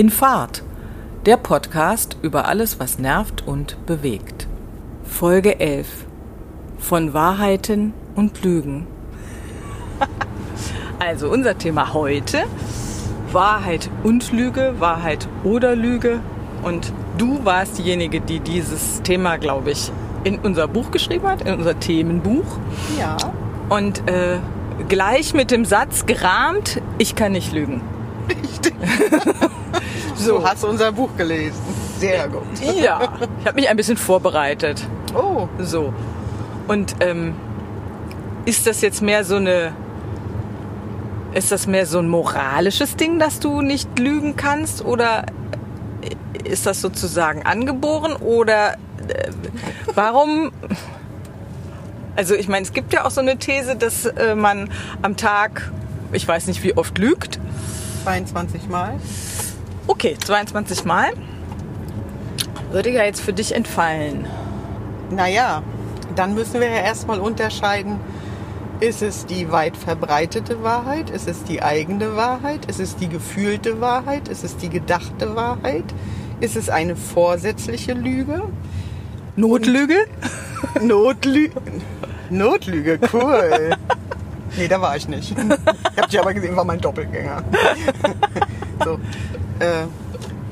In 0.00 0.08
Fahrt, 0.08 0.62
der 1.26 1.36
Podcast 1.36 2.16
über 2.22 2.46
alles, 2.48 2.80
was 2.80 2.98
nervt 2.98 3.46
und 3.46 3.84
bewegt. 3.84 4.46
Folge 5.04 5.60
11. 5.60 6.06
Von 6.78 7.12
Wahrheiten 7.12 7.92
und 8.14 8.42
Lügen. 8.42 8.86
Also 10.98 11.28
unser 11.28 11.58
Thema 11.58 11.92
heute, 11.92 12.44
Wahrheit 13.30 13.90
und 14.02 14.32
Lüge, 14.32 14.76
Wahrheit 14.78 15.28
oder 15.44 15.76
Lüge. 15.76 16.20
Und 16.62 16.94
du 17.18 17.44
warst 17.44 17.76
diejenige, 17.76 18.22
die 18.22 18.40
dieses 18.40 19.02
Thema, 19.02 19.36
glaube 19.36 19.72
ich, 19.72 19.92
in 20.24 20.38
unser 20.38 20.66
Buch 20.66 20.90
geschrieben 20.92 21.28
hat, 21.28 21.42
in 21.42 21.52
unser 21.52 21.78
Themenbuch. 21.78 22.58
Ja. 22.98 23.18
Und 23.68 24.08
äh, 24.08 24.38
gleich 24.88 25.34
mit 25.34 25.50
dem 25.50 25.66
Satz 25.66 26.06
gerahmt, 26.06 26.80
ich 26.96 27.16
kann 27.16 27.32
nicht 27.32 27.52
lügen. 27.52 27.82
Richtig. 28.30 28.72
so 30.20 30.44
hast 30.46 30.62
du 30.62 30.68
unser 30.68 30.92
Buch 30.92 31.10
gelesen. 31.16 31.60
Sehr 31.98 32.28
gut. 32.28 32.42
Ja, 32.80 33.18
ich 33.40 33.46
habe 33.46 33.60
mich 33.60 33.68
ein 33.68 33.76
bisschen 33.76 33.96
vorbereitet. 33.96 34.82
Oh. 35.14 35.48
So. 35.58 35.92
Und 36.68 36.96
ähm, 37.00 37.34
ist 38.44 38.66
das 38.66 38.80
jetzt 38.80 39.02
mehr 39.02 39.24
so 39.24 39.36
eine. 39.36 39.72
Ist 41.32 41.52
das 41.52 41.66
mehr 41.66 41.86
so 41.86 42.00
ein 42.00 42.08
moralisches 42.08 42.96
Ding, 42.96 43.18
dass 43.20 43.38
du 43.38 43.60
nicht 43.62 43.98
lügen 43.98 44.34
kannst? 44.36 44.84
Oder 44.84 45.26
ist 46.44 46.66
das 46.66 46.80
sozusagen 46.80 47.44
angeboren? 47.46 48.14
Oder 48.14 48.74
äh, 49.08 49.30
warum. 49.94 50.52
Also 52.16 52.34
ich 52.34 52.48
meine, 52.48 52.64
es 52.64 52.72
gibt 52.72 52.92
ja 52.92 53.04
auch 53.04 53.10
so 53.10 53.20
eine 53.20 53.36
These, 53.36 53.76
dass 53.76 54.06
äh, 54.06 54.34
man 54.34 54.70
am 55.02 55.16
Tag, 55.16 55.70
ich 56.12 56.26
weiß 56.26 56.48
nicht 56.48 56.62
wie 56.62 56.76
oft 56.76 56.98
lügt. 56.98 57.38
22 58.04 58.68
Mal. 58.68 58.98
Okay, 60.00 60.16
22 60.18 60.86
Mal. 60.86 61.10
Würde 62.72 62.88
ja 62.88 63.04
jetzt 63.04 63.20
für 63.20 63.34
dich 63.34 63.54
entfallen. 63.54 64.24
Naja, 65.10 65.62
dann 66.16 66.34
müssen 66.34 66.58
wir 66.58 66.68
ja 66.68 66.80
erstmal 66.80 67.20
unterscheiden, 67.20 68.00
ist 68.80 69.02
es 69.02 69.26
die 69.26 69.52
weit 69.52 69.76
verbreitete 69.76 70.62
Wahrheit? 70.62 71.10
Ist 71.10 71.28
es 71.28 71.44
die 71.44 71.62
eigene 71.62 72.16
Wahrheit? 72.16 72.64
Ist 72.64 72.80
es 72.80 72.96
die 72.96 73.10
gefühlte 73.10 73.82
Wahrheit? 73.82 74.28
Ist 74.28 74.42
es 74.42 74.56
die 74.56 74.70
gedachte 74.70 75.36
Wahrheit? 75.36 75.84
Ist 76.40 76.56
es 76.56 76.70
eine 76.70 76.96
vorsätzliche 76.96 77.92
Lüge? 77.92 78.40
Notlüge? 79.36 80.06
Notlüge. 80.80 81.60
Notlüge, 82.30 82.98
cool. 83.12 83.76
nee, 84.56 84.66
da 84.66 84.80
war 84.80 84.96
ich 84.96 85.06
nicht. 85.08 85.32
Ich 85.32 85.98
hab 85.98 86.08
dich 86.08 86.18
aber 86.18 86.32
gesehen, 86.32 86.56
war 86.56 86.64
mein 86.64 86.80
Doppelgänger. 86.80 87.44
so, 88.82 88.98
äh, 89.60 89.86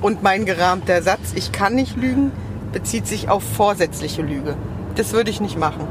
und 0.01 0.23
mein 0.23 0.45
gerahmter 0.47 1.03
Satz, 1.03 1.33
ich 1.34 1.53
kann 1.53 1.75
nicht 1.75 1.97
lügen, 1.97 2.31
bezieht 2.73 3.06
sich 3.06 3.28
auf 3.28 3.42
vorsätzliche 3.42 4.23
Lüge. 4.23 4.55
Das 4.95 5.12
würde 5.12 5.31
ich 5.31 5.41
nicht 5.41 5.59
machen. 5.59 5.87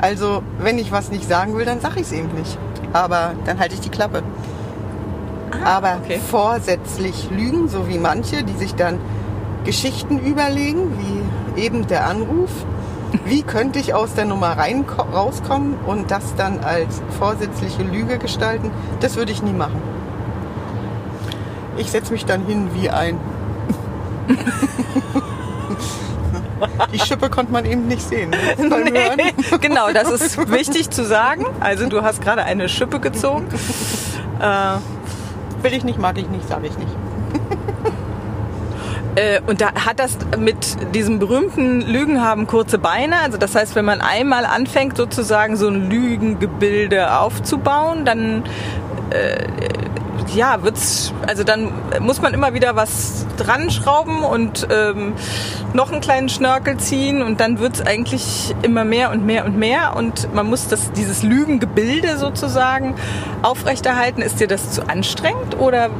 Also, 0.00 0.42
wenn 0.58 0.78
ich 0.78 0.92
was 0.92 1.10
nicht 1.10 1.28
sagen 1.28 1.56
will, 1.56 1.64
dann 1.64 1.80
sage 1.80 1.96
ich 1.96 2.06
es 2.06 2.12
eben 2.12 2.32
nicht. 2.34 2.58
Aber 2.92 3.32
dann 3.44 3.58
halte 3.58 3.74
ich 3.74 3.80
die 3.80 3.88
Klappe. 3.88 4.22
Ah, 5.50 5.76
Aber 5.76 5.98
okay. 6.04 6.20
vorsätzlich 6.30 7.28
lügen, 7.30 7.68
so 7.68 7.88
wie 7.88 7.98
manche, 7.98 8.44
die 8.44 8.54
sich 8.54 8.74
dann 8.74 8.98
Geschichten 9.64 10.18
überlegen, 10.18 10.92
wie 10.98 11.62
eben 11.62 11.86
der 11.86 12.06
Anruf. 12.06 12.50
Wie 13.24 13.42
könnte 13.42 13.78
ich 13.78 13.94
aus 13.94 14.14
der 14.14 14.24
Nummer 14.24 14.58
rein 14.58 14.84
rauskommen 14.84 15.74
und 15.86 16.10
das 16.10 16.34
dann 16.36 16.58
als 16.60 17.00
vorsätzliche 17.18 17.82
Lüge 17.84 18.18
gestalten? 18.18 18.70
Das 19.00 19.16
würde 19.16 19.30
ich 19.30 19.42
nie 19.42 19.52
machen. 19.52 19.93
Ich 21.76 21.90
setze 21.90 22.12
mich 22.12 22.24
dann 22.24 22.46
hin 22.46 22.70
wie 22.74 22.90
ein. 22.90 23.18
Die 26.92 26.98
Schippe 26.98 27.28
konnte 27.28 27.52
man 27.52 27.64
eben 27.64 27.86
nicht 27.86 28.02
sehen. 28.02 28.30
ne? 28.30 28.36
Hören. 28.58 29.20
genau, 29.60 29.92
das 29.92 30.10
ist 30.10 30.50
wichtig 30.50 30.90
zu 30.90 31.04
sagen. 31.04 31.44
Also 31.60 31.88
du 31.88 32.02
hast 32.02 32.22
gerade 32.22 32.42
eine 32.44 32.68
Schippe 32.68 33.00
gezogen. 33.00 33.46
Äh, 34.40 34.76
Will 35.62 35.72
ich 35.72 35.84
nicht, 35.84 35.98
mag 35.98 36.18
ich 36.18 36.28
nicht, 36.28 36.48
sage 36.48 36.66
ich 36.66 36.76
nicht. 36.78 36.92
Äh, 39.16 39.40
und 39.46 39.60
da 39.60 39.72
hat 39.86 40.00
das 40.00 40.18
mit 40.38 40.76
diesem 40.94 41.18
berühmten 41.20 41.80
Lügen 41.80 42.20
haben 42.20 42.46
kurze 42.46 42.78
Beine. 42.78 43.16
Also 43.18 43.38
das 43.38 43.54
heißt, 43.54 43.76
wenn 43.76 43.84
man 43.84 44.00
einmal 44.00 44.44
anfängt, 44.44 44.96
sozusagen 44.96 45.56
so 45.56 45.68
ein 45.68 45.88
Lügengebilde 45.88 47.16
aufzubauen, 47.16 48.04
dann 48.04 48.42
äh, 49.10 49.46
ja 50.34 50.62
wird's. 50.62 51.12
Also 51.26 51.44
dann 51.44 51.72
muss 52.00 52.20
man 52.20 52.34
immer 52.34 52.54
wieder 52.54 52.76
was 52.76 53.26
dran 53.36 53.70
schrauben 53.70 54.22
und 54.22 54.66
ähm, 54.70 55.14
noch 55.72 55.90
einen 55.90 56.00
kleinen 56.00 56.28
Schnörkel 56.28 56.76
ziehen 56.76 57.22
und 57.22 57.40
dann 57.40 57.58
wird's 57.58 57.80
eigentlich 57.80 58.54
immer 58.62 58.84
mehr 58.84 59.10
und 59.10 59.24
mehr 59.24 59.44
und 59.44 59.56
mehr 59.56 59.96
und 59.96 60.32
man 60.34 60.46
muss 60.46 60.68
das 60.68 60.92
dieses 60.92 61.22
Lügengebilde 61.22 62.16
sozusagen 62.16 62.94
aufrechterhalten. 63.42 64.22
Ist 64.22 64.40
dir 64.40 64.48
das 64.48 64.70
zu 64.70 64.88
anstrengend 64.88 65.58
oder 65.58 65.90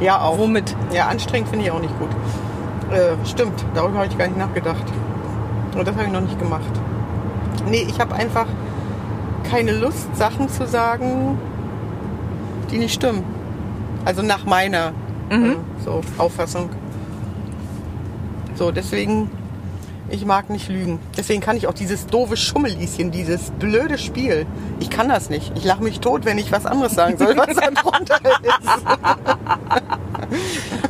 Ja, 0.00 0.20
auch. 0.20 0.38
womit? 0.38 0.74
Ja, 0.92 1.06
anstrengend 1.08 1.48
finde 1.48 1.64
ich 1.66 1.70
auch 1.70 1.80
nicht 1.80 1.96
gut. 1.98 2.10
Äh, 2.92 3.16
stimmt, 3.26 3.64
darüber 3.74 3.98
habe 3.98 4.06
ich 4.08 4.16
gar 4.18 4.26
nicht 4.26 4.38
nachgedacht. 4.38 4.84
Und 5.76 5.86
das 5.86 5.94
habe 5.96 6.06
ich 6.06 6.12
noch 6.12 6.20
nicht 6.20 6.38
gemacht. 6.38 6.70
Nee, 7.68 7.86
ich 7.88 7.98
habe 7.98 8.14
einfach 8.14 8.46
keine 9.50 9.72
Lust, 9.72 10.14
Sachen 10.16 10.48
zu 10.48 10.66
sagen, 10.66 11.38
die 12.70 12.78
nicht 12.78 12.94
stimmen. 12.94 13.24
Also 14.04 14.22
nach 14.22 14.44
meiner 14.44 14.92
äh, 15.30 15.56
so, 15.84 16.00
Auffassung. 16.18 16.70
So, 18.54 18.70
deswegen, 18.70 19.30
ich 20.10 20.24
mag 20.26 20.50
nicht 20.50 20.68
lügen. 20.68 20.98
Deswegen 21.16 21.40
kann 21.40 21.56
ich 21.56 21.66
auch 21.66 21.72
dieses 21.74 22.06
doofe 22.06 22.36
Schummelieschen, 22.36 23.10
dieses 23.10 23.50
blöde 23.52 23.98
Spiel, 23.98 24.46
ich 24.80 24.90
kann 24.90 25.08
das 25.08 25.30
nicht. 25.30 25.52
Ich 25.56 25.64
lache 25.64 25.82
mich 25.82 26.00
tot, 26.00 26.24
wenn 26.24 26.38
ich 26.38 26.52
was 26.52 26.66
anderes 26.66 26.94
sagen 26.94 27.16
soll, 27.18 27.36
was 27.36 27.46
da 27.56 27.70
drunter 27.70 28.16
ist. 28.42 28.86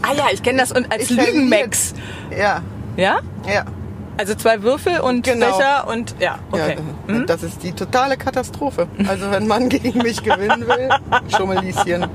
Ah 0.03 0.13
ja, 0.17 0.25
ich 0.33 0.43
kenne 0.43 0.59
das 0.59 0.73
und 0.73 0.91
als. 0.93 1.09
Lügenmax. 1.11 1.95
Ja, 2.37 2.61
Ja? 2.97 3.19
ja. 3.49 3.65
Also 4.17 4.35
zwei 4.35 4.63
Würfel 4.63 5.01
und 5.01 5.25
Genau. 5.25 5.47
Becher 5.57 5.89
und 5.89 6.15
ja, 6.21 6.39
okay. 6.53 6.77
Ja, 7.09 7.15
Mhm. 7.15 7.27
Das 7.27 7.43
ist 7.43 7.63
die 7.63 7.73
totale 7.73 8.17
Katastrophe. 8.17 8.87
Also 9.09 9.31
wenn 9.31 9.47
man 9.47 9.69
gegen 9.69 9.99
mich 10.03 10.23
gewinnen 10.23 10.67
will, 10.69 10.89
Schummelieschen. 11.37 12.07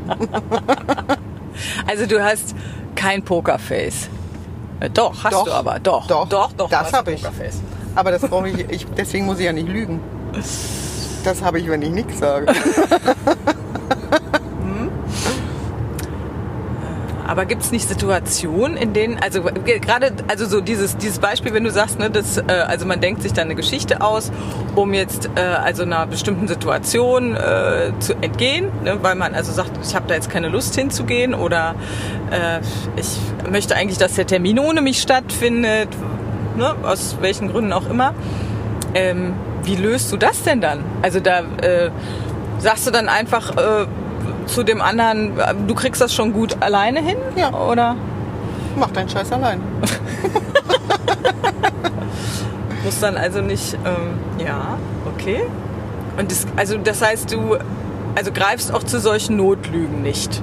Also 1.88 2.06
du 2.06 2.24
hast 2.24 2.56
kein 2.96 3.24
Pokerface. 3.24 4.10
Äh, 4.80 4.90
Doch, 4.90 5.24
hast 5.24 5.34
Doch. 5.34 5.44
du 5.46 5.52
aber. 5.52 5.80
Doch, 5.80 6.08
Doch. 6.08 6.28
doch, 6.30 6.52
doch. 6.54 6.70
Das 6.70 6.80
du 6.80 6.86
hast 6.86 6.94
hab 6.94 7.08
ein 7.08 7.14
ich. 7.16 7.22
Pokerface. 7.24 7.60
Aber 7.96 8.12
das 8.12 8.22
brauche 8.22 8.48
ich, 8.50 8.60
ich, 8.70 8.86
deswegen 8.98 9.26
muss 9.26 9.40
ich 9.40 9.46
ja 9.46 9.52
nicht 9.54 9.68
lügen. 9.68 10.00
Das 11.24 11.42
habe 11.44 11.60
ich, 11.60 11.68
wenn 11.70 11.82
ich 11.82 11.90
nichts 11.90 12.20
sage. 12.20 12.46
Aber 17.30 17.46
gibt 17.46 17.62
es 17.62 17.72
nicht 17.72 17.88
Situationen, 17.88 18.76
in 18.76 18.94
denen, 18.94 19.20
also 19.20 19.44
ge- 19.44 19.78
gerade, 19.78 20.12
also 20.28 20.48
so 20.48 20.62
dieses, 20.62 20.98
dieses 20.98 21.20
Beispiel, 21.20 21.54
wenn 21.54 21.64
du 21.64 21.70
sagst, 21.70 22.00
ne, 22.00 22.10
das, 22.10 22.38
äh, 22.40 22.44
also 22.68 22.88
man 22.88 23.02
denkt 23.02 23.22
sich 23.22 23.34
dann 23.34 23.46
eine 23.46 23.54
Geschichte 23.54 24.02
aus, 24.02 24.32
um 24.76 24.96
jetzt 24.96 25.30
äh, 25.36 25.42
also 25.42 25.84
einer 25.84 26.08
bestimmten 26.08 26.48
Situation 26.48 27.36
äh, 27.36 27.92
zu 28.00 28.16
entgehen, 28.16 28.70
ne, 28.84 28.98
weil 29.04 29.14
man 29.14 29.36
also 29.36 29.52
sagt, 29.52 29.72
ich 29.86 29.94
habe 29.94 30.06
da 30.08 30.16
jetzt 30.16 30.32
keine 30.32 30.50
Lust 30.50 30.74
hinzugehen 30.74 31.36
oder 31.36 31.76
äh, 32.32 32.62
ich 33.00 33.18
möchte 33.52 33.76
eigentlich, 33.76 34.00
dass 34.00 34.16
der 34.16 34.26
Termin 34.26 34.58
ohne 34.58 34.82
mich 34.82 35.00
stattfindet, 35.00 35.90
ne, 36.58 36.74
aus 36.82 37.18
welchen 37.22 37.52
Gründen 37.52 37.74
auch 37.74 37.88
immer. 37.88 38.16
Ähm, 38.96 39.36
wie 39.62 39.76
löst 39.76 40.12
du 40.12 40.18
das 40.18 40.42
denn 40.42 40.62
dann? 40.62 40.84
Also 41.04 41.20
da 41.20 41.42
äh, 41.62 41.92
sagst 42.58 42.88
du 42.88 42.92
dann 42.92 43.08
einfach 43.08 43.56
äh, 43.56 43.86
zu 44.48 44.64
dem 44.64 44.82
anderen, 44.82 45.34
du 45.68 45.76
kriegst 45.76 46.02
das 46.02 46.14
schon 46.14 46.34
gut 46.34 46.62
alleine 46.62 47.02
hin? 47.02 47.18
Ja. 47.36 47.54
Oder 47.54 47.96
Mach 48.76 48.92
deinen 48.92 49.10
Scheiß 49.10 49.32
allein. 49.32 49.62
musst 52.84 53.04
dann 53.04 53.18
also 53.18 53.42
nicht, 53.42 53.76
ähm, 53.86 54.18
ja, 54.44 54.78
okay. 55.14 55.42
Und 56.18 56.32
das, 56.32 56.48
also 56.56 56.78
das 56.78 57.02
heißt, 57.02 57.32
du 57.32 57.58
also 58.16 58.32
greifst 58.32 58.74
auch 58.74 58.84
zu 58.84 59.00
solchen 59.00 59.38
Notlügen 59.38 60.02
nicht. 60.02 60.42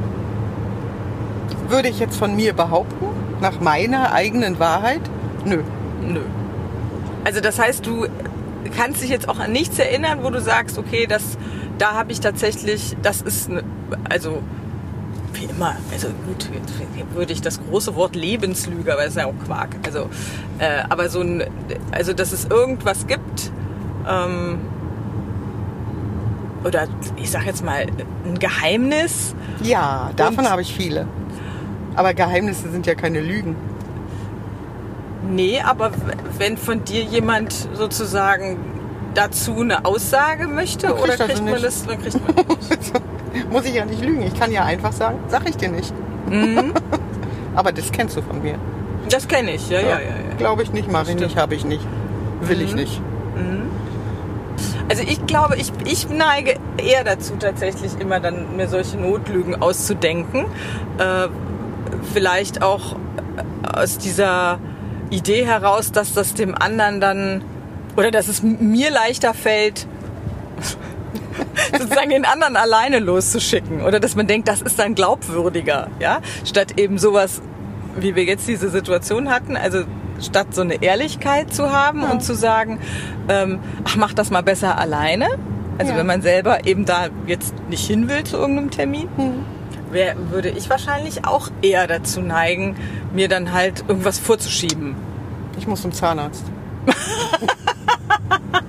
Würde 1.69 1.89
ich 1.89 1.99
jetzt 1.99 2.17
von 2.17 2.37
mir 2.37 2.53
behaupten, 2.53 3.06
nach 3.41 3.61
meiner 3.61 4.12
eigenen 4.12 4.59
Wahrheit? 4.59 5.00
Nö. 5.44 5.62
Nö. 6.00 6.21
Also 7.25 7.41
das 7.41 7.59
heißt, 7.59 7.85
du 7.85 8.06
kannst 8.77 9.03
dich 9.03 9.11
jetzt 9.11 9.29
auch 9.29 9.39
an 9.39 9.50
nichts 9.50 9.79
erinnern, 9.79 10.21
wo 10.23 10.31
du 10.31 10.41
sagst, 10.41 10.79
okay, 10.79 11.06
das, 11.06 11.37
da 11.78 11.94
habe 11.94 12.12
ich 12.12 12.20
tatsächlich, 12.20 12.96
das 13.02 13.23
ist, 13.23 13.49
ne, 13.49 13.62
also 14.08 14.43
wie 15.34 15.44
immer, 15.44 15.76
also 15.93 16.08
gut, 16.26 16.49
würde 17.14 17.32
ich 17.32 17.43
das 17.43 17.61
große 17.61 17.94
Wort 17.94 18.17
Lebenslüge, 18.17 18.93
aber 18.93 19.02
das 19.02 19.11
ist 19.11 19.20
ja 19.20 19.26
auch 19.26 19.34
Quark. 19.44 19.76
Also, 19.84 20.08
äh, 20.58 20.82
aber 20.88 21.08
so 21.08 21.20
ein, 21.20 21.44
also 21.93 22.12
dass 22.12 22.32
es 22.32 22.46
irgendwas 22.46 23.06
gibt, 23.06 23.52
ähm, 24.08 24.58
oder 26.64 26.88
ich 27.17 27.31
sag 27.31 27.44
jetzt 27.46 27.64
mal 27.64 27.87
ein 28.25 28.38
Geheimnis, 28.38 29.34
Ja, 29.62 30.11
davon 30.17 30.49
habe 30.49 30.62
ich 30.62 30.75
viele. 30.75 31.06
Aber 31.94 32.12
Geheimnisse 32.12 32.70
sind 32.70 32.87
ja 32.87 32.94
keine 32.94 33.20
Lügen. 33.20 33.56
Nee, 35.29 35.61
aber 35.61 35.90
wenn 36.38 36.56
von 36.56 36.84
dir 36.84 37.02
jemand 37.02 37.52
sozusagen 37.75 38.58
dazu 39.17 39.61
eine 39.61 39.85
Aussage 39.85 40.47
möchte, 40.47 40.89
kriegt 40.89 41.03
oder 41.03 41.13
er 41.19 41.27
kriegt 41.27 41.43
man 41.43 41.53
nicht. 41.55 41.65
das, 41.65 41.87
dann 41.87 42.01
kriegt 42.01 42.15
man 42.27 42.47
das. 42.47 42.93
Muss 43.51 43.65
ich 43.65 43.75
ja 43.75 43.85
nicht 43.85 44.03
lügen. 44.05 44.23
Ich 44.23 44.39
kann 44.39 44.51
ja 44.53 44.65
einfach 44.65 44.93
sagen, 44.93 45.19
sag 45.29 45.49
ich 45.49 45.57
dir 45.57 45.69
nicht. 45.71 45.93
Mhm. 46.29 46.73
Aber 47.55 47.73
das 47.73 47.91
kennst 47.93 48.17
du 48.17 48.23
von 48.23 48.43
mir. 48.43 48.55
Das 49.11 49.29
kenne 49.29 49.53
ich, 49.53 49.69
ja, 49.71 49.81
ja, 49.81 49.89
ja. 49.89 49.99
ja. 50.01 50.37
Glaube 50.39 50.63
ich 50.63 50.73
nicht, 50.73 50.91
mache 50.91 51.11
ich 51.13 51.17
nicht, 51.17 51.37
habe 51.37 51.55
ich 51.55 51.65
nicht. 51.65 51.85
Will 52.41 52.61
ich 52.61 52.71
Mhm. 52.73 52.77
nicht. 52.77 53.01
Also 54.89 55.03
ich 55.03 55.27
glaube, 55.27 55.57
ich, 55.57 55.73
ich 55.85 56.09
neige 56.09 56.59
eher 56.77 57.03
dazu, 57.05 57.35
tatsächlich 57.39 57.93
immer 57.99 58.21
dann 58.21 58.57
mir 58.57 58.69
solche 58.69 58.97
Notlügen 58.97 59.61
auszudenken. 59.61 60.47
Äh, 60.99 61.29
vielleicht 62.15 62.63
auch 62.63 62.97
aus 63.75 63.99
dieser 63.99 64.59
Idee 65.11 65.45
heraus, 65.45 65.93
dass 65.93 66.15
das 66.15 66.35
dem 66.35 66.55
anderen 66.55 67.01
dann 67.01 67.45
oder 67.96 68.10
dass 68.10 68.28
es 68.28 68.43
mir 68.43 68.90
leichter 68.90 69.34
fällt, 69.34 69.87
sozusagen 71.78 72.10
den 72.10 72.25
anderen 72.25 72.56
alleine 72.56 72.98
loszuschicken 72.98 73.82
oder 73.82 74.00
dass 74.00 74.16
man 74.16 74.26
denkt, 74.26 74.48
das 74.48 74.62
ist 74.62 74.78
dann 74.78 74.94
glaubwürdiger, 74.94 75.88
ja, 76.00 76.20
statt 76.44 76.78
eben 76.78 76.98
sowas, 76.98 77.40
wie 77.98 78.14
wir 78.14 78.25
jetzt 78.25 78.46
diese 78.46 78.69
Situation 78.70 79.31
hatten, 79.31 79.56
also 79.56 79.84
statt 80.20 80.48
so 80.54 80.62
eine 80.62 80.82
Ehrlichkeit 80.82 81.52
zu 81.52 81.72
haben 81.72 82.02
und 82.04 82.22
zu 82.22 82.34
sagen, 82.34 82.78
ähm, 83.28 83.58
ach, 83.84 83.96
mach 83.96 84.12
das 84.14 84.31
mal 84.31 84.43
besser 84.43 84.78
alleine. 84.78 85.26
Also 85.78 85.93
Ja. 85.93 85.98
wenn 85.98 86.06
man 86.06 86.22
selber 86.22 86.66
eben 86.66 86.87
da 86.87 87.08
jetzt 87.26 87.54
nicht 87.69 87.87
hin 87.87 88.08
will 88.08 88.25
zu 88.25 88.37
irgendeinem 88.38 88.70
Termin, 88.70 89.08
wär, 89.90 90.14
würde 90.31 90.48
ich 90.48 90.70
wahrscheinlich 90.70 91.26
auch 91.26 91.50
eher 91.60 91.87
dazu 91.87 92.22
neigen, 92.22 92.76
mir 93.12 93.28
dann 93.28 93.52
halt 93.52 93.84
irgendwas 93.87 94.19
vorzuschieben. 94.19 94.94
Ich 95.58 95.66
muss 95.66 95.82
zum 95.82 95.93
Zahnarzt. 95.93 96.44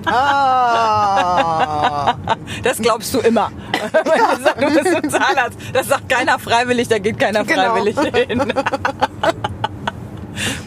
ah, 0.05 2.15
Das 2.63 2.77
glaubst 2.79 3.13
du 3.13 3.19
immer. 3.19 3.51
Wenn 3.91 4.03
du 4.03 4.43
sagst, 4.43 4.61
du 4.61 4.83
bist 4.83 4.95
ein 4.95 5.09
Zahnarzt, 5.09 5.59
das 5.73 5.87
sagt 5.87 6.09
keiner 6.09 6.39
freiwillig, 6.39 6.87
da 6.87 6.99
geht 6.99 7.19
keiner 7.19 7.43
Genau. 7.43 7.75
freiwillig 7.75 7.97
hin. 8.27 8.53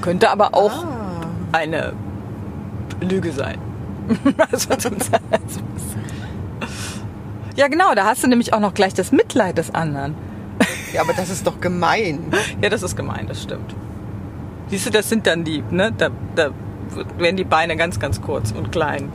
Könnte 0.00 0.30
aber 0.30 0.54
auch 0.54 0.84
ah. 0.84 1.26
eine 1.52 1.92
Lüge 3.00 3.32
sein. 3.32 3.58
Also 4.50 4.74
zum 4.76 4.98
Zahnarzt 4.98 5.60
muss. 5.72 5.82
ja, 7.56 7.68
genau, 7.68 7.94
da 7.94 8.04
hast 8.06 8.24
du 8.24 8.28
nämlich 8.28 8.52
auch 8.52 8.60
noch 8.60 8.74
gleich 8.74 8.94
das 8.94 9.12
Mitleid 9.12 9.58
des 9.58 9.72
anderen. 9.74 10.14
Ja, 10.92 11.02
aber 11.02 11.12
das 11.12 11.30
ist 11.30 11.46
doch 11.46 11.60
gemein. 11.60 12.32
Ja, 12.60 12.68
das 12.68 12.82
ist 12.82 12.96
gemein, 12.96 13.26
das 13.28 13.42
stimmt. 13.42 13.74
Siehst 14.68 14.86
du, 14.86 14.90
das 14.90 15.08
sind 15.08 15.26
dann 15.26 15.44
die, 15.44 15.62
ne, 15.70 15.92
da, 15.96 16.08
da 16.34 16.50
werden 17.18 17.36
die 17.36 17.44
Beine 17.44 17.76
ganz, 17.76 17.98
ganz 18.00 18.20
kurz 18.20 18.52
und 18.52 18.72
klein. 18.72 19.10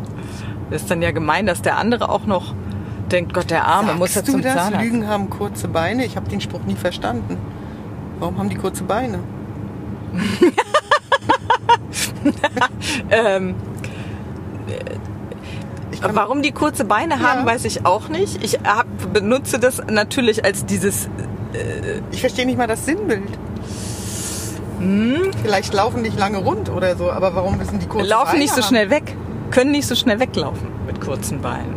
Das 0.71 0.83
ist 0.83 0.91
dann 0.91 1.01
ja 1.01 1.11
gemein, 1.11 1.45
dass 1.45 1.61
der 1.61 1.77
andere 1.77 2.09
auch 2.09 2.25
noch 2.25 2.53
denkt, 3.11 3.33
Gott, 3.33 3.51
der 3.51 3.65
Arme 3.65 3.87
Sagst 3.89 3.99
muss 3.99 4.15
ja 4.15 4.21
du 4.23 4.31
zum 4.31 4.41
das? 4.41 4.55
Zahnarzt. 4.55 4.83
Lügen 4.85 5.07
haben 5.07 5.29
kurze 5.29 5.67
Beine? 5.67 6.05
Ich 6.05 6.15
habe 6.15 6.29
den 6.29 6.41
Spruch 6.41 6.63
nie 6.65 6.75
verstanden. 6.75 7.37
Warum 8.19 8.37
haben 8.39 8.49
die 8.49 8.55
kurze 8.57 8.83
Beine? 8.83 9.19
Ähm, 13.09 13.55
warum 16.13 16.41
die 16.41 16.51
kurze 16.51 16.85
Beine 16.85 17.19
haben, 17.19 17.41
Ja. 17.41 17.45
weiß 17.45 17.65
ich 17.65 17.85
auch 17.85 18.09
nicht. 18.09 18.43
Ich 18.43 18.59
hab, 18.63 18.85
benutze 19.13 19.59
das 19.59 19.81
natürlich 19.89 20.43
als 20.43 20.65
dieses, 20.65 21.09
Ich 22.11 22.19
verstehe 22.21 22.45
nicht 22.45 22.57
mal 22.57 22.67
das 22.67 22.85
Sinnbild. 22.85 23.37
Hm? 24.85 25.31
Vielleicht 25.41 25.73
laufen 25.73 26.01
nicht 26.01 26.17
lange 26.19 26.37
rund 26.37 26.69
oder 26.69 26.95
so, 26.95 27.11
aber 27.11 27.35
warum 27.35 27.57
müssen 27.57 27.79
die 27.79 27.87
kurze 27.87 28.07
laufen 28.07 28.27
Beine 28.33 28.39
nicht 28.39 28.53
so 28.53 28.61
haben? 28.61 28.67
schnell 28.69 28.89
weg, 28.89 29.15
können 29.51 29.71
nicht 29.71 29.87
so 29.87 29.95
schnell 29.95 30.19
weglaufen 30.19 30.67
mit 30.85 31.01
kurzen 31.01 31.41
Beinen. 31.41 31.75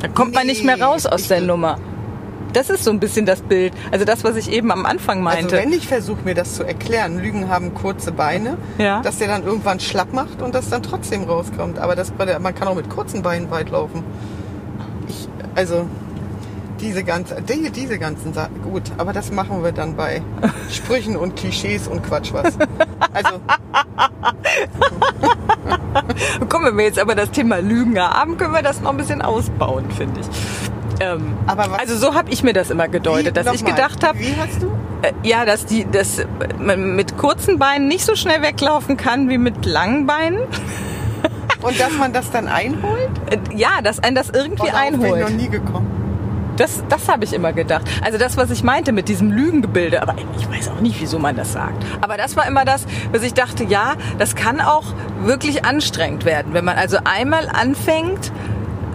Da 0.00 0.08
kommt 0.08 0.34
man 0.34 0.46
nicht 0.46 0.64
mehr 0.64 0.76
Nee, 0.76 0.82
raus 0.82 1.06
aus 1.06 1.28
der 1.28 1.40
Nummer. 1.40 1.78
Das 2.52 2.70
ist 2.70 2.84
so 2.84 2.90
ein 2.90 3.00
bisschen 3.00 3.26
das 3.26 3.40
Bild. 3.40 3.72
Also 3.90 4.04
das, 4.04 4.22
was 4.22 4.36
ich 4.36 4.50
eben 4.52 4.70
am 4.70 4.86
Anfang 4.86 5.26
Also 5.26 5.40
meinte. 5.40 5.56
wenn 5.56 5.72
ich 5.72 5.88
versuche 5.88 6.20
mir 6.24 6.34
das 6.34 6.54
zu 6.54 6.62
erklären, 6.62 7.18
Lügen 7.18 7.48
haben 7.48 7.74
kurze 7.74 8.12
Beine, 8.12 8.58
Ja. 8.78 9.00
dass 9.02 9.18
der 9.18 9.26
dann 9.28 9.44
irgendwann 9.44 9.80
schlapp 9.80 10.12
macht 10.12 10.40
und 10.40 10.54
das 10.54 10.68
dann 10.70 10.82
trotzdem 10.82 11.24
rauskommt. 11.24 11.78
Aber 11.78 11.96
das, 11.96 12.12
man 12.40 12.54
kann 12.54 12.68
auch 12.68 12.76
mit 12.76 12.88
kurzen 12.90 13.22
Beinen 13.22 13.50
weit 13.50 13.70
laufen. 13.70 14.04
Ich, 15.08 15.28
also 15.56 15.86
diese 16.80 17.04
ganze, 17.04 17.40
die, 17.42 17.70
diese 17.70 17.98
ganzen 17.98 18.32
Sachen, 18.34 18.62
gut, 18.62 18.82
aber 18.98 19.12
das 19.12 19.30
machen 19.32 19.62
wir 19.62 19.72
dann 19.72 19.96
bei 19.96 20.22
Sprüchen 20.70 21.16
und 21.16 21.36
Klischees 21.36 21.88
und 21.88 22.02
Quatsch 22.04 22.32
was. 22.32 22.54
Also 23.12 23.34
Kommen 26.48 26.66
wenn 26.66 26.78
wir 26.78 26.84
jetzt 26.84 26.98
aber 26.98 27.14
das 27.14 27.30
Thema 27.30 27.58
Lügen 27.58 27.98
haben, 27.98 28.36
können 28.36 28.52
wir 28.52 28.62
das 28.62 28.80
noch 28.80 28.90
ein 28.90 28.96
bisschen 28.96 29.22
ausbauen, 29.22 29.90
finde 29.90 30.20
ich. 30.20 30.26
Ähm, 31.00 31.34
Aber 31.46 31.70
was- 31.70 31.80
also 31.80 31.96
so 31.96 32.14
habe 32.14 32.30
ich 32.30 32.42
mir 32.42 32.52
das 32.52 32.70
immer 32.70 32.88
gedeutet, 32.88 33.36
dass 33.36 33.52
ich 33.52 33.64
gedacht 33.64 34.04
habe, 34.06 34.18
Wie 34.18 34.34
hast 34.38 34.62
du? 34.62 34.66
äh, 35.02 35.12
ja, 35.22 35.44
dass 35.44 35.66
die, 35.66 35.84
dass 35.90 36.24
man 36.58 36.94
mit 36.96 37.16
kurzen 37.18 37.58
Beinen 37.58 37.88
nicht 37.88 38.04
so 38.04 38.14
schnell 38.14 38.42
weglaufen 38.42 38.96
kann 38.96 39.28
wie 39.28 39.38
mit 39.38 39.66
langen 39.66 40.06
Beinen. 40.06 40.38
Und 41.62 41.80
dass 41.80 41.92
man 41.98 42.12
das 42.12 42.30
dann 42.30 42.46
einholt? 42.46 43.10
Äh, 43.30 43.38
Ja, 43.56 43.80
dass 43.82 43.98
ein 43.98 44.14
das 44.14 44.30
irgendwie 44.30 44.68
darauf 44.70 44.90
bin 44.90 45.00
ich 45.00 45.04
einholt. 45.06 45.22
noch 45.22 45.30
nie 45.30 45.48
gekommen. 45.48 45.86
Das, 46.56 46.84
das 46.88 47.08
habe 47.08 47.24
ich 47.24 47.32
immer 47.32 47.52
gedacht. 47.52 47.82
Also 48.02 48.18
das, 48.18 48.36
was 48.36 48.50
ich 48.50 48.62
meinte 48.62 48.92
mit 48.92 49.08
diesem 49.08 49.30
Lügengebilde, 49.30 50.02
aber 50.02 50.14
ich 50.38 50.48
weiß 50.48 50.68
auch 50.68 50.80
nicht, 50.80 51.00
wieso 51.00 51.18
man 51.18 51.36
das 51.36 51.52
sagt. 51.52 51.84
Aber 52.00 52.16
das 52.16 52.36
war 52.36 52.46
immer 52.46 52.64
das, 52.64 52.86
was 53.12 53.22
ich 53.22 53.34
dachte, 53.34 53.64
ja, 53.64 53.94
das 54.18 54.34
kann 54.34 54.60
auch 54.60 54.84
wirklich 55.22 55.64
anstrengend 55.64 56.24
werden, 56.24 56.54
wenn 56.54 56.64
man 56.64 56.76
also 56.76 56.98
einmal 57.04 57.48
anfängt, 57.48 58.32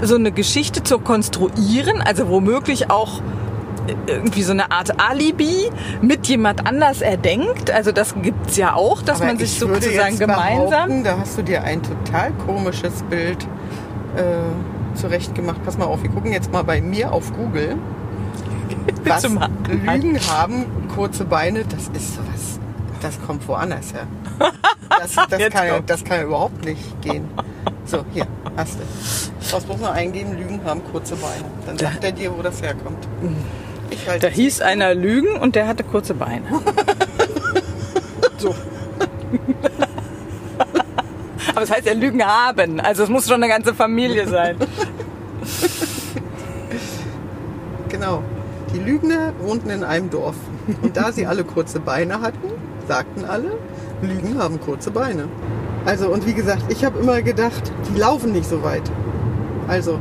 so 0.02 0.16
eine 0.16 0.32
Geschichte 0.32 0.84
zu 0.84 1.00
konstruieren, 1.00 2.02
also 2.02 2.30
womöglich 2.30 2.90
auch 2.90 3.22
irgendwie 4.08 4.44
so 4.44 4.52
eine 4.52 4.72
Art 4.72 5.00
Alibi 5.00 5.70
mit 6.02 6.28
jemand 6.28 6.68
anders 6.68 7.02
erdenkt. 7.02 7.72
Also 7.72 7.92
das 7.92 8.16
gibt's 8.22 8.56
ja 8.56 8.76
auch, 8.76 9.02
dass 9.02 9.18
Aber 9.18 9.28
man 9.28 9.40
sich 9.40 9.58
sozusagen 9.58 10.18
gemeinsam... 10.18 11.04
Da 11.04 11.18
hast 11.18 11.38
du 11.38 11.44
dir 11.44 11.64
ein 11.64 11.82
total 11.82 12.32
komisches 12.46 13.04
Bild 13.10 13.44
äh, 14.16 14.22
zurechtgemacht. 15.00 15.64
Pass 15.64 15.78
mal 15.78 15.86
auf, 15.86 16.02
wir 16.04 16.10
gucken 16.10 16.32
jetzt 16.32 16.52
mal 16.52 16.64
bei 16.64 16.82
mir 16.82 17.12
auf 17.12 17.34
Google. 17.34 17.78
Was 19.06 19.24
Lügen 19.24 20.20
haben, 20.30 20.66
kurze 20.94 21.26
Beine, 21.26 21.64
das 21.66 21.88
ist 21.90 22.16
sowas, 22.16 22.60
das 23.02 23.20
kommt 23.26 23.48
woanders 23.48 23.94
her. 23.94 24.08
Das, 24.90 25.16
das, 25.30 25.50
kann, 25.52 25.68
ja- 25.68 25.80
das 25.86 26.04
kann 26.04 26.18
ja 26.20 26.24
überhaupt 26.26 26.66
nicht 26.66 27.02
gehen. 27.02 27.26
So, 27.86 28.06
hier, 28.14 28.28
hast 28.56 28.76
du. 28.80 28.84
Was 29.54 29.66
muss 29.68 29.80
man 29.80 29.94
eingeben? 29.94 30.38
Lügen 30.38 30.62
haben 30.64 30.82
kurze 30.92 31.16
Beine. 31.16 31.46
Dann 31.66 31.78
sagt 31.78 32.04
er 32.04 32.12
dir, 32.12 32.36
wo 32.38 32.42
das 32.42 32.62
herkommt. 32.62 33.08
Ich 33.90 34.08
halte 34.08 34.28
Da 34.28 34.34
hieß 34.34 34.62
einer 34.62 34.94
Lügen 34.94 35.38
und 35.38 35.56
der 35.56 35.68
hatte 35.68 35.84
kurze 35.84 36.14
Beine. 36.14 36.46
so. 38.38 38.54
Aber 41.60 41.66
es 41.66 41.72
heißt 41.72 41.88
ja 41.88 41.92
Lügen 41.94 42.26
haben. 42.26 42.80
Also 42.80 43.04
es 43.04 43.10
muss 43.10 43.28
schon 43.28 43.44
eine 43.44 43.50
ganze 43.50 43.74
Familie 43.74 44.26
sein. 44.30 44.56
Genau. 47.90 48.24
Die 48.74 48.80
Lügner 48.80 49.34
wohnten 49.42 49.70
in 49.70 49.84
einem 49.84 50.10
Dorf. 50.10 50.36
Und 50.82 50.96
da 50.96 51.12
sie 51.12 51.26
alle 51.26 51.44
kurze 51.44 51.82
Beine 51.82 52.22
hatten, 52.22 52.48
sagten 52.88 53.26
alle, 53.26 53.58
Lügen 54.02 54.42
haben 54.42 54.62
kurze 54.62 54.90
Beine. 54.90 55.28
Also, 55.86 56.08
und 56.08 56.26
wie 56.26 56.34
gesagt, 56.34 56.64
ich 56.72 56.86
habe 56.86 56.98
immer 57.00 57.22
gedacht, 57.22 57.74
die 57.90 58.00
laufen 58.00 58.32
nicht 58.32 58.48
so 58.48 58.64
weit. 58.64 58.90
Also, 59.68 60.00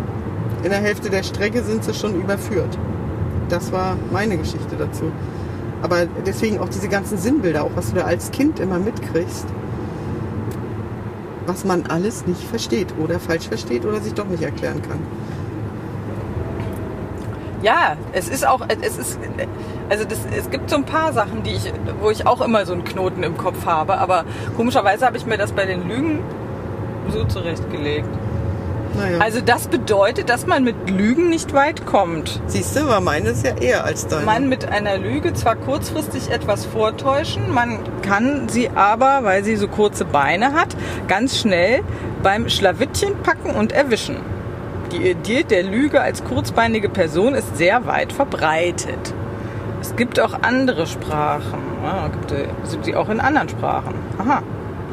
in 0.63 0.71
der 0.71 0.79
Hälfte 0.79 1.11
der 1.11 1.25
Strecke 1.25 1.65
sind 1.65 1.83
sie 1.83 1.95
schon 1.95 2.15
überführt. 2.21 2.79
Das 3.49 3.73
war 3.73 3.97
meine 4.13 4.37
Geschichte 4.39 4.77
dazu. 4.79 5.11
Aber 5.83 6.07
deswegen 6.25 6.61
auch 6.61 6.69
diese 6.69 6.89
ganzen 6.89 7.19
Sinnbilder, 7.19 7.65
auch 7.65 7.73
was 7.75 7.89
du 7.89 7.97
da 7.97 8.05
als 8.05 8.31
Kind 8.31 8.61
immer 8.61 8.79
mitkriegst, 8.79 9.47
was 11.49 11.65
man 11.65 11.87
alles 11.87 12.27
nicht 12.27 12.43
versteht 12.43 12.95
oder 13.03 13.19
falsch 13.19 13.49
versteht 13.49 13.85
oder 13.85 14.01
sich 14.01 14.15
doch 14.15 14.27
nicht 14.27 14.43
erklären 14.43 14.83
kann. 14.83 15.01
Ja, 17.63 17.97
es 18.13 18.29
ist 18.29 18.47
auch, 18.47 18.61
es 18.69 18.97
ist, 18.97 19.19
also 19.89 20.05
das, 20.05 20.19
es 20.37 20.49
gibt 20.51 20.71
so 20.71 20.77
ein 20.77 20.85
paar 20.85 21.13
Sachen, 21.13 21.43
die 21.43 21.51
ich, 21.51 21.73
wo 22.01 22.11
ich 22.11 22.25
auch 22.25 22.41
immer 22.41 22.65
so 22.67 22.73
einen 22.73 22.85
Knoten 22.85 23.25
im 23.25 23.37
Kopf 23.37 23.67
habe. 23.67 23.99
Aber 23.99 24.25
komischerweise 24.57 25.05
habe 25.05 25.17
ich 25.17 25.27
mir 25.27 25.39
das 25.39 25.51
bei 25.51 25.65
den 25.65 25.89
Lügen 25.89 26.21
so 27.09 27.25
zurechtgelegt. 27.25 28.09
Naja. 28.97 29.19
Also 29.21 29.41
das 29.41 29.69
bedeutet, 29.69 30.29
dass 30.29 30.47
man 30.47 30.65
mit 30.65 30.91
Lügen 30.91 31.29
nicht 31.29 31.53
weit 31.53 31.87
kommt. 31.87 32.41
Siehst 32.47 32.77
du, 32.77 32.87
war 32.87 33.01
meines 33.01 33.43
ja 33.43 33.57
eher 33.57 33.85
als 33.85 34.07
deine. 34.07 34.25
Man 34.25 34.49
mit 34.49 34.69
einer 34.69 34.99
Lüge 34.99 35.35
zwar 35.35 35.57
kurzfristig 35.57 36.31
etwas 36.31 36.65
vortäuschen, 36.65 37.53
man 37.53 37.81
kann 38.03 38.49
sie 38.49 38.71
aber, 38.71 39.21
weil 39.23 39.45
sie 39.45 39.57
so 39.57 39.69
kurze 39.69 40.05
Beine 40.05 40.53
hat, 40.53 40.77
ganz 41.07 41.39
schnell 41.39 41.83
beim 42.23 42.49
Schlawittchen 42.49 43.15
packen 43.23 43.51
und 43.51 43.73
erwischen. 43.73 44.17
Die 44.93 45.11
Idee 45.11 45.43
der 45.43 45.63
Lüge 45.63 46.01
als 46.01 46.25
kurzbeinige 46.25 46.89
Person 46.89 47.35
ist 47.35 47.57
sehr 47.57 47.87
weit 47.87 48.13
verbreitet. 48.13 49.13
Es 49.81 49.95
gibt 49.97 50.19
auch 50.19 50.43
andere 50.43 50.87
Sprachen. 50.87 51.61
Ah, 51.85 52.09
gibt 52.09 52.33
äh, 52.33 52.47
sind 52.65 52.87
die 52.87 52.97
auch 52.97 53.09
in 53.11 53.21
anderen 53.21 53.49
Sprachen. 53.49 53.95
Aha. 54.19 54.43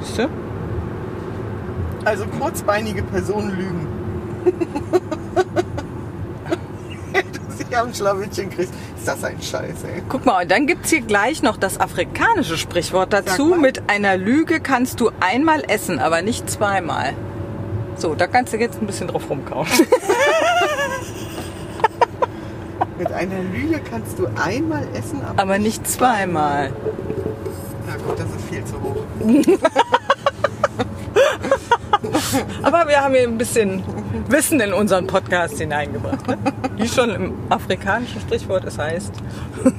Siehst 0.02 0.20
du? 0.20 0.28
Also 2.04 2.26
kurzbeinige 2.40 3.02
Personen 3.02 3.58
lügen. 3.58 3.85
Du 4.46 4.52
sie 7.70 7.76
am 7.76 7.94
Schlawittchen 7.94 8.50
kriegst. 8.50 8.74
Ist 8.98 9.08
das 9.08 9.24
ein 9.24 9.42
Scheiß, 9.42 9.84
ey. 9.84 10.02
Guck 10.10 10.26
mal, 10.26 10.42
und 10.44 10.52
dann 10.52 10.68
gibt's 10.68 10.90
hier 10.90 11.02
gleich 11.02 11.42
noch 11.44 11.58
das 11.58 11.80
afrikanische 11.80 12.58
Sprichwort 12.58 13.14
dazu. 13.14 13.56
Mit 13.56 13.90
einer 13.90 14.18
Lüge 14.18 14.60
kannst 14.60 15.00
du 15.00 15.12
einmal 15.20 15.64
essen, 15.68 16.00
aber 16.00 16.22
nicht 16.22 16.50
zweimal. 16.50 17.14
So, 17.98 18.14
da 18.16 18.28
kannst 18.28 18.54
du 18.54 18.58
jetzt 18.58 18.82
ein 18.82 18.88
bisschen 18.88 19.08
drauf 19.08 19.30
rumkauen. 19.30 19.68
Mit 22.98 23.12
einer 23.12 23.42
Lüge 23.54 23.82
kannst 23.90 24.18
du 24.20 24.28
einmal 24.42 24.88
essen, 24.94 25.22
aber, 25.22 25.42
aber 25.42 25.60
nicht 25.60 25.86
zweimal. 25.88 26.72
Na 27.88 27.96
gut, 27.98 28.18
das 28.18 28.28
ist 28.28 28.46
viel 28.50 28.64
zu 28.64 28.82
hoch. 28.82 29.04
Aber 32.64 32.88
wir 32.88 33.02
haben 33.02 33.14
hier 33.14 33.24
ein 33.24 33.38
bisschen 33.38 33.84
Wissen 34.28 34.60
in 34.60 34.74
unseren 34.74 35.08
Podcast 35.08 35.58
hineingebracht. 35.58 36.28
Ne? 36.28 36.38
Wie 36.78 36.88
schon 36.88 37.10
im 37.10 37.34
afrikanischen 37.50 38.22
Sprichwort 38.22 38.66
es 38.66 38.78
heißt. 38.78 39.14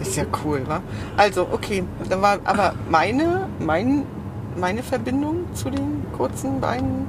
Ist 0.00 0.16
ja 0.16 0.24
cool, 0.44 0.62
wa? 0.66 0.80
Also, 1.16 1.48
okay. 1.50 1.84
Da 2.08 2.20
war 2.20 2.38
aber 2.44 2.74
meine, 2.88 3.48
mein, 3.58 4.04
meine 4.56 4.82
Verbindung 4.82 5.44
zu 5.54 5.70
den 5.70 6.04
kurzen 6.16 6.60
Beinen 6.60 7.06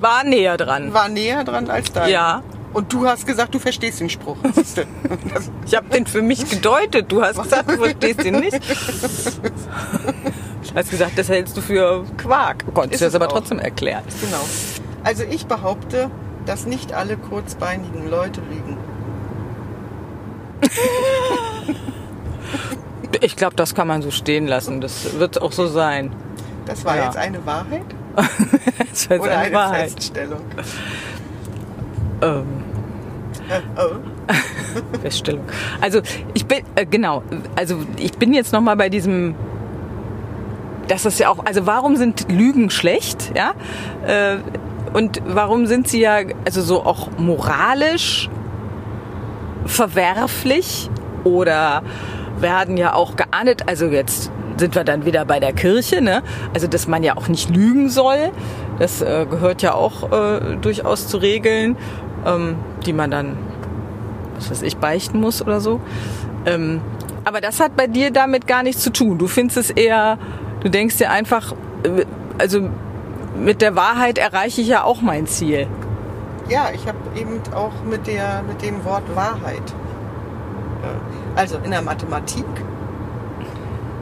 War 0.00 0.24
näher 0.24 0.56
dran. 0.56 0.92
war 0.94 1.08
näher 1.08 1.44
dran 1.44 1.70
als 1.70 1.92
deine. 1.92 2.12
Ja. 2.12 2.42
Und 2.72 2.92
du 2.92 3.06
hast 3.06 3.26
gesagt, 3.26 3.54
du 3.54 3.58
verstehst 3.58 4.00
den 4.00 4.10
Spruch. 4.10 4.36
Ich 5.66 5.74
habe 5.74 5.88
den 5.90 6.06
für 6.06 6.22
mich 6.22 6.48
gedeutet. 6.48 7.12
Du 7.12 7.22
hast 7.22 7.42
gesagt, 7.42 7.70
du 7.70 7.76
verstehst 7.76 8.24
ihn 8.24 8.40
nicht. 8.40 8.58
Du 10.70 10.74
hast 10.74 10.90
gesagt, 10.90 11.12
das 11.16 11.28
hältst 11.28 11.56
du 11.56 11.60
für 11.60 12.04
Quark. 12.16 12.64
Konntest 12.74 12.94
Ist 12.94 13.00
du 13.00 13.04
das 13.06 13.14
aber 13.14 13.26
auch. 13.28 13.32
trotzdem 13.38 13.58
erklären. 13.58 14.02
genau. 14.20 14.42
Also 15.04 15.24
ich 15.24 15.46
behaupte, 15.46 16.10
dass 16.46 16.66
nicht 16.66 16.92
alle 16.92 17.16
kurzbeinigen 17.16 18.08
Leute 18.08 18.40
lügen. 18.42 18.76
Ich 23.20 23.34
glaube, 23.36 23.56
das 23.56 23.74
kann 23.74 23.88
man 23.88 24.00
so 24.02 24.10
stehen 24.12 24.46
lassen. 24.46 24.80
Das 24.80 25.18
wird 25.18 25.42
auch 25.42 25.50
so 25.50 25.66
sein. 25.66 26.12
Das 26.66 26.84
war 26.84 26.96
Ja. 26.96 27.06
jetzt 27.06 27.16
eine 27.16 27.44
Wahrheit 27.46 27.82
Das 28.16 28.28
war 29.10 29.16
jetzt 29.16 29.22
oder 29.22 29.22
eine 29.32 29.36
eine 29.46 29.54
Wahrheit. 29.56 29.90
Feststellung? 29.90 30.40
Ähm, 32.22 32.44
Äh, 33.48 33.60
oh. 33.80 33.96
Feststellung. 35.02 35.44
Also 35.80 36.00
ich 36.34 36.46
bin 36.46 36.58
äh, 36.76 36.84
genau. 36.86 37.22
Also 37.56 37.78
ich 37.96 38.12
bin 38.12 38.34
jetzt 38.34 38.52
noch 38.52 38.60
mal 38.60 38.76
bei 38.76 38.88
diesem. 38.88 39.34
Das 40.88 41.04
ist 41.04 41.18
ja 41.18 41.28
auch. 41.28 41.44
Also 41.44 41.66
warum 41.66 41.96
sind 41.96 42.30
Lügen 42.30 42.70
schlecht? 42.70 43.32
Ja. 43.36 43.52
Äh, 44.06 44.38
und 44.92 45.20
warum 45.26 45.66
sind 45.66 45.86
sie 45.88 46.00
ja 46.00 46.18
also 46.44 46.62
so 46.62 46.84
auch 46.84 47.10
moralisch 47.18 48.30
verwerflich 49.66 50.88
oder 51.24 51.82
werden 52.40 52.76
ja 52.76 52.94
auch 52.94 53.16
geahndet. 53.16 53.68
Also 53.68 53.86
jetzt 53.86 54.32
sind 54.56 54.74
wir 54.74 54.84
dann 54.84 55.04
wieder 55.04 55.24
bei 55.24 55.40
der 55.40 55.52
Kirche, 55.52 56.00
ne? 56.00 56.22
Also 56.54 56.66
dass 56.66 56.88
man 56.88 57.02
ja 57.02 57.16
auch 57.16 57.28
nicht 57.28 57.54
lügen 57.54 57.88
soll. 57.90 58.30
Das 58.78 59.02
äh, 59.02 59.26
gehört 59.28 59.62
ja 59.62 59.74
auch 59.74 60.10
äh, 60.10 60.56
durchaus 60.56 61.08
zu 61.08 61.18
Regeln, 61.18 61.76
ähm, 62.26 62.56
die 62.86 62.92
man 62.92 63.10
dann, 63.10 63.36
was 64.36 64.50
weiß 64.50 64.62
ich, 64.62 64.78
beichten 64.78 65.20
muss 65.20 65.42
oder 65.42 65.60
so. 65.60 65.80
Ähm, 66.46 66.80
aber 67.24 67.40
das 67.40 67.60
hat 67.60 67.76
bei 67.76 67.86
dir 67.86 68.10
damit 68.10 68.46
gar 68.46 68.62
nichts 68.62 68.82
zu 68.82 68.90
tun. 68.90 69.18
Du 69.18 69.26
findest 69.26 69.58
es 69.58 69.70
eher, 69.70 70.18
du 70.60 70.68
denkst 70.70 70.96
dir 70.98 71.10
einfach, 71.10 71.54
also 72.38 72.68
mit 73.36 73.62
der 73.62 73.76
Wahrheit 73.76 74.18
erreiche 74.18 74.60
ich 74.60 74.68
ja 74.68 74.82
auch 74.84 75.00
mein 75.00 75.26
Ziel. 75.26 75.66
Ja, 76.48 76.68
ich 76.74 76.86
habe 76.88 76.98
eben 77.16 77.40
auch 77.54 77.72
mit, 77.88 78.06
der, 78.06 78.42
mit 78.46 78.62
dem 78.62 78.84
Wort 78.84 79.02
Wahrheit. 79.14 79.62
äh, 80.82 81.38
Also 81.40 81.58
in 81.62 81.70
der 81.70 81.82
Mathematik 81.82 82.46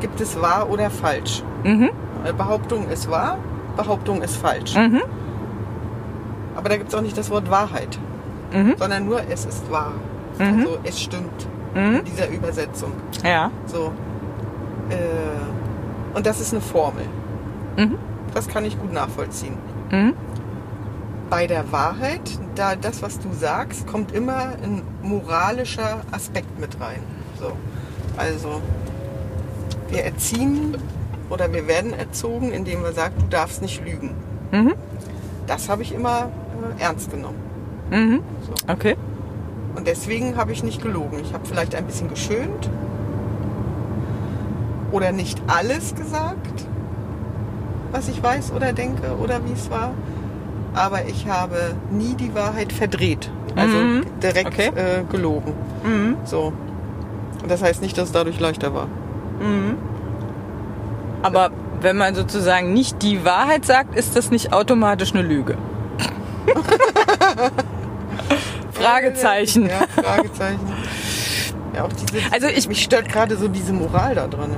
gibt 0.01 0.21
es 0.21 0.41
wahr 0.41 0.69
oder 0.71 0.91
falsch. 0.91 1.43
Mhm. 1.65 1.91
Behauptung 2.37 2.89
ist 2.89 3.11
wahr, 3.11 3.39
Behauptung 3.77 4.23
ist 4.23 4.37
falsch. 4.37 4.75
Mhm. 4.77 5.03
Aber 6.57 6.69
da 6.69 6.77
gibt 6.77 6.89
es 6.89 6.95
auch 6.95 7.03
nicht 7.03 7.17
das 7.19 7.31
Wort 7.31 7.51
Wahrheit, 7.51 7.99
Mhm. 8.53 8.75
sondern 8.79 9.05
nur 9.07 9.21
es 9.29 9.45
ist 9.45 9.71
wahr. 9.71 9.93
Mhm. 10.39 10.45
Also 10.61 10.79
es 10.85 11.01
stimmt 11.01 11.49
Mhm. 11.75 11.97
in 11.99 12.05
dieser 12.05 12.29
Übersetzung. 12.31 12.93
Ja. 13.25 13.51
So. 13.67 13.93
Äh, 14.89 14.95
und 16.17 16.25
das 16.25 16.41
ist 16.41 16.53
eine 16.53 16.63
Formel. 16.63 17.05
Mhm. 17.77 17.99
Das 18.33 18.49
kann 18.49 18.65
ich 18.65 18.81
gut 18.81 18.91
nachvollziehen. 18.91 19.53
Mhm. 19.91 20.15
Bei 21.29 21.47
der 21.47 21.71
Wahrheit, 21.73 22.23
da 22.55 22.75
das, 22.75 23.03
was 23.03 23.19
du 23.19 23.33
sagst, 23.33 23.87
kommt 23.87 24.13
immer 24.13 24.55
ein 24.63 24.83
moralischer 25.03 26.01
Aspekt 26.13 26.59
mit 26.59 26.81
rein. 26.81 27.01
So. 27.39 27.53
Also, 28.17 28.63
wir 29.91 30.05
erziehen 30.05 30.79
oder 31.29 31.53
wir 31.53 31.67
werden 31.69 31.93
erzogen, 31.93 32.51
indem 32.51 32.83
wir 32.83 32.93
sagen, 32.93 33.17
du 33.19 33.27
darfst 33.27 33.61
nicht 33.61 33.85
lügen. 33.85 34.15
Mhm. 34.53 34.73
Das 35.47 35.69
habe 35.69 35.83
ich 35.83 35.93
immer 35.93 36.31
äh, 36.79 36.83
ernst 36.83 37.11
genommen. 37.11 37.39
Mhm. 37.91 38.23
So. 38.47 38.73
Okay. 38.73 38.97
Und 39.75 39.87
deswegen 39.87 40.37
habe 40.37 40.53
ich 40.53 40.65
nicht 40.65 40.81
gelogen. 40.81 41.19
Ich 41.21 41.35
habe 41.35 41.45
vielleicht 41.45 41.75
ein 41.75 41.85
bisschen 41.85 42.09
geschönt 42.09 42.71
oder 44.93 45.13
nicht 45.13 45.41
alles 45.47 45.95
gesagt, 45.95 46.67
was 47.93 48.09
ich 48.09 48.23
weiß 48.23 48.53
oder 48.53 48.73
denke 48.73 49.17
oder 49.23 49.41
wie 49.45 49.53
es 49.53 49.71
war. 49.71 49.93
Aber 50.75 51.07
ich 51.07 51.27
habe 51.29 51.75
nie 51.91 52.15
die 52.15 52.35
Wahrheit 52.35 52.73
verdreht. 52.73 53.31
Also 53.57 53.77
Mhm. 53.77 54.03
direkt 54.23 54.47
Okay. 54.49 54.69
äh, 54.77 55.05
gelogen. 55.11 55.55
Mhm. 55.85 56.17
So. 56.25 56.53
Und 57.43 57.51
das 57.51 57.63
heißt 57.63 57.81
nicht, 57.81 57.97
dass 57.97 58.07
es 58.07 58.13
dadurch 58.13 58.39
leichter 58.41 58.75
war. 58.75 58.87
Mhm. 59.41 59.77
Aber 61.23 61.51
wenn 61.81 61.97
man 61.97 62.15
sozusagen 62.15 62.73
nicht 62.75 63.03
die 63.03 63.25
Wahrheit 63.25 63.65
sagt, 63.65 63.95
ist 63.97 64.17
das 64.17 64.31
nicht 64.31 64.53
automatisch 64.53 65.15
eine 65.15 65.23
Lüge. 65.23 65.57
Fragezeichen. 68.73 69.69
Ja, 69.69 69.87
Fragezeichen. 70.03 70.61
Ja, 71.75 71.87
diese, 71.89 72.33
Also 72.33 72.47
ich- 72.49 72.69
mich 72.69 72.83
stört 72.83 73.09
gerade 73.09 73.37
so 73.37 73.49
diese 73.49 73.73
Moral 73.73 74.15
da 74.15 74.27
drin. 74.27 74.51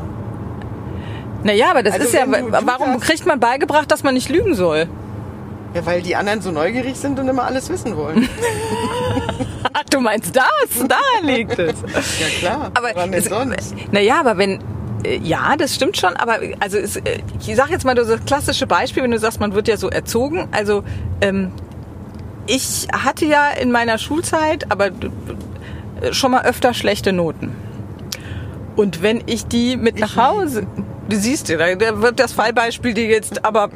Naja, 1.49 1.71
aber 1.71 1.83
das 1.83 1.95
Also 1.95 2.07
ist 2.07 2.13
ja, 2.13 2.27
warum 2.29 3.01
kriegt 3.01 3.25
man 3.25 3.41
beigebracht, 3.41 3.91
dass 3.91 4.03
man 4.03 4.13
nicht 4.13 4.29
lügen 4.29 4.55
soll? 4.55 4.87
Ja, 5.73 5.87
weil 5.87 6.03
die 6.03 6.15
anderen 6.15 6.43
so 6.43 6.51
neugierig 6.51 6.97
sind 6.97 7.19
und 7.19 7.27
immer 7.27 7.45
alles 7.45 7.71
wissen 7.71 7.97
wollen. 7.97 8.29
Ach, 9.73 9.83
du 9.91 10.01
meinst 10.01 10.37
das? 10.37 10.45
Da 10.87 11.01
liegt 11.23 11.59
es. 11.59 11.75
Ja 12.21 12.27
klar. 12.39 12.71
Aber 12.75 12.89
Woran 12.95 13.13
denn 13.13 13.23
sonst? 13.23 13.75
naja, 13.91 14.21
aber 14.21 14.37
wenn 14.37 14.61
äh, 15.05 15.17
ja, 15.23 15.57
das 15.57 15.75
stimmt 15.75 15.97
schon, 15.97 16.17
aber 16.17 16.39
also 16.61 16.77
es, 16.77 16.97
äh, 16.97 17.21
ich 17.41 17.57
sage 17.57 17.73
jetzt 17.73 17.85
mal 17.87 17.95
das 17.95 18.09
klassische 18.27 18.67
Beispiel, 18.67 19.03
wenn 19.03 19.11
du 19.11 19.19
sagst, 19.19 19.41
man 19.41 19.55
wird 19.55 19.69
ja 19.69 19.79
so 19.79 19.89
erzogen. 19.89 20.49
Also 20.51 20.85
ähm, 21.23 21.53
ich 22.47 22.89
hatte 22.93 23.25
ja 23.25 23.49
in 23.59 23.71
meiner 23.73 23.97
Schulzeit, 23.97 24.71
aber 24.71 24.89
äh, 24.89 26.13
schon 26.13 26.31
mal 26.33 26.45
öfter 26.45 26.75
schlechte 26.75 27.15
Noten. 27.15 27.55
Und 28.77 29.03
wenn 29.03 29.23
ich 29.27 29.47
die 29.47 29.77
mit 29.77 29.99
nach 29.99 30.17
Hause, 30.17 30.67
du 31.09 31.17
siehst, 31.17 31.49
da, 31.51 31.75
da 31.75 32.03
wird 32.03 32.21
das 32.21 32.33
Fallbeispiel 32.33 32.95
dir 32.95 33.07
jetzt, 33.07 33.45
aber 33.45 33.71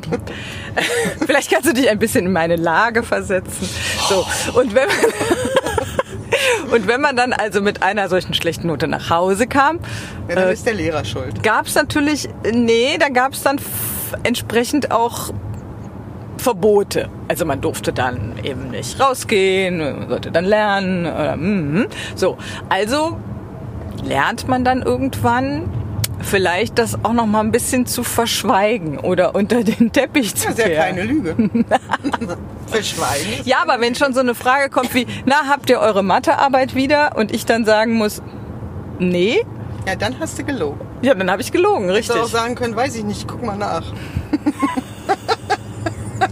vielleicht 1.27 1.51
kannst 1.51 1.69
du 1.69 1.75
dich 1.75 1.89
ein 1.89 1.99
bisschen 1.99 2.27
in 2.27 2.33
meine 2.33 2.57
Lage 2.57 3.03
versetzen. 3.03 3.69
So 4.09 4.27
und 4.59 4.75
wenn 4.75 4.89
und 6.73 6.87
wenn 6.87 7.01
man 7.01 7.17
dann 7.17 7.33
also 7.33 7.61
mit 7.61 7.83
einer 7.83 8.09
solchen 8.09 8.35
schlechten 8.35 8.67
Note 8.69 8.89
nach 8.89 9.11
Hause 9.11 9.47
kam, 9.47 9.79
Ja, 10.29 10.35
dann 10.37 10.49
äh, 10.49 10.53
ist 10.53 10.67
der 10.67 10.75
Lehrer 10.75 11.05
schuld. 11.05 11.43
gab 11.43 11.67
es 11.67 11.75
natürlich, 11.75 12.29
nee, 12.53 12.97
da 12.99 13.09
gab 13.09 13.33
es 13.33 13.43
dann 13.43 13.61
entsprechend 14.23 14.91
auch 14.91 15.31
Verbote. 16.39 17.09
Also 17.29 17.45
man 17.45 17.61
durfte 17.61 17.93
dann 17.93 18.35
eben 18.43 18.71
nicht 18.71 18.99
rausgehen, 18.99 19.79
man 19.79 20.09
sollte 20.09 20.31
dann 20.33 20.45
lernen. 20.45 21.07
Oder, 21.07 21.37
mhm. 21.37 21.87
So, 22.17 22.37
also 22.69 23.17
lernt 24.03 24.49
man 24.49 24.65
dann 24.65 24.83
irgendwann 24.83 25.71
vielleicht 26.23 26.79
das 26.79 27.05
auch 27.05 27.13
noch 27.13 27.27
mal 27.27 27.41
ein 27.41 27.53
bisschen 27.53 27.85
zu 27.87 28.03
verschweigen 28.05 28.99
oder 28.99 29.35
unter 29.35 29.63
den 29.65 29.93
Teppich 29.93 30.35
zu 30.35 30.49
Das 30.49 30.55
ist 30.55 30.61
ja 30.61 30.67
kehren. 30.69 30.97
keine 30.97 31.03
Lüge. 31.05 31.37
Verschweigen. 32.67 33.45
Ja, 33.45 33.59
aber 33.63 33.81
wenn 33.81 33.95
schon 33.95 34.15
so 34.15 34.21
eine 34.21 34.35
Frage 34.35 34.71
kommt 34.71 34.95
wie, 34.95 35.07
na, 35.27 35.49
habt 35.49 35.69
ihr 35.69 35.79
eure 35.81 36.03
Mathearbeit 36.03 36.75
wieder? 36.75 37.17
Und 37.17 37.33
ich 37.35 37.45
dann 37.45 37.65
sagen 37.65 37.95
muss, 37.95 38.23
nee, 38.99 39.45
Ja, 39.87 39.95
dann 39.97 40.19
hast 40.21 40.39
du 40.39 40.45
gelogen. 40.45 40.81
ja, 41.03 41.15
dann 41.15 41.31
habe 41.31 41.43
ich 41.43 41.53
gelogen, 41.53 41.89
Hättest 41.91 42.09
du 42.11 42.15
auch 42.15 42.17
richtig. 42.25 42.33
sagen 42.33 42.55
können, 42.55 42.77
weiß 42.77 42.95
ich 42.97 43.05
nicht, 43.05 43.29
guck 43.29 43.43
mal 43.45 43.57
nach. 43.57 43.85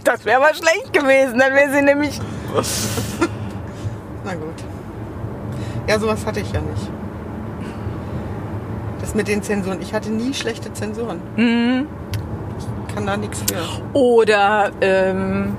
Das 0.04 0.24
wäre 0.24 0.36
aber 0.42 0.54
schlecht 0.54 0.92
gewesen, 0.92 1.38
dann 1.38 1.52
wäre 1.52 1.72
sie 1.72 1.82
nämlich 1.82 2.20
Na 4.24 4.34
gut. 4.34 4.54
Ja, 5.88 5.98
sowas 5.98 6.24
hatte 6.24 6.40
ich 6.40 6.52
ja 6.52 6.60
nicht. 6.60 6.88
Das 9.10 9.16
mit 9.16 9.26
den 9.26 9.42
Zensuren. 9.42 9.82
Ich 9.82 9.92
hatte 9.92 10.08
nie 10.08 10.32
schlechte 10.32 10.72
Zensuren. 10.72 11.20
Mhm. 11.34 11.88
Ich 12.88 12.94
kann 12.94 13.06
da 13.08 13.16
nichts 13.16 13.42
für. 13.42 13.58
Oder 13.98 14.70
ähm, 14.80 15.56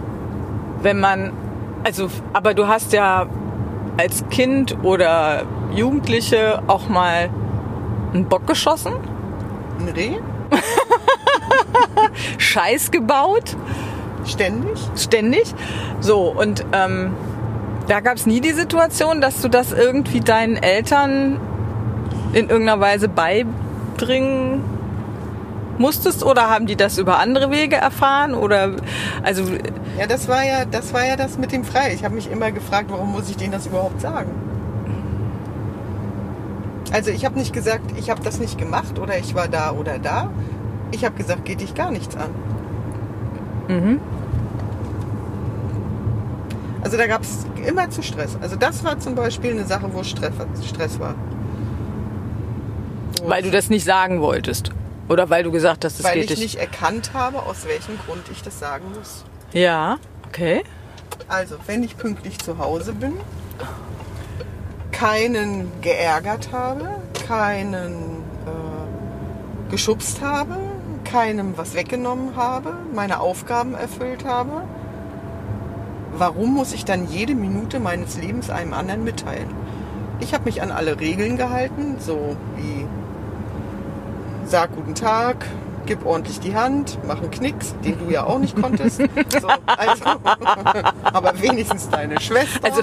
wenn 0.81 1.01
man, 1.01 1.34
also, 1.84 2.08
aber 2.31 2.53
du 2.53 2.70
hast 2.70 2.93
ja 2.93 3.25
als 3.98 4.24
Kind 4.29 4.77
oder 4.84 5.43
Jugendliche 5.75 6.63
auch 6.67 6.88
mal 6.88 7.29
einen 8.13 8.24
Bock 8.29 8.48
geschossen, 8.48 8.93
Ein 9.81 9.89
Reh? 9.89 10.13
Scheiß 12.38 12.89
gebaut, 12.91 13.58
Ständig? 14.25 14.79
ständig. 14.96 15.53
So, 16.00 16.29
und 16.29 16.63
ähm, 16.72 17.12
da 17.89 18.00
gab 18.00 18.15
es 18.15 18.25
nie 18.25 18.39
die 18.39 18.53
Situation, 18.53 19.20
dass 19.20 19.41
du 19.41 19.50
das 19.50 19.74
irgendwie 19.74 20.22
deinen 20.22 20.55
Eltern 20.55 21.38
in 22.33 22.50
irgendeiner 22.50 22.79
Weise 22.79 23.07
beibringen 23.07 24.63
musstest 25.77 26.23
oder 26.23 26.50
haben 26.50 26.67
die 26.67 26.75
das 26.75 26.97
über 26.97 27.19
andere 27.19 27.50
Wege 27.51 27.75
erfahren 27.75 28.33
oder 28.33 28.75
also 29.23 29.43
Ja, 29.97 30.07
das 30.07 30.27
war 30.27 30.45
ja, 30.45 30.65
das 30.65 30.93
war 30.93 31.05
ja 31.05 31.15
das 31.15 31.38
mit 31.38 31.51
dem 31.51 31.63
Frei. 31.63 31.93
Ich 31.93 32.03
habe 32.03 32.15
mich 32.15 32.29
immer 32.31 32.51
gefragt, 32.51 32.88
warum 32.89 33.11
muss 33.11 33.29
ich 33.29 33.38
denen 33.38 33.51
das 33.51 33.65
überhaupt 33.65 34.00
sagen? 34.00 34.31
Also 36.91 37.09
ich 37.11 37.25
habe 37.25 37.39
nicht 37.39 37.53
gesagt, 37.53 37.97
ich 37.97 38.09
habe 38.09 38.21
das 38.21 38.39
nicht 38.39 38.57
gemacht 38.57 39.00
oder 39.00 39.17
ich 39.17 39.33
war 39.33 39.47
da 39.47 39.71
oder 39.71 39.97
da. 39.97 40.29
Ich 40.91 41.05
habe 41.05 41.15
gesagt, 41.15 41.45
geht 41.45 41.61
dich 41.61 41.73
gar 41.73 41.91
nichts 41.91 42.15
an. 42.15 42.29
mhm. 43.67 44.00
Also 46.83 46.97
da 46.97 47.05
gab 47.05 47.21
es 47.21 47.45
immer 47.65 47.89
zu 47.89 48.01
Stress. 48.01 48.38
Also 48.41 48.55
das 48.55 48.83
war 48.83 49.00
zum 49.00 49.13
Beispiel 49.15 49.51
eine 49.51 49.65
Sache, 49.65 49.88
wo 49.93 50.03
Stress, 50.03 50.33
Stress 50.67 51.00
war. 51.00 51.13
Weil 53.23 53.43
du 53.43 53.51
das 53.51 53.69
nicht 53.69 53.85
sagen 53.85 54.21
wolltest 54.21 54.71
oder 55.09 55.29
weil 55.29 55.43
du 55.43 55.51
gesagt 55.51 55.85
hast, 55.85 55.99
das 55.99 56.05
weil 56.05 56.15
geht 56.15 56.31
ich 56.31 56.39
nicht. 56.39 56.41
nicht 56.41 56.55
erkannt 56.55 57.11
habe, 57.13 57.43
aus 57.43 57.65
welchem 57.67 57.97
Grund 58.05 58.23
ich 58.31 58.41
das 58.41 58.59
sagen 58.59 58.85
muss. 58.97 59.25
Ja, 59.53 59.97
okay. 60.27 60.63
Also, 61.27 61.55
wenn 61.67 61.83
ich 61.83 61.97
pünktlich 61.97 62.39
zu 62.39 62.57
Hause 62.57 62.93
bin, 62.93 63.13
keinen 64.91 65.71
geärgert 65.81 66.51
habe, 66.51 66.89
keinen 67.27 68.23
äh, 68.45 69.71
geschubst 69.71 70.21
habe, 70.21 70.57
keinem 71.03 71.57
was 71.57 71.73
weggenommen 71.73 72.35
habe, 72.35 72.75
meine 72.93 73.19
Aufgaben 73.19 73.73
erfüllt 73.73 74.25
habe, 74.25 74.63
warum 76.13 76.53
muss 76.53 76.73
ich 76.73 76.85
dann 76.85 77.09
jede 77.09 77.35
Minute 77.35 77.79
meines 77.79 78.17
Lebens 78.17 78.49
einem 78.49 78.73
anderen 78.73 79.03
mitteilen? 79.03 79.49
Ich 80.19 80.33
habe 80.33 80.45
mich 80.45 80.61
an 80.61 80.71
alle 80.71 80.99
Regeln 80.99 81.35
gehalten, 81.37 81.95
so 81.99 82.35
wie 82.55 82.85
sag 84.51 84.75
guten 84.75 84.93
Tag, 84.96 85.46
gib 85.86 86.05
ordentlich 86.05 86.39
die 86.41 86.53
Hand, 86.55 86.98
mach 87.08 87.20
einen 87.22 87.31
Knicks, 87.31 87.74
den 87.86 87.98
du 88.00 88.12
ja 88.13 88.25
auch 88.25 88.38
nicht 88.38 88.62
konntest. 88.62 88.98
So, 88.98 89.48
also, 89.65 90.03
aber 91.03 91.41
wenigstens 91.41 91.89
deine 91.89 92.20
Schwester. 92.20 92.60
Also- 92.63 92.81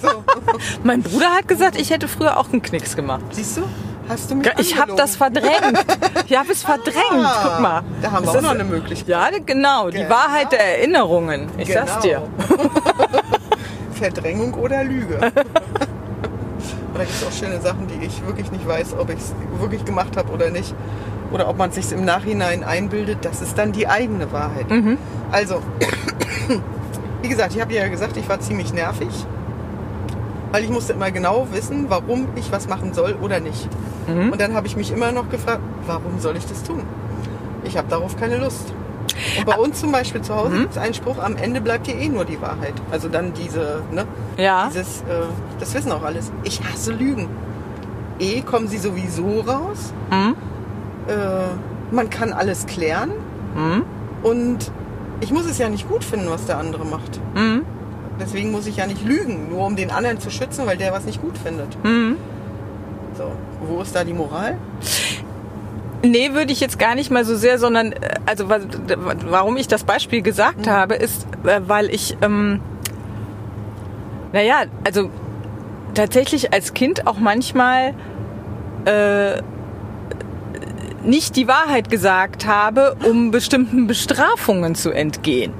so. 0.00 0.08
Mein 0.84 1.02
Bruder 1.02 1.32
hat 1.32 1.48
gesagt, 1.48 1.76
ich 1.80 1.90
hätte 1.90 2.06
früher 2.06 2.38
auch 2.38 2.50
einen 2.52 2.62
Knicks 2.62 2.94
gemacht. 2.94 3.22
Siehst 3.32 3.56
du? 3.56 3.62
Hast 4.08 4.30
du 4.30 4.36
mich 4.36 4.48
Ich 4.58 4.78
habe 4.78 4.94
das 4.96 5.16
verdrängt. 5.16 5.84
Ich 6.28 6.36
habe 6.36 6.50
es 6.52 6.62
verdrängt. 6.62 6.96
Ah, 7.24 7.40
Guck 7.44 7.60
mal. 7.60 7.82
Da 8.02 8.10
haben 8.12 8.24
wir 8.24 8.30
auch 8.30 8.40
noch 8.40 8.50
eine 8.50 8.64
Möglichkeit. 8.64 9.08
Ja, 9.08 9.28
genau. 9.44 9.90
Die 9.90 9.98
Genau. 9.98 10.10
Wahrheit 10.10 10.50
der 10.52 10.78
Erinnerungen. 10.78 11.48
Ich 11.58 11.72
sag's 11.72 11.98
dir. 12.00 12.22
Genau. 12.48 12.70
Verdrängung 13.92 14.54
oder 14.54 14.82
Lüge. 14.82 15.20
Da 17.00 17.06
gibt 17.06 17.16
es 17.16 17.26
auch 17.26 17.32
schöne 17.32 17.58
Sachen, 17.62 17.86
die 17.86 18.04
ich 18.04 18.26
wirklich 18.26 18.52
nicht 18.52 18.68
weiß, 18.68 18.94
ob 18.98 19.08
ich 19.08 19.16
es 19.18 19.32
wirklich 19.58 19.86
gemacht 19.86 20.18
habe 20.18 20.30
oder 20.34 20.50
nicht. 20.50 20.74
Oder 21.32 21.48
ob 21.48 21.56
man 21.56 21.70
es 21.70 21.76
sich 21.76 21.90
im 21.92 22.04
Nachhinein 22.04 22.62
einbildet. 22.62 23.20
Das 23.22 23.40
ist 23.40 23.56
dann 23.56 23.72
die 23.72 23.88
eigene 23.88 24.30
Wahrheit. 24.32 24.68
Mhm. 24.68 24.98
Also, 25.32 25.62
wie 27.22 27.28
gesagt, 27.28 27.54
ich 27.54 27.60
habe 27.62 27.72
ja 27.72 27.88
gesagt, 27.88 28.18
ich 28.18 28.28
war 28.28 28.38
ziemlich 28.40 28.74
nervig. 28.74 29.08
Weil 30.52 30.64
ich 30.64 30.68
musste 30.68 30.92
immer 30.92 31.10
genau 31.10 31.46
wissen, 31.52 31.86
warum 31.88 32.28
ich 32.36 32.52
was 32.52 32.68
machen 32.68 32.92
soll 32.92 33.16
oder 33.22 33.40
nicht. 33.40 33.66
Mhm. 34.06 34.32
Und 34.32 34.38
dann 34.38 34.52
habe 34.52 34.66
ich 34.66 34.76
mich 34.76 34.92
immer 34.92 35.10
noch 35.10 35.30
gefragt, 35.30 35.62
warum 35.86 36.18
soll 36.18 36.36
ich 36.36 36.44
das 36.44 36.62
tun? 36.64 36.82
Ich 37.64 37.78
habe 37.78 37.88
darauf 37.88 38.14
keine 38.18 38.36
Lust. 38.36 38.74
Und 39.38 39.46
bei 39.46 39.54
uns 39.56 39.80
zum 39.80 39.90
Beispiel 39.90 40.20
zu 40.20 40.34
Hause 40.36 40.50
Mhm. 40.50 40.60
gibt 40.60 40.72
es 40.72 40.78
einen 40.78 40.92
Spruch, 40.92 41.18
am 41.18 41.36
Ende 41.36 41.62
bleibt 41.62 41.86
dir 41.86 41.94
eh 41.94 42.10
nur 42.10 42.26
die 42.26 42.42
Wahrheit. 42.42 42.74
Also 42.90 43.08
dann 43.08 43.32
diese, 43.32 43.80
ne? 43.90 44.04
Ja. 44.40 44.68
Dieses, 44.72 45.00
äh, 45.02 45.04
das 45.58 45.74
wissen 45.74 45.92
auch 45.92 46.02
alles. 46.02 46.32
Ich 46.44 46.60
hasse 46.64 46.92
Lügen. 46.92 47.28
Eh 48.18 48.42
kommen 48.42 48.68
sie 48.68 48.78
sowieso 48.78 49.40
raus. 49.40 49.92
Mhm. 50.10 50.34
Äh, 51.08 51.94
man 51.94 52.10
kann 52.10 52.32
alles 52.32 52.66
klären. 52.66 53.10
Mhm. 53.54 53.82
Und 54.22 54.70
ich 55.20 55.32
muss 55.32 55.46
es 55.46 55.58
ja 55.58 55.68
nicht 55.68 55.88
gut 55.88 56.04
finden, 56.04 56.28
was 56.30 56.46
der 56.46 56.58
andere 56.58 56.84
macht. 56.84 57.20
Mhm. 57.34 57.62
Deswegen 58.20 58.50
muss 58.52 58.66
ich 58.66 58.76
ja 58.76 58.86
nicht 58.86 59.04
lügen, 59.04 59.48
nur 59.50 59.66
um 59.66 59.76
den 59.76 59.90
anderen 59.90 60.20
zu 60.20 60.30
schützen, 60.30 60.66
weil 60.66 60.76
der 60.76 60.92
was 60.92 61.04
nicht 61.04 61.22
gut 61.22 61.38
findet. 61.38 61.82
Mhm. 61.84 62.16
So, 63.16 63.32
wo 63.66 63.80
ist 63.80 63.94
da 63.96 64.04
die 64.04 64.12
Moral? 64.12 64.56
Nee, 66.02 66.32
würde 66.32 66.52
ich 66.52 66.60
jetzt 66.60 66.78
gar 66.78 66.94
nicht 66.94 67.10
mal 67.10 67.24
so 67.24 67.36
sehr, 67.36 67.58
sondern 67.58 67.92
äh, 67.92 68.14
also 68.26 68.46
warum 69.28 69.56
ich 69.56 69.68
das 69.68 69.84
Beispiel 69.84 70.22
gesagt 70.22 70.66
Mhm. 70.66 70.70
habe, 70.70 70.94
ist, 70.94 71.26
äh, 71.44 71.60
weil 71.66 71.90
ich, 71.90 72.16
ähm, 72.22 72.60
naja, 74.32 74.64
also 74.84 75.10
tatsächlich 75.94 76.52
als 76.52 76.74
Kind 76.74 77.06
auch 77.06 77.18
manchmal 77.18 77.94
äh, 78.84 79.40
nicht 81.04 81.36
die 81.36 81.48
Wahrheit 81.48 81.90
gesagt 81.90 82.46
habe, 82.46 82.96
um 83.08 83.30
bestimmten 83.30 83.86
Bestrafungen 83.86 84.74
zu 84.74 84.90
entgehen. 84.90 85.52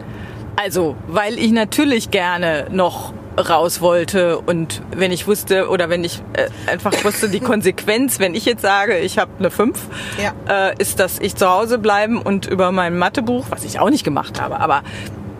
Also, 0.56 0.96
weil 1.06 1.38
ich 1.38 1.52
natürlich 1.52 2.10
gerne 2.10 2.66
noch 2.70 3.12
raus 3.48 3.80
wollte 3.80 4.38
und 4.38 4.82
wenn 4.94 5.12
ich 5.12 5.26
wusste 5.26 5.68
oder 5.70 5.88
wenn 5.88 6.04
ich 6.04 6.20
äh, 6.34 6.48
einfach 6.70 6.92
wusste 7.04 7.30
die 7.30 7.40
Konsequenz, 7.52 8.18
wenn 8.18 8.34
ich 8.34 8.44
jetzt 8.44 8.60
sage, 8.60 8.98
ich 8.98 9.18
habe 9.18 9.30
eine 9.38 9.50
5, 9.50 9.80
Ja. 10.22 10.68
äh, 10.68 10.74
ist, 10.78 11.00
dass 11.00 11.18
ich 11.20 11.36
zu 11.36 11.48
Hause 11.48 11.78
bleiben 11.78 12.20
und 12.20 12.44
über 12.46 12.70
mein 12.72 12.98
Mathebuch, 12.98 13.46
was 13.48 13.64
ich 13.64 13.80
auch 13.80 13.88
nicht 13.88 14.04
gemacht 14.04 14.40
habe, 14.40 14.60
aber 14.60 14.82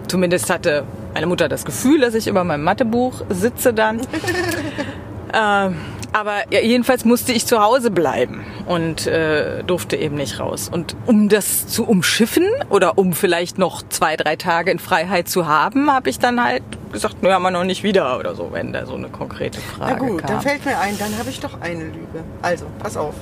zumindest 0.09 0.49
hatte 0.49 0.85
meine 1.15 1.27
Mutter 1.27 1.49
das 1.49 1.65
Gefühl, 1.65 2.01
dass 2.01 2.15
ich 2.15 2.27
über 2.27 2.45
meinem 2.45 2.65
Mathebuch 2.65 3.23
sitze 3.29 3.73
dann. 3.73 4.01
ähm, 5.35 5.77
aber 6.13 6.51
jedenfalls 6.51 7.05
musste 7.05 7.33
ich 7.33 7.47
zu 7.47 7.61
Hause 7.63 7.91
bleiben 7.91 8.45
und 8.67 9.07
äh, 9.07 9.63
durfte 9.63 9.97
eben 9.97 10.17
nicht 10.17 10.41
raus. 10.41 10.69
Und 10.73 10.97
um 11.07 11.29
das 11.29 11.69
zu 11.69 11.87
umschiffen 11.87 12.47
oder 12.69 12.99
um 12.99 13.13
vielleicht 13.13 13.59
noch 13.59 13.83
zwei, 13.89 14.17
drei 14.17 14.35
Tage 14.35 14.73
in 14.73 14.81
Freiheit 14.81 15.29
zu 15.29 15.47
haben, 15.47 15.93
habe 15.93 16.11
ich 16.11 16.19
dann 16.19 16.43
halt 16.43 16.63
gesagt, 16.93 17.23
naja, 17.23 17.39
mal 17.39 17.53
noch 17.53 17.65
nicht 17.65 17.85
wieder 17.85 18.19
oder 18.19 18.35
so, 18.35 18.49
wenn 18.51 18.73
da 18.73 18.87
so 18.87 18.95
eine 18.95 19.09
konkrete 19.09 19.61
Frage 19.61 19.93
Na 19.93 19.99
gut, 19.99 20.19
kam. 20.19 20.31
dann 20.31 20.41
fällt 20.41 20.65
mir 20.65 20.79
ein, 20.79 20.99
dann 20.99 21.17
habe 21.17 21.31
ich 21.31 21.39
doch 21.39 21.61
eine 21.61 21.85
Lüge. 21.85 22.25
Also, 22.43 22.67
pass 22.81 22.97
auf. 22.97 23.15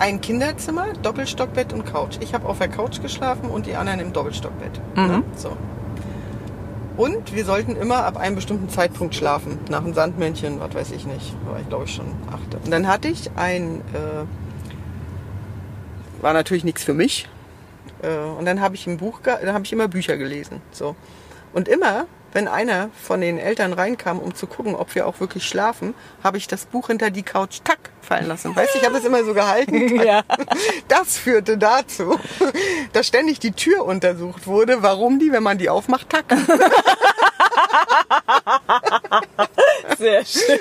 Ein 0.00 0.20
Kinderzimmer, 0.20 0.86
Doppelstockbett 1.02 1.72
und 1.72 1.86
Couch. 1.86 2.16
Ich 2.18 2.34
habe 2.34 2.48
auf 2.48 2.58
der 2.58 2.68
Couch 2.68 3.00
geschlafen 3.00 3.48
und 3.48 3.66
die 3.66 3.76
anderen 3.76 4.00
im 4.00 4.12
Doppelstockbett. 4.12 4.80
Mhm. 4.96 5.06
Ne? 5.06 5.22
So. 5.36 5.56
Und 6.96 7.34
wir 7.34 7.44
sollten 7.44 7.74
immer 7.74 8.04
ab 8.04 8.16
einem 8.16 8.36
bestimmten 8.36 8.68
Zeitpunkt 8.68 9.14
schlafen. 9.14 9.58
Nach 9.68 9.82
einem 9.82 9.94
Sandmännchen, 9.94 10.60
was 10.60 10.74
weiß 10.74 10.92
ich 10.92 11.06
nicht. 11.06 11.34
War 11.46 11.58
ich 11.58 11.68
glaube 11.68 11.84
ich 11.84 11.94
schon 11.94 12.06
achte. 12.30 12.58
Und 12.64 12.70
dann 12.70 12.86
hatte 12.86 13.08
ich 13.08 13.30
ein, 13.36 13.80
äh, 13.92 14.24
war 16.22 16.32
natürlich 16.32 16.62
nichts 16.64 16.84
für 16.84 16.94
mich. 16.94 17.28
Äh, 18.02 18.16
und 18.38 18.44
dann 18.44 18.60
habe 18.60 18.76
ich 18.76 18.86
ein 18.86 18.98
Buch, 18.98 19.20
dann 19.24 19.52
habe 19.52 19.64
ich 19.64 19.72
immer 19.72 19.88
Bücher 19.88 20.16
gelesen. 20.16 20.60
So. 20.70 20.94
Und 21.52 21.68
immer, 21.68 22.06
wenn 22.34 22.48
einer 22.48 22.90
von 23.02 23.22
den 23.22 23.38
Eltern 23.38 23.72
reinkam, 23.72 24.18
um 24.18 24.34
zu 24.34 24.46
gucken, 24.46 24.74
ob 24.74 24.94
wir 24.94 25.06
auch 25.06 25.20
wirklich 25.20 25.46
schlafen, 25.48 25.94
habe 26.22 26.36
ich 26.36 26.48
das 26.48 26.66
Buch 26.66 26.88
hinter 26.88 27.10
die 27.10 27.22
Couch 27.22 27.60
tack 27.64 27.78
fallen 28.02 28.26
lassen. 28.26 28.54
Weißt 28.54 28.74
du, 28.74 28.78
ich 28.80 28.84
habe 28.84 28.98
es 28.98 29.04
immer 29.04 29.24
so 29.24 29.32
gehalten. 29.32 29.94
Ja. 30.04 30.22
Das 30.88 31.16
führte 31.16 31.56
dazu, 31.56 32.18
dass 32.92 33.06
ständig 33.06 33.38
die 33.38 33.52
Tür 33.52 33.84
untersucht 33.84 34.46
wurde, 34.46 34.82
warum 34.82 35.18
die, 35.18 35.30
wenn 35.32 35.42
man 35.42 35.56
die 35.56 35.70
aufmacht, 35.70 36.10
tack. 36.10 36.24
Sehr 39.98 40.24
schön. 40.24 40.58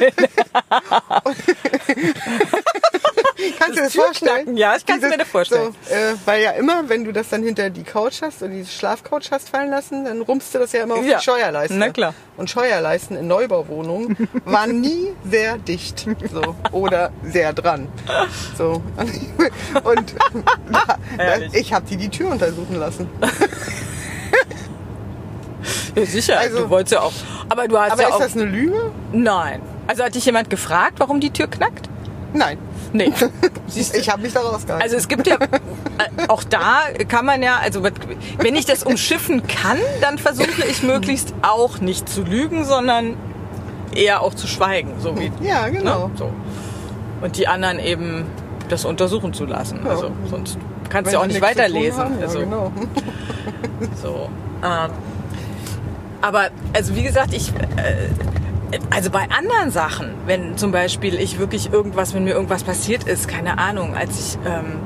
Kannst 3.60 3.72
du 3.72 3.82
dir 3.82 3.84
das 3.84 3.96
vorstellen? 3.96 4.58
ja, 4.58 4.76
ich 4.76 4.86
kann's 4.86 5.02
mir 5.02 5.18
das 5.18 5.28
vorstellen. 5.28 5.76
So, 5.88 5.94
äh, 5.94 6.14
weil 6.26 6.42
ja 6.44 6.52
immer, 6.52 6.88
wenn 6.90 7.04
du 7.04 7.12
das 7.12 7.30
dann 7.30 7.44
hinter 7.44 7.70
die 7.70 7.84
Couch 7.84 8.22
hast 8.22 8.42
oder 8.42 8.52
die 8.52 8.66
Schlafcouch 8.66 9.32
hast 9.32 9.50
fallen 9.50 9.70
lassen, 9.70 10.06
dann 10.06 10.22
rumpst 10.22 10.54
du 10.56 10.60
das 10.60 10.72
ja 10.72 10.84
immer 10.84 10.96
auf 10.96 11.06
Ja, 11.06 11.18
die 11.18 11.24
Scheuerleiste. 11.24 11.76
na 11.76 11.90
klar. 11.90 12.14
Und 12.38 12.50
Scheuerleisten 12.50 13.18
in 13.18 13.28
Neubauwohnungen 13.28 14.30
waren 14.46 14.80
nie 14.82 15.10
sehr 15.30 15.58
dicht 15.58 16.08
so, 16.32 16.56
oder 16.72 17.12
sehr 17.24 17.54
dran. 17.54 17.88
So. 18.58 18.82
Und 19.84 20.16
da, 20.72 20.84
da, 20.88 20.98
Herrlich. 21.18 21.54
ich 21.54 21.74
habe 21.74 21.86
die 21.88 21.98
die 21.98 22.10
Tür 22.10 22.30
untersuchen 22.32 22.76
lassen. 22.80 23.10
Ja, 25.96 26.06
sicher, 26.06 26.40
Also- 26.40 26.60
du 26.64 26.70
wolltest 26.70 26.94
ja 26.94 27.02
auch. 27.02 27.12
Aber 27.50 27.68
du 27.68 27.78
hast 27.78 27.92
Aber 27.94 28.02
ja 28.02 28.08
ist 28.10 28.14
auch. 28.16 28.20
das 28.20 28.34
eine 28.36 28.46
Lüge? 28.46 28.92
Nein. 29.12 29.62
Also 29.88 30.04
hat 30.04 30.16
dich 30.16 30.26
jemand 30.26 30.50
gefragt, 30.50 30.96
warum 31.00 31.20
die 31.20 31.32
Tür 31.32 31.48
knackt? 31.48 31.90
Nein. 32.34 32.58
Nee. 32.94 33.12
Ich 33.76 34.10
habe 34.10 34.22
mich 34.22 34.34
da 34.34 34.42
rausgehalten. 34.42 34.82
Also 34.84 34.96
es 34.98 35.08
gibt 35.08 35.26
ja, 35.28 35.36
äh, 35.36 36.28
auch 36.28 36.44
da 36.44 36.82
kann 37.08 37.26
man 37.26 37.42
ja, 37.42 37.58
also 37.58 37.84
wenn 37.84 38.56
ich 38.56 38.66
das 38.66 38.84
umschiffen 38.84 39.48
kann, 39.48 39.78
dann 40.02 40.18
versuche 40.20 40.64
ich 40.70 40.84
möglichst 40.84 41.34
auch 41.42 41.80
nicht 41.80 42.08
zu 42.08 42.22
lügen, 42.22 42.66
sondern 42.66 43.16
eher 43.96 44.22
auch 44.22 44.34
zu 44.36 44.46
schweigen. 44.48 44.92
So 45.00 45.18
wie, 45.18 45.32
ja, 45.42 45.70
genau. 45.70 46.08
Ne? 46.10 46.14
So. 46.18 46.32
Und 47.22 47.38
die 47.38 47.48
anderen 47.48 47.80
eben 47.80 48.26
das 48.70 48.86
untersuchen 48.86 49.34
zu 49.34 49.46
lassen. 49.46 49.80
Ja. 49.84 49.92
Also 49.92 50.12
sonst 50.30 50.58
kannst 50.90 51.14
du 51.14 51.18
auch 51.18 51.24
sie 51.24 51.30
nicht 51.30 51.42
weiterlesen. 51.42 52.00
haben, 52.04 52.20
Ja, 52.20 52.26
also, 52.28 52.40
genau. 52.40 52.72
so. 54.02 54.30
Ähm, 54.64 54.90
aber 56.24 56.50
also 56.74 56.96
wie 56.96 57.04
gesagt, 57.04 57.34
ich 57.34 57.50
äh, 57.50 58.80
also 58.90 59.12
bei 59.12 59.28
anderen 59.30 59.70
Sachen, 59.70 60.16
wenn 60.26 60.58
zum 60.58 60.72
Beispiel 60.72 61.20
ich 61.20 61.38
wirklich 61.38 61.72
irgendwas, 61.72 62.16
wenn 62.16 62.24
mir 62.24 62.34
irgendwas 62.34 62.64
passiert 62.64 63.04
ist, 63.04 63.28
keine 63.28 63.60
Ahnung, 63.60 63.96
als 63.96 64.20
ich 64.20 64.38
ähm, 64.48 64.80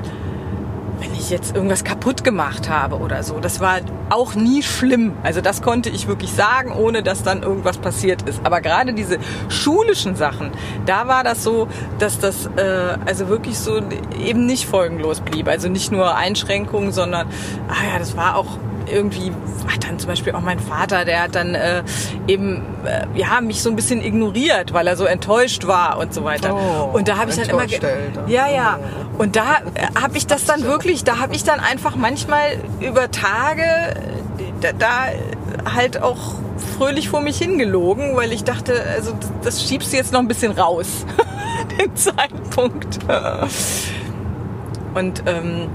wenn 0.99 1.13
ich 1.13 1.29
jetzt 1.29 1.55
irgendwas 1.55 1.83
kaputt 1.83 2.23
gemacht 2.23 2.69
habe 2.69 2.97
oder 2.97 3.21
so, 3.21 3.39
das 3.39 3.59
war 3.59 3.81
auch 4.09 4.33
nie 4.33 4.63
schlimm. 4.63 5.13
Also 5.21 5.41
das 5.41 5.61
konnte 5.61 5.89
ich 5.89 6.07
wirklich 6.07 6.31
sagen, 6.31 6.71
ohne 6.71 7.03
dass 7.03 7.21
dann 7.21 7.43
irgendwas 7.43 7.77
passiert 7.77 8.23
ist. 8.23 8.41
Aber 8.43 8.61
gerade 8.61 8.93
diese 8.93 9.19
schulischen 9.47 10.15
Sachen, 10.15 10.51
da 10.87 11.07
war 11.07 11.23
das 11.23 11.43
so, 11.43 11.67
dass 11.99 12.19
das 12.19 12.47
äh, 12.55 12.97
also 13.05 13.27
wirklich 13.29 13.59
so 13.59 13.79
eben 14.19 14.47
nicht 14.47 14.65
folgenlos 14.65 15.21
blieb. 15.21 15.47
Also 15.47 15.69
nicht 15.69 15.91
nur 15.91 16.15
Einschränkungen, 16.15 16.91
sondern 16.91 17.27
ah 17.67 17.93
ja, 17.93 17.99
das 17.99 18.17
war 18.17 18.35
auch 18.35 18.57
irgendwie 18.91 19.31
hat 19.71 19.87
dann 19.87 19.99
zum 19.99 20.09
Beispiel 20.09 20.33
auch 20.33 20.41
mein 20.41 20.59
Vater, 20.59 21.05
der 21.05 21.23
hat 21.23 21.35
dann 21.35 21.55
äh, 21.55 21.83
eben 22.27 22.63
äh, 22.85 23.05
ja 23.19 23.41
mich 23.41 23.61
so 23.61 23.69
ein 23.69 23.75
bisschen 23.75 24.03
ignoriert, 24.03 24.73
weil 24.73 24.87
er 24.87 24.95
so 24.95 25.05
enttäuscht 25.05 25.67
war 25.67 25.97
und 25.97 26.13
so 26.13 26.23
weiter. 26.23 26.55
Oh, 26.55 26.95
und 26.95 27.07
da 27.07 27.17
habe 27.17 27.31
ich 27.31 27.37
dann 27.37 27.49
immer 27.49 27.65
ja 28.27 28.47
ja 28.49 28.79
und 29.17 29.35
da 29.35 29.57
äh, 29.75 29.99
habe 30.01 30.17
ich 30.17 30.27
das 30.27 30.45
dann 30.45 30.63
wirklich, 30.63 31.03
da 31.03 31.19
habe 31.19 31.35
ich 31.35 31.43
dann 31.43 31.59
einfach 31.59 31.95
manchmal 31.95 32.57
über 32.79 33.11
Tage 33.11 33.63
da, 34.61 34.71
da 34.73 35.73
halt 35.73 36.01
auch 36.01 36.35
fröhlich 36.77 37.09
vor 37.09 37.21
mich 37.21 37.37
hingelogen, 37.37 38.15
weil 38.15 38.31
ich 38.31 38.43
dachte, 38.43 38.83
also 38.95 39.13
das, 39.13 39.31
das 39.43 39.67
schiebst 39.67 39.91
du 39.91 39.97
jetzt 39.97 40.13
noch 40.13 40.19
ein 40.19 40.27
bisschen 40.27 40.51
raus, 40.51 41.05
den 41.79 41.95
Zeitpunkt. 41.95 42.99
Und 44.93 45.23
ähm, 45.25 45.69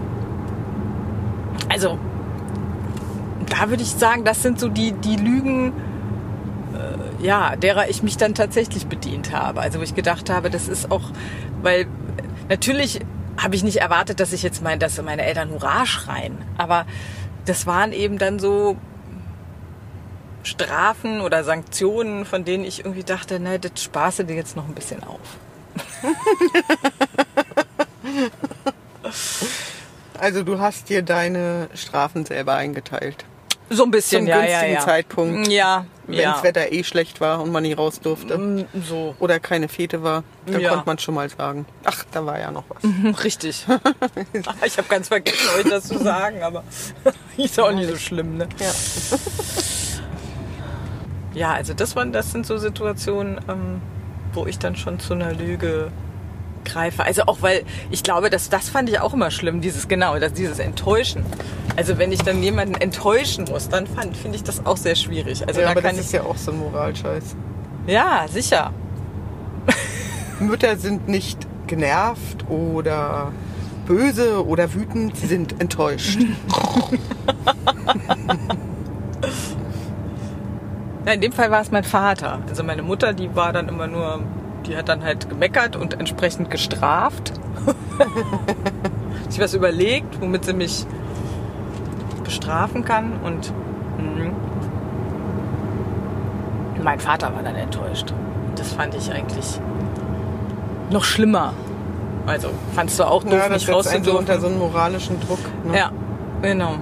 also 1.69 1.99
da 3.53 3.69
würde 3.69 3.83
ich 3.83 3.91
sagen, 3.91 4.25
das 4.25 4.43
sind 4.43 4.59
so 4.59 4.69
die, 4.69 4.93
die 4.93 5.17
Lügen, 5.17 5.75
äh, 6.75 7.25
ja, 7.25 7.55
derer 7.57 7.91
ich 7.91 8.03
mich 8.03 8.17
dann 8.17 8.35
tatsächlich 8.35 8.87
bedient 8.87 9.33
habe. 9.33 9.61
Also 9.61 9.79
wo 9.79 9.83
ich 9.83 9.95
gedacht 9.95 10.31
habe, 10.31 10.49
das 10.49 10.69
ist 10.69 10.91
auch, 10.91 11.11
weil 11.61 11.87
natürlich 12.49 13.01
habe 13.37 13.55
ich 13.55 13.63
nicht 13.63 13.77
erwartet, 13.77 14.21
dass 14.21 14.33
ich 14.33 14.43
jetzt 14.43 14.63
mein, 14.63 14.79
dass 14.79 15.01
meine 15.03 15.23
Eltern 15.23 15.51
Hurra 15.51 15.85
schreien. 15.85 16.39
Aber 16.57 16.87
das 17.45 17.67
waren 17.67 17.93
eben 17.93 18.17
dann 18.17 18.39
so 18.39 18.77
Strafen 20.45 21.21
oder 21.21 21.45
Sanktionen, 21.45 22.25
von 22.25 22.47
denen 22.47 22.65
ich 22.65 22.81
irgendwie 22.81 23.05
dachte, 23.05 23.39
ne, 23.39 23.59
das 23.59 23.83
spaße 23.83 24.25
dir 24.25 24.35
jetzt 24.35 24.57
noch 24.57 24.67
ein 24.67 24.75
bisschen 24.75 25.03
auf. 25.05 25.21
Also 30.19 30.45
du 30.45 30.61
hast 30.61 30.89
dir 30.89 31.03
deine 31.03 31.69
Strafen 31.75 32.25
selber 32.25 32.55
eingeteilt. 32.55 33.25
So 33.71 33.85
ein 33.85 33.91
bisschen, 33.91 34.21
Zum 34.23 34.29
ja, 34.29 34.37
ja, 34.37 34.43
günstigen 34.47 34.75
ja. 34.75 34.81
Zeitpunkt. 34.81 35.49
Ja, 35.49 35.87
Wenn 36.07 36.19
ja. 36.21 36.33
das 36.33 36.43
Wetter 36.43 36.71
eh 36.73 36.85
schlecht 36.85 37.21
war 37.21 37.41
und 37.41 37.51
man 37.53 37.63
nie 37.63 37.73
raus 37.73 38.01
durfte. 38.01 38.37
Mm, 38.37 38.65
So, 38.87 39.15
Oder 39.19 39.41
keine 39.41 39.69
Fete 39.69 40.03
war, 40.03 40.25
dann 40.47 40.61
Ja. 40.61 40.71
konnte 40.71 40.87
man 40.87 40.99
schon 40.99 41.15
mal 41.15 41.29
sagen. 41.31 41.65
Ach, 41.85 42.05
da 42.11 42.27
war 42.27 42.39
ja 42.39 42.51
noch 42.51 42.65
was. 42.69 43.25
richtig. 43.25 43.65
ich 44.67 44.77
habe 44.79 44.89
ganz 44.89 45.09
vergessen, 45.09 45.49
euch 45.59 45.71
das 45.71 45.85
zu 45.89 45.99
sagen, 45.99 46.43
aber 46.43 46.65
ist 47.39 47.59
auch 47.59 47.73
nicht 47.73 47.89
so 47.89 47.97
schlimm, 47.97 48.37
ne? 48.37 48.49
Ja. 48.59 48.73
Ja, 51.35 51.53
also 51.53 51.73
das 51.73 51.97
waren, 51.97 52.13
das 52.13 52.31
sind 52.31 52.45
so 52.47 52.59
Situationen, 52.59 53.41
ähm, 53.49 53.81
wo 54.35 54.47
ich 54.47 54.59
dann 54.59 54.77
schon 54.77 54.99
zu 55.01 55.15
einer 55.15 55.33
Lüge 55.33 55.91
greife. 56.65 57.05
Also 57.05 57.23
auch 57.27 57.43
weil 57.43 57.63
ich 57.91 58.03
glaube, 58.03 58.31
dass 58.31 58.49
das 58.51 58.69
fand 58.69 58.89
ich 58.89 59.01
auch 59.01 59.15
immer 59.15 59.31
schlimm, 59.31 59.61
dieses 59.61 59.89
genau, 59.89 60.19
dass 60.19 60.33
dieses 60.33 60.59
Enttäuschen. 60.59 61.25
Also 61.77 61.99
wenn 61.99 62.13
ich 62.13 62.23
dann 62.23 62.43
jemanden 62.43 62.75
enttäuschen 62.75 63.47
muss, 63.47 63.69
dann 63.69 63.87
finde 63.87 64.37
ich 64.37 64.43
das 64.43 64.65
auch 64.67 64.77
sehr 64.77 64.95
schwierig. 64.95 65.47
Also 65.47 65.61
ja, 65.61 65.67
da 65.67 65.73
aber 65.73 65.83
kann 65.83 65.97
das 65.97 66.01
ich 66.01 66.07
ist 66.07 66.13
ja 66.13 66.23
auch 66.23 66.37
so 66.37 66.53
ein 66.53 66.59
Moralscheiß. 66.59 67.37
ja 67.87 68.27
sicher. 68.31 68.73
Mütter 70.41 70.77
sind 70.77 71.09
nicht 71.09 71.39
genervt 71.67 72.49
oder 72.49 73.33
böse 73.87 74.45
oder 74.47 74.75
wütend, 74.75 75.17
sie 75.17 75.27
sind 75.27 75.61
enttäuscht. 75.61 76.19
Ja, 81.05 81.13
in 81.15 81.21
dem 81.21 81.33
Fall 81.33 81.51
war 81.51 81.61
es 81.61 81.71
mein 81.73 81.83
Vater. 81.85 82.39
Also 82.49 82.63
meine 82.63 82.83
Mutter, 82.83 83.13
die 83.13 83.35
war 83.35 83.53
dann 83.53 83.69
immer 83.69 83.89
nur, 83.89 84.21
die 84.73 84.79
hat 84.79 84.89
dann 84.89 85.05
halt 85.05 85.29
gemeckert 85.29 85.77
und 85.77 86.01
entsprechend 86.01 86.51
gestraft. 86.51 87.35
sich 89.29 89.39
was 89.39 89.53
überlegt, 89.53 90.19
womit 90.21 90.47
sie 90.47 90.55
mich 90.55 90.87
bestrafen 92.25 92.83
kann 92.85 93.21
und 93.23 93.53
mhm. 93.99 94.33
mein 96.83 97.01
Vater 97.01 97.35
war 97.35 97.43
dann 97.43 97.55
enttäuscht. 97.57 98.15
Das 98.57 98.73
fand 98.73 98.95
ich 98.95 99.13
eigentlich 99.13 99.61
noch 100.91 101.05
schlimmer. 101.05 101.53
Also 102.27 102.49
fandst 102.75 102.99
du 102.99 103.05
auch 103.05 103.23
doof, 103.23 103.33
Ja, 103.35 103.49
das 103.51 103.63
so 103.63 103.73
rauszudürfen? 103.73 104.21
unter 104.21 104.41
so 104.41 104.47
einen 104.47 104.59
moralischen 104.59 105.21
Druck. 105.21 105.41
Ne? 105.65 105.77
Ja, 105.77 105.93
genau. 106.41 106.77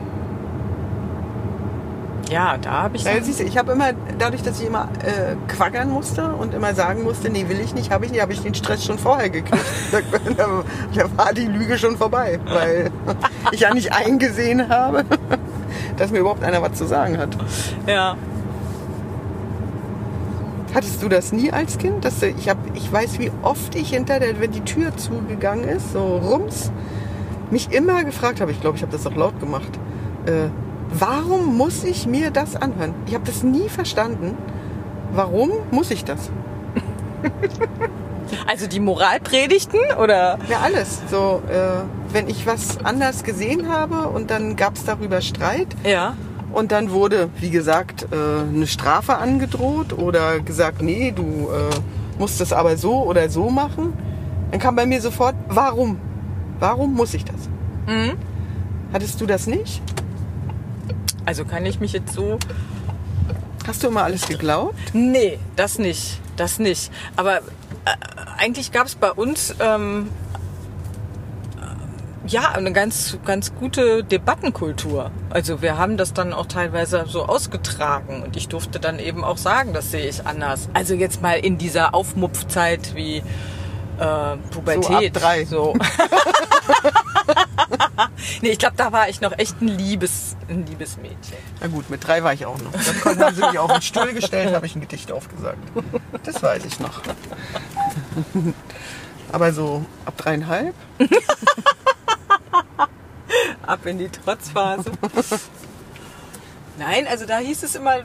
Ja, 2.31 2.57
da 2.59 2.83
habe 2.83 2.97
ich 2.97 3.03
Ja, 3.03 3.21
siehst 3.21 3.41
du, 3.41 3.45
ich 3.45 3.59
habe 3.59 3.73
immer, 3.73 3.93
dadurch, 4.19 4.43
dass 4.43 4.61
ich 4.61 4.67
immer 4.67 4.89
äh, 5.05 5.35
quaggern 5.53 5.91
musste 5.91 6.29
und 6.29 6.55
immer 6.55 6.75
sagen 6.75 7.03
musste, 7.03 7.29
nee, 7.29 7.49
will 7.49 7.61
ich 7.61 7.75
nicht, 7.75 7.91
habe 7.91 8.05
ich 8.05 8.13
nicht, 8.13 8.23
habe 8.23 8.33
ich 8.33 8.41
den 8.41 8.55
Stress 8.55 8.85
schon 8.85 8.99
vorher 8.99 9.31
gekriegt. 9.31 9.65
da, 9.93 9.99
da, 10.37 10.65
da 10.95 11.19
war 11.19 11.35
die 11.35 11.47
Lüge 11.47 11.77
schon 11.77 11.97
vorbei, 11.97 12.39
weil 12.47 12.91
ich 13.53 13.61
ja 13.61 13.75
nicht 13.75 13.93
eingesehen 13.93 14.69
habe, 14.69 15.05
dass 15.97 16.13
mir 16.13 16.21
überhaupt 16.21 16.45
einer 16.45 16.63
was 16.63 16.75
zu 16.75 16.87
sagen 16.87 17.19
hat. 17.19 17.37
ja. 17.87 18.17
Hattest 20.73 21.03
du 21.03 21.09
das 21.09 21.33
nie 21.33 21.51
als 21.53 21.79
Kind? 21.79 22.05
Dass 22.05 22.21
du, 22.21 22.29
ich, 22.29 22.49
hab, 22.49 22.57
ich 22.75 22.93
weiß, 22.93 23.19
wie 23.19 23.33
oft 23.43 23.75
ich 23.75 23.91
hinter 23.91 24.21
der, 24.21 24.39
wenn 24.41 24.53
die 24.53 24.61
Tür 24.61 24.97
zugegangen 24.97 25.69
ist, 25.69 25.93
so 25.93 26.19
rums, 26.19 26.71
mich 27.51 27.73
immer 27.73 28.05
gefragt 28.05 28.41
habe, 28.41 28.53
ich 28.53 28.61
glaube, 28.61 28.77
ich 28.77 28.83
habe 28.83 28.93
das 28.93 29.05
auch 29.05 29.17
laut 29.17 29.41
gemacht, 29.41 29.81
äh, 30.27 30.49
warum 30.93 31.57
muss 31.57 31.85
ich 31.85 32.07
mir 32.07 32.31
das 32.31 32.57
anhören? 32.57 32.95
Ich 33.07 33.15
habe 33.15 33.25
das 33.25 33.43
nie 33.43 33.69
verstanden. 33.69 34.37
Warum 35.13 35.51
muss 35.71 35.91
ich 35.91 36.05
das? 36.05 36.31
Also 38.47 38.69
die 38.69 38.79
Moralpredigten 38.79 39.81
oder? 40.01 40.39
Ja, 40.49 40.61
alles. 40.63 41.01
So, 41.11 41.43
äh, 41.51 41.83
wenn 42.13 42.29
ich 42.29 42.47
was 42.47 42.79
anders 42.85 43.25
gesehen 43.25 43.69
habe 43.69 44.09
und 44.09 44.31
dann 44.31 44.55
gab 44.55 44.77
es 44.77 44.85
darüber 44.85 45.21
Streit 45.21 45.67
Ja. 45.85 46.15
und 46.53 46.71
dann 46.71 46.93
wurde, 46.93 47.29
wie 47.41 47.51
gesagt, 47.51 48.07
äh, 48.13 48.49
eine 48.55 48.69
Strafe 48.69 49.17
angedroht 49.19 49.93
oder 49.99 50.39
gesagt, 50.39 50.81
nee, 50.81 51.11
du 51.15 51.49
äh, 51.51 52.21
musst 52.21 52.41
es 52.41 52.53
aber 52.53 52.77
so 52.77 53.03
oder 53.03 53.29
so 53.31 53.51
machen, 53.51 53.95
dann 54.53 54.61
kam 54.61 54.77
bei 54.77 54.87
mir 54.87 55.01
sofort, 55.01 55.35
warum? 55.49 55.99
Warum 56.61 56.95
muss 56.95 57.15
ich 57.15 57.25
das? 57.25 57.49
Mhm. 57.89 58.13
Hattest 58.93 59.21
du 59.21 59.27
das 59.27 59.49
nicht? 59.49 59.83
Also 61.27 61.45
kann 61.45 61.67
ich 61.67 61.81
mich 61.81 61.93
jetzt 61.93 62.13
so. 62.13 62.39
Hast 63.67 63.83
du 63.83 63.89
immer 63.89 64.05
alles 64.05 64.27
geglaubt? 64.27 64.75
Nee, 64.93 65.39
das 65.57 65.79
nicht. 65.79 66.21
Das 66.37 66.59
nicht. 66.59 66.91
Aber 67.17 67.39
äh, 67.39 67.41
eigentlich 68.39 68.73
gab 68.73 68.87
es 68.87 68.95
bei 68.95 69.13
uns 69.13 69.55
ähm, 69.61 70.09
äh, 71.57 72.29
ja 72.29 72.53
eine 72.53 72.73
ganz, 72.73 73.19
ganz 73.25 73.55
gute 73.55 74.03
Debattenkultur. 74.03 75.11
Also 75.29 75.63
wir 75.63 75.77
haben 75.77 75.97
das 75.97 76.15
dann 76.15 76.33
auch 76.33 76.47
teilweise 76.47 77.05
so 77.07 77.27
ausgetragen 77.27 78.23
und 78.23 78.37
ich 78.37 78.49
durfte 78.49 78.81
dann 78.81 78.99
eben 78.99 79.23
auch 79.23 79.37
sagen, 79.37 79.73
das 79.73 79.91
sehe 79.91 80.09
ich 80.09 80.27
anders. 80.27 80.69
Also 80.73 80.95
jetzt 80.95 81.23
mal 81.23 81.35
in 81.35 81.59
dieser 81.59 81.95
Aufmupfzeit 81.95 82.95
wie 82.95 83.23
äh, 84.01 84.37
Pubertät. 84.51 84.85
So 84.85 84.95
ab 84.95 85.05
drei. 85.13 85.45
So. 85.45 85.75
nee, 88.43 88.51
ich 88.51 88.59
glaube, 88.59 88.77
da 88.77 88.93
war 88.93 89.09
ich 89.09 89.21
noch 89.21 89.39
echt 89.39 89.61
ein 89.61 89.69
liebes, 89.69 90.30
ein 90.51 90.67
liebes 90.67 90.97
Mädchen. 90.97 91.39
Na 91.61 91.69
gut, 91.69 91.89
mit 91.91 92.07
drei 92.07 92.23
war 92.23 92.33
ich 92.33 92.45
auch 92.47 92.59
noch. 92.59 92.73
Dann 92.73 93.01
konnte 93.01 93.21
man 93.21 93.35
sich 93.35 93.59
auf 93.59 93.73
den 93.73 93.83
Stuhl 93.83 94.13
gestellt, 94.13 94.55
habe 94.55 94.67
ich 94.67 94.75
ein 94.75 94.81
Gedicht 94.81 95.13
aufgesagt. 95.13 95.59
Das 96.25 96.43
weiß 96.43 96.65
ich 96.65 96.81
noch. 96.81 97.01
Aber 99.33 99.53
so 99.53 99.85
ab 100.05 100.17
dreieinhalb? 100.17 100.75
ab 103.67 103.87
in 103.87 103.99
die 103.99 104.09
Trotzphase. 104.09 104.91
Nein, 106.79 107.07
also 107.09 107.27
da 107.27 107.39
hieß 107.39 107.63
es 107.63 107.75
immer, 107.75 107.99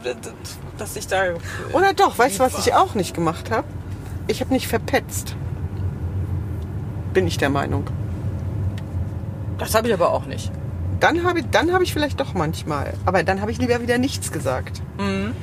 dass 0.78 0.96
ich 0.96 1.08
da. 1.08 1.34
Oder 1.74 1.94
doch, 1.94 2.18
weißt 2.18 2.40
du, 2.40 2.44
was 2.44 2.66
ich 2.66 2.74
auch 2.74 2.94
nicht 2.94 3.16
gemacht 3.16 3.50
habe? 3.52 3.68
ich 4.28 4.42
habe 4.42 4.54
nicht 4.54 4.68
verpetzt. 4.68 5.36
Bin 7.14 7.28
ich 7.28 7.38
der 7.38 7.50
Meinung. 7.50 7.86
Das 9.58 9.76
habe 9.76 9.88
ich 9.88 9.94
aber 9.94 10.12
auch 10.12 10.26
nicht. 10.26 10.52
Dann 11.00 11.24
habe 11.24 11.40
ich, 11.40 11.46
dann 11.52 11.72
habe 11.74 11.84
ich 11.84 11.94
vielleicht 11.94 12.20
doch 12.20 12.34
manchmal. 12.34 12.94
Aber 13.06 13.24
dann 13.24 13.42
habe 13.42 13.52
ich 13.52 13.58
lieber 13.58 13.82
wieder 13.82 13.98
nichts 13.98 14.32
gesagt. 14.32 14.82
Mhm. 14.98 15.34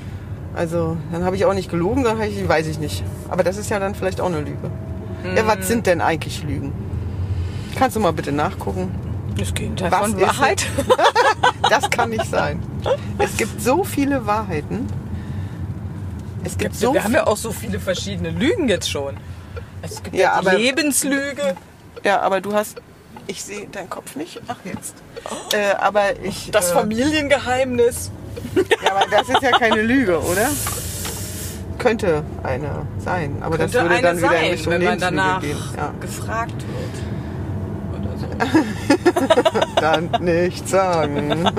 Also 0.54 0.96
dann 1.12 1.24
habe 1.24 1.36
ich 1.36 1.44
auch 1.44 1.54
nicht 1.54 1.70
gelogen, 1.70 2.04
dann 2.04 2.20
ich, 2.22 2.46
weiß 2.48 2.66
ich 2.66 2.78
nicht. 2.78 3.02
Aber 3.28 3.42
das 3.42 3.56
ist 3.56 3.70
ja 3.70 3.78
dann 3.78 3.94
vielleicht 3.94 4.20
auch 4.20 4.26
eine 4.26 4.40
Lüge. 4.40 4.70
Ja, 5.36 5.42
Mhm. 5.42 5.46
was 5.46 5.68
sind 5.68 5.86
denn 5.86 6.00
eigentlich 6.00 6.42
Lügen? 6.42 6.72
Kannst 7.78 7.96
du 7.96 8.00
mal 8.00 8.12
bitte 8.12 8.32
nachgucken? 8.32 8.90
Das 9.38 9.54
Gegenteil 9.54 9.90
Was 9.90 10.00
von 10.00 10.20
Wahrheit. 10.20 10.66
Das 11.70 11.88
kann 11.88 12.10
nicht 12.10 12.26
sein. 12.26 12.60
Es 13.18 13.36
gibt 13.36 13.62
so 13.62 13.82
viele 13.84 14.26
Wahrheiten. 14.26 14.86
Es 16.44 16.58
gibt 16.58 16.74
so 16.74 16.92
wir 16.92 17.02
haben 17.04 17.14
ja 17.14 17.26
auch 17.26 17.36
so 17.36 17.50
viele 17.52 17.78
verschiedene 17.80 18.30
Lügen 18.30 18.68
jetzt 18.68 18.90
schon. 18.90 19.16
Es 19.80 20.02
gibt 20.02 20.14
Ja, 20.16 20.34
ja, 20.34 20.40
die 20.42 20.48
aber- 20.48 20.58
Lebenslüge. 20.58 21.56
Ja, 22.04 22.20
aber 22.20 22.40
du 22.40 22.52
hast. 22.52 22.82
Ich 23.26 23.42
sehe 23.44 23.66
deinen 23.68 23.88
Kopf 23.90 24.16
nicht. 24.16 24.40
Ach 24.48 24.56
jetzt. 24.64 24.94
Äh, 25.52 25.74
aber 25.80 26.20
ich. 26.22 26.50
Das 26.50 26.70
äh, 26.70 26.74
Familiengeheimnis. 26.74 28.10
Ja, 28.84 28.90
aber 28.94 29.04
das 29.10 29.28
ist 29.28 29.42
ja 29.42 29.50
keine 29.52 29.82
Lüge, 29.82 30.18
oder? 30.20 30.48
Könnte 31.78 32.22
eine 32.42 32.86
sein. 32.98 33.36
Aber 33.42 33.56
das 33.58 33.72
Könnte 33.72 33.88
würde 33.90 33.94
eine 33.94 34.02
dann 34.02 34.16
wieder 34.18 34.26
in 34.28 34.40
sein, 34.42 34.50
Richtung 34.50 34.72
wenn 34.72 34.84
man 34.84 34.98
danach 34.98 35.40
gehen. 35.40 35.56
Ja. 35.76 35.92
gefragt 36.00 36.54
wird. 37.98 38.00
Oder 38.00 38.18
so. 38.18 38.26
Dann 39.80 40.10
nicht 40.20 40.68
sagen. 40.68 41.44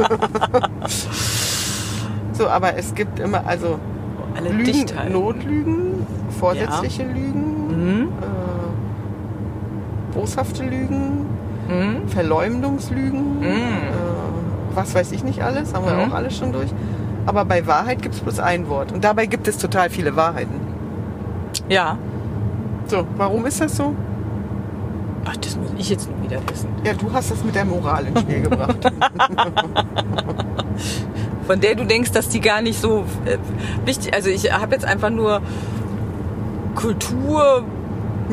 so, 2.33 2.47
aber 2.47 2.75
es 2.77 2.93
gibt 2.95 3.19
immer, 3.19 3.45
also 3.45 3.79
Alle 4.35 4.49
Lügen, 4.49 4.65
dicht 4.65 4.97
halten. 4.97 5.13
Notlügen, 5.13 6.07
vorsätzliche 6.39 7.03
Lügen, 7.03 7.51
Mhm. 8.03 8.07
äh, 8.21 10.15
boshafte 10.17 10.63
Lügen, 10.63 11.22
Mhm. 11.67 12.07
Verleumdungslügen, 12.09 13.39
Mhm. 13.39 13.45
äh, 13.45 14.75
was 14.75 14.93
weiß 14.95 15.11
ich 15.11 15.23
nicht 15.23 15.41
alles, 15.43 15.73
haben 15.73 15.85
wir 15.85 15.93
Mhm. 15.93 16.11
auch 16.11 16.15
alles 16.15 16.37
schon 16.37 16.51
durch. 16.51 16.69
Aber 17.25 17.45
bei 17.45 17.65
Wahrheit 17.67 18.01
gibt 18.01 18.15
es 18.15 18.21
bloß 18.21 18.39
ein 18.39 18.67
Wort. 18.69 18.91
Und 18.91 19.03
dabei 19.03 19.25
gibt 19.27 19.47
es 19.47 19.57
total 19.57 19.89
viele 19.89 20.15
Wahrheiten. 20.15 20.59
Ja. 21.69 21.97
So, 22.87 23.05
warum 23.17 23.45
ist 23.45 23.61
das 23.61 23.77
so? 23.77 23.95
Ach, 25.25 25.37
das 25.37 25.55
muss 25.55 25.69
ich 25.77 25.89
jetzt 25.89 26.09
wieder 26.21 26.39
wissen. 26.49 26.67
Ja, 26.83 26.91
du 26.93 27.09
hast 27.13 27.31
das 27.31 27.41
mit 27.45 27.55
der 27.55 27.63
Moral 27.63 28.07
ins 28.07 28.19
Spiel 28.19 28.41
gebracht. 28.41 28.75
Von 31.47 31.59
der 31.61 31.75
du 31.75 31.85
denkst, 31.85 32.11
dass 32.11 32.27
die 32.29 32.41
gar 32.41 32.61
nicht 32.61 32.79
so 32.81 33.05
äh, 33.25 33.37
wichtig. 33.85 34.13
Also 34.13 34.29
ich 34.29 34.51
habe 34.51 34.73
jetzt 34.75 34.85
einfach 34.85 35.09
nur 35.09 35.41
Kultur. 36.75 37.63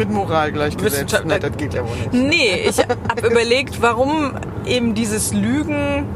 Mit 0.01 0.11
Moral 0.11 0.51
gleichgesetzt. 0.53 1.23
Na, 1.27 1.39
das 1.39 1.57
geht 1.59 1.75
ja 1.75 1.83
wohl 1.83 1.95
nicht. 1.97 2.13
Nee, 2.13 2.67
ich 2.69 2.79
habe 2.79 3.27
überlegt, 3.31 3.83
warum 3.83 4.33
eben 4.65 4.95
dieses 4.95 5.33
Lügen 5.35 6.07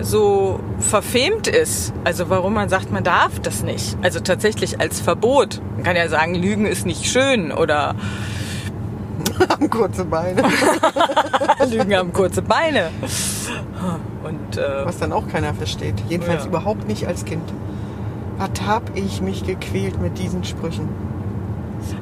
so 0.00 0.60
verfemt 0.78 1.46
ist. 1.48 1.92
Also 2.04 2.28
warum 2.30 2.54
man 2.54 2.68
sagt, 2.68 2.90
man 2.92 3.04
darf 3.04 3.38
das 3.40 3.62
nicht. 3.62 3.96
Also 4.02 4.20
tatsächlich 4.20 4.80
als 4.80 5.00
Verbot. 5.00 5.60
Man 5.74 5.84
kann 5.84 5.96
ja 5.96 6.08
sagen, 6.08 6.34
Lügen 6.34 6.66
ist 6.66 6.86
nicht 6.86 7.04
schön 7.06 7.52
oder 7.52 7.94
Haben 9.50 9.68
kurze 9.70 10.04
Beine. 10.04 10.42
Lügen 11.70 11.94
haben 11.96 12.12
kurze 12.12 12.42
Beine. 12.42 12.90
Und 14.22 14.56
äh, 14.56 14.84
Was 14.86 14.98
dann 14.98 15.12
auch 15.12 15.28
keiner 15.28 15.52
versteht. 15.54 15.94
Jedenfalls 16.08 16.42
Ja. 16.44 16.48
überhaupt 16.48 16.86
nicht 16.88 17.06
als 17.06 17.24
Kind. 17.24 17.42
Was 18.38 18.50
hab 18.66 18.82
ich 18.94 19.20
mich 19.22 19.44
gequält 19.44 20.00
mit 20.00 20.18
diesen 20.18 20.44
Sprüchen? 20.44 20.88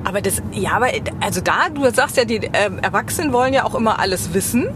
Aber 0.05 0.21
das, 0.21 0.43
ja, 0.53 0.73
aber 0.73 0.89
also 1.21 1.41
da, 1.41 1.69
du 1.73 1.91
sagst 1.93 2.17
ja, 2.17 2.25
die 2.25 2.51
ähm, 2.53 2.79
Erwachsenen 2.79 3.33
wollen 3.33 3.55
ja 3.55 3.65
auch 3.65 3.75
immer 3.75 3.99
alles 3.99 4.35
wissen. 4.35 4.69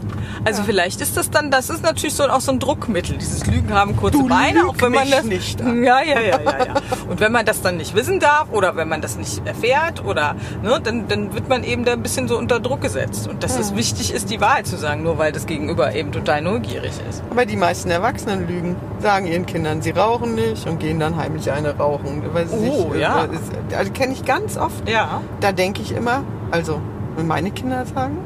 Also 0.45 0.63
vielleicht 0.63 1.01
ist 1.01 1.17
das 1.17 1.31
dann, 1.31 1.51
das 1.51 1.71
ist 1.71 1.83
natürlich 1.83 2.15
so 2.15 2.25
auch 2.25 2.41
so 2.41 2.53
ein 2.53 2.61
Druckmittel. 2.61 3.17
Dieses 3.19 3.47
Lügen 3.47 3.73
haben 3.73 3.97
kurze 3.97 4.19
Du 4.19 4.29
Beine, 4.29 4.67
auch 4.67 4.75
wenn 4.79 4.93
man 4.93 5.11
das 5.11 5.25
nicht 5.25 5.61
an. 5.61 5.83
Ja, 5.83 6.01
ja, 6.03 6.21
ja, 6.21 6.41
ja, 6.41 6.65
ja. 6.67 6.75
Und 7.09 7.21
wenn 7.21 7.33
man 7.33 7.47
das 7.47 7.63
dann 7.63 7.79
nicht 7.79 7.95
wissen 7.95 8.21
darf 8.21 8.51
oder 8.53 8.77
wenn 8.77 8.89
man 8.89 9.01
das 9.01 9.17
nicht 9.17 9.47
erfährt 9.47 10.05
oder 10.05 10.35
ne, 10.63 10.79
dann, 10.83 11.09
dann 11.09 11.33
wird 11.33 11.49
man 11.49 11.65
eben 11.65 11.85
da 11.85 11.93
ein 11.93 12.03
bisschen 12.03 12.29
so 12.29 12.37
unter 12.37 12.61
Druck 12.61 12.81
gesetzt. 12.83 13.27
Und 13.29 13.43
dass 13.43 13.59
es 13.59 13.75
wichtig 13.75 14.13
ist, 14.13 14.31
die 14.31 14.41
Wahrheit 14.41 14.67
zu 14.67 14.77
sagen, 14.77 15.03
nur 15.03 15.17
weil 15.19 15.33
das 15.33 15.47
Gegenüber 15.47 15.95
eben 15.95 16.13
total 16.13 16.43
neugierig 16.43 16.93
ist. 17.09 17.23
Aber 17.31 17.47
die 17.47 17.57
meisten 17.57 17.91
Erwachsenen 17.91 18.47
lügen, 18.47 18.77
sagen 19.01 19.27
ihren 19.27 19.47
Kindern, 19.47 19.81
sie 19.81 19.91
rauchen 19.91 20.35
nicht 20.35 20.67
und 20.69 20.81
gehen 20.81 21.01
dann 21.01 21.17
heimlich 21.17 21.51
eine 21.51 21.77
rauchen. 21.77 22.23
Weil 22.33 22.47
sie 22.47 22.57
Oh, 22.57 22.93
sich, 22.93 23.01
ja. 23.01 23.25
äh, 23.25 23.75
Also 23.75 23.91
kenne 23.93 24.13
ich 24.13 24.25
ganz 24.25 24.57
oft. 24.59 24.89
Ja. 24.89 25.23
Da 25.41 25.53
denke 25.53 25.81
ich 25.83 25.93
immer, 25.97 26.25
also 26.51 26.81
wenn 27.17 27.27
meine 27.27 27.51
Kinder 27.51 27.85
sagen, 27.87 28.19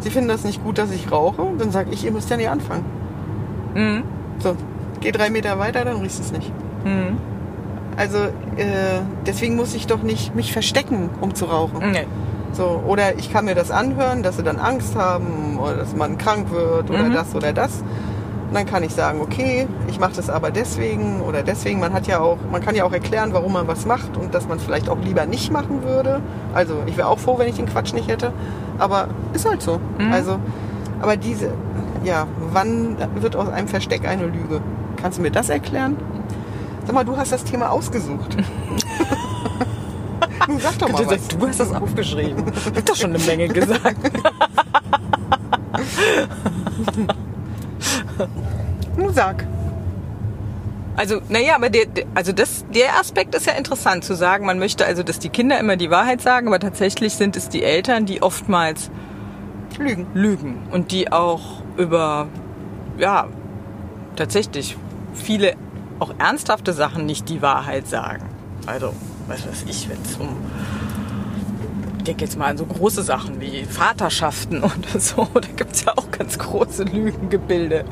sie 0.00 0.10
finden 0.10 0.28
das 0.28 0.44
nicht 0.44 0.64
gut, 0.64 0.78
dass 0.78 0.90
ich 0.90 1.12
rauche, 1.12 1.46
dann 1.58 1.70
sage 1.70 1.90
ich, 1.92 2.04
ihr 2.04 2.12
müsst 2.12 2.30
ja 2.30 2.36
nicht 2.38 2.48
anfangen. 2.48 2.84
Mhm. 3.74 4.02
So, 4.38 4.56
geh 5.00 5.12
drei 5.12 5.28
Meter 5.30 5.58
weiter, 5.58 5.84
dann 5.84 5.98
riechst 6.00 6.18
du 6.18 6.22
es 6.22 6.32
nicht. 6.32 6.50
Mhm. 6.84 7.18
Also 7.98 8.18
äh, 8.18 9.00
deswegen 9.26 9.56
muss 9.56 9.74
ich 9.74 9.86
doch 9.88 10.02
nicht 10.02 10.34
mich 10.34 10.52
verstecken, 10.52 11.10
um 11.20 11.34
zu 11.34 11.46
rauchen. 11.46 11.90
Nee. 11.92 12.06
So, 12.52 12.82
oder 12.86 13.18
ich 13.18 13.30
kann 13.32 13.44
mir 13.44 13.54
das 13.54 13.70
anhören, 13.70 14.22
dass 14.22 14.36
sie 14.36 14.42
dann 14.42 14.56
Angst 14.58 14.94
haben 14.96 15.58
oder 15.60 15.74
dass 15.74 15.94
man 15.94 16.16
krank 16.16 16.50
wird 16.50 16.88
oder 16.90 17.04
Mhm. 17.04 17.12
das 17.12 17.34
oder 17.34 17.52
das. 17.52 17.82
Und 18.48 18.54
dann 18.54 18.64
kann 18.64 18.82
ich 18.82 18.94
sagen, 18.94 19.20
okay, 19.20 19.66
ich 19.88 20.00
mache 20.00 20.12
das 20.16 20.30
aber 20.30 20.50
deswegen 20.50 21.20
oder 21.20 21.42
deswegen. 21.42 21.80
Man 21.80 21.92
hat 21.92 22.06
ja 22.06 22.20
auch, 22.20 22.38
man 22.50 22.62
kann 22.62 22.74
ja 22.74 22.84
auch 22.84 22.92
erklären, 22.92 23.34
warum 23.34 23.52
man 23.52 23.68
was 23.68 23.84
macht 23.84 24.16
und 24.16 24.32
dass 24.32 24.48
man 24.48 24.56
es 24.58 24.64
vielleicht 24.64 24.88
auch 24.88 24.96
lieber 25.04 25.26
nicht 25.26 25.52
machen 25.52 25.82
würde. 25.82 26.20
Also 26.54 26.74
ich 26.86 26.96
wäre 26.96 27.08
auch 27.08 27.18
froh, 27.18 27.38
wenn 27.38 27.48
ich 27.48 27.56
den 27.56 27.66
Quatsch 27.66 27.92
nicht 27.92 28.08
hätte. 28.08 28.32
Aber 28.78 29.08
ist 29.34 29.46
halt 29.46 29.60
so. 29.60 29.80
Mhm. 29.98 30.12
Also, 30.12 30.38
aber 31.02 31.16
diese, 31.18 31.50
ja, 32.04 32.26
wann 32.52 32.96
wird 33.16 33.36
aus 33.36 33.48
einem 33.50 33.68
Versteck 33.68 34.08
eine 34.08 34.24
Lüge? 34.24 34.62
Kannst 34.96 35.18
du 35.18 35.22
mir 35.22 35.30
das 35.30 35.50
erklären? 35.50 35.96
Sag 36.88 36.94
mal, 36.94 37.04
du 37.04 37.14
hast 37.14 37.32
das 37.32 37.44
Thema 37.44 37.70
ausgesucht. 37.70 38.34
Nun 40.48 40.58
sag 40.58 40.78
doch 40.78 40.88
mal 40.88 41.04
Du, 41.04 41.10
was. 41.10 41.28
du 41.28 41.46
hast 41.46 41.60
das 41.60 41.74
aufgeschrieben. 41.74 42.42
Ich 42.72 42.76
hab 42.78 42.86
doch 42.86 42.96
schon 42.96 43.10
eine 43.14 43.22
Menge 43.24 43.46
gesagt. 43.52 44.10
Nun 48.96 49.12
sag. 49.12 49.46
Also, 50.96 51.20
naja, 51.28 51.56
aber 51.56 51.68
der, 51.68 51.84
der- 51.84 52.06
also 52.14 52.32
das, 52.32 52.64
der 52.74 52.98
Aspekt 52.98 53.34
ist 53.34 53.44
ja 53.46 53.52
interessant 53.52 54.02
zu 54.02 54.14
sagen. 54.16 54.46
Man 54.46 54.58
möchte 54.58 54.86
also, 54.86 55.02
dass 55.02 55.18
die 55.18 55.28
Kinder 55.28 55.60
immer 55.60 55.76
die 55.76 55.90
Wahrheit 55.90 56.22
sagen, 56.22 56.48
aber 56.48 56.58
tatsächlich 56.58 57.12
sind 57.14 57.36
es 57.36 57.50
die 57.50 57.62
Eltern, 57.62 58.06
die 58.06 58.22
oftmals 58.22 58.90
Lügen. 59.78 60.06
lügen 60.14 60.62
und 60.72 60.90
die 60.90 61.12
auch 61.12 61.62
über, 61.76 62.28
ja, 62.98 63.26
tatsächlich 64.16 64.76
viele 65.12 65.54
auch 65.98 66.12
ernsthafte 66.18 66.72
Sachen 66.72 67.06
nicht 67.06 67.28
die 67.28 67.42
Wahrheit 67.42 67.86
sagen. 67.86 68.24
Also, 68.66 68.92
was 69.26 69.46
weiß 69.46 69.64
ich, 69.68 69.88
wenn 69.88 70.00
es 70.02 70.16
um, 70.16 70.36
ich 71.98 72.04
denke 72.04 72.24
jetzt 72.24 72.38
mal 72.38 72.46
an 72.46 72.58
so 72.58 72.66
große 72.66 73.02
Sachen 73.02 73.40
wie 73.40 73.64
Vaterschaften 73.64 74.58
oder 74.64 75.00
so, 75.00 75.28
da 75.34 75.48
gibt 75.56 75.74
es 75.74 75.84
ja 75.84 75.92
auch 75.96 76.10
ganz 76.10 76.38
große 76.38 76.84
Lügengebilde. 76.84 77.84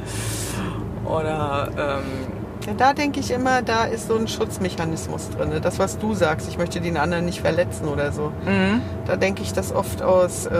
Oder, 1.05 1.71
ähm, 1.77 2.67
Ja, 2.67 2.75
da 2.75 2.93
denke 2.93 3.21
ich 3.21 3.31
immer, 3.31 3.63
da 3.63 3.85
ist 3.85 4.09
so 4.09 4.17
ein 4.17 4.27
Schutzmechanismus 4.27 5.31
drin. 5.31 5.53
Das, 5.63 5.79
was 5.79 5.99
du 5.99 6.15
sagst, 6.15 6.49
ich 6.49 6.59
möchte 6.59 6.81
den 6.81 6.97
anderen 6.97 7.25
nicht 7.27 7.41
verletzen 7.41 7.87
oder 7.87 8.11
so. 8.13 8.33
mhm. 8.45 8.83
Da 9.07 9.17
denke 9.17 9.43
ich 9.43 9.53
das 9.53 9.73
oft 9.73 10.03
aus 10.03 10.47
äh, 10.47 10.51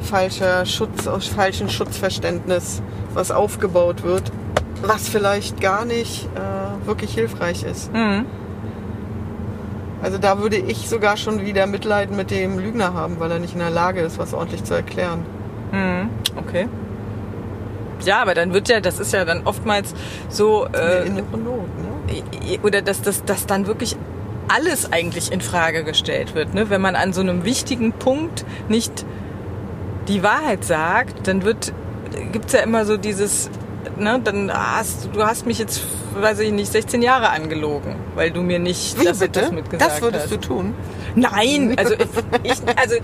falscher 0.00 0.64
Schutz, 0.64 1.06
aus 1.06 1.26
falschem 1.26 1.68
Schutzverständnis, 1.68 2.82
was 3.12 3.30
aufgebaut 3.30 4.02
wird, 4.02 4.32
was 4.82 5.08
vielleicht 5.08 5.60
gar 5.60 5.84
nicht 5.84 6.28
äh, 6.34 6.86
wirklich 6.86 7.14
hilfreich 7.14 7.62
ist. 7.64 7.92
Mhm. 7.92 8.26
Also 10.02 10.16
da 10.16 10.38
würde 10.38 10.56
ich 10.56 10.88
sogar 10.88 11.16
schon 11.16 11.44
wieder 11.44 11.66
Mitleid 11.66 12.10
mit 12.10 12.30
dem 12.30 12.58
Lügner 12.58 12.94
haben, 12.94 13.20
weil 13.20 13.30
er 13.30 13.38
nicht 13.38 13.52
in 13.52 13.58
der 13.58 13.70
Lage 13.70 14.00
ist, 14.00 14.18
was 14.18 14.32
ordentlich 14.32 14.64
zu 14.64 14.74
erklären. 14.74 15.24
Mhm. 15.72 16.08
Okay. 16.36 16.68
Ja, 18.04 18.22
aber 18.22 18.34
dann 18.34 18.54
wird 18.54 18.68
ja, 18.68 18.80
das 18.80 18.98
ist 18.98 19.12
ja 19.12 19.26
dann 19.26 19.42
oftmals 19.44 19.94
so, 20.30 20.66
äh, 20.66 21.06
innere 21.06 21.36
Not, 21.36 21.68
ne? 21.78 22.58
oder 22.62 22.80
dass 22.80 23.02
das 23.02 23.24
dass 23.24 23.46
dann 23.46 23.66
wirklich 23.66 23.96
alles 24.48 24.90
eigentlich 24.90 25.30
in 25.30 25.40
Frage 25.40 25.84
gestellt 25.84 26.34
wird. 26.34 26.54
Ne? 26.54 26.70
Wenn 26.70 26.80
man 26.80 26.96
an 26.96 27.12
so 27.12 27.20
einem 27.20 27.44
wichtigen 27.44 27.92
Punkt 27.92 28.44
nicht 28.68 29.04
die 30.08 30.22
Wahrheit 30.22 30.64
sagt, 30.64 31.28
dann 31.28 31.44
wird 31.44 31.72
gibt's 32.32 32.52
ja 32.52 32.60
immer 32.60 32.84
so 32.84 32.96
dieses, 32.96 33.50
ne, 34.00 34.20
dann 34.22 34.52
hast 34.52 35.10
du 35.12 35.22
hast 35.24 35.46
mich 35.46 35.58
jetzt, 35.58 35.82
weiß 36.14 36.40
ich 36.40 36.52
nicht, 36.52 36.72
16 36.72 37.02
Jahre 37.02 37.30
angelogen, 37.30 37.96
weil 38.14 38.30
du 38.30 38.42
mir 38.42 38.58
nicht 38.58 38.98
Wie 39.00 39.04
das, 39.04 39.18
bitte? 39.18 39.40
das 39.40 39.52
mitgesagt 39.52 39.90
Das 39.90 40.02
würdest 40.02 40.24
hast. 40.24 40.32
du 40.32 40.36
tun? 40.38 40.74
Nein, 41.14 41.74
also 41.78 41.94
ich, 42.42 42.56
also 42.76 42.96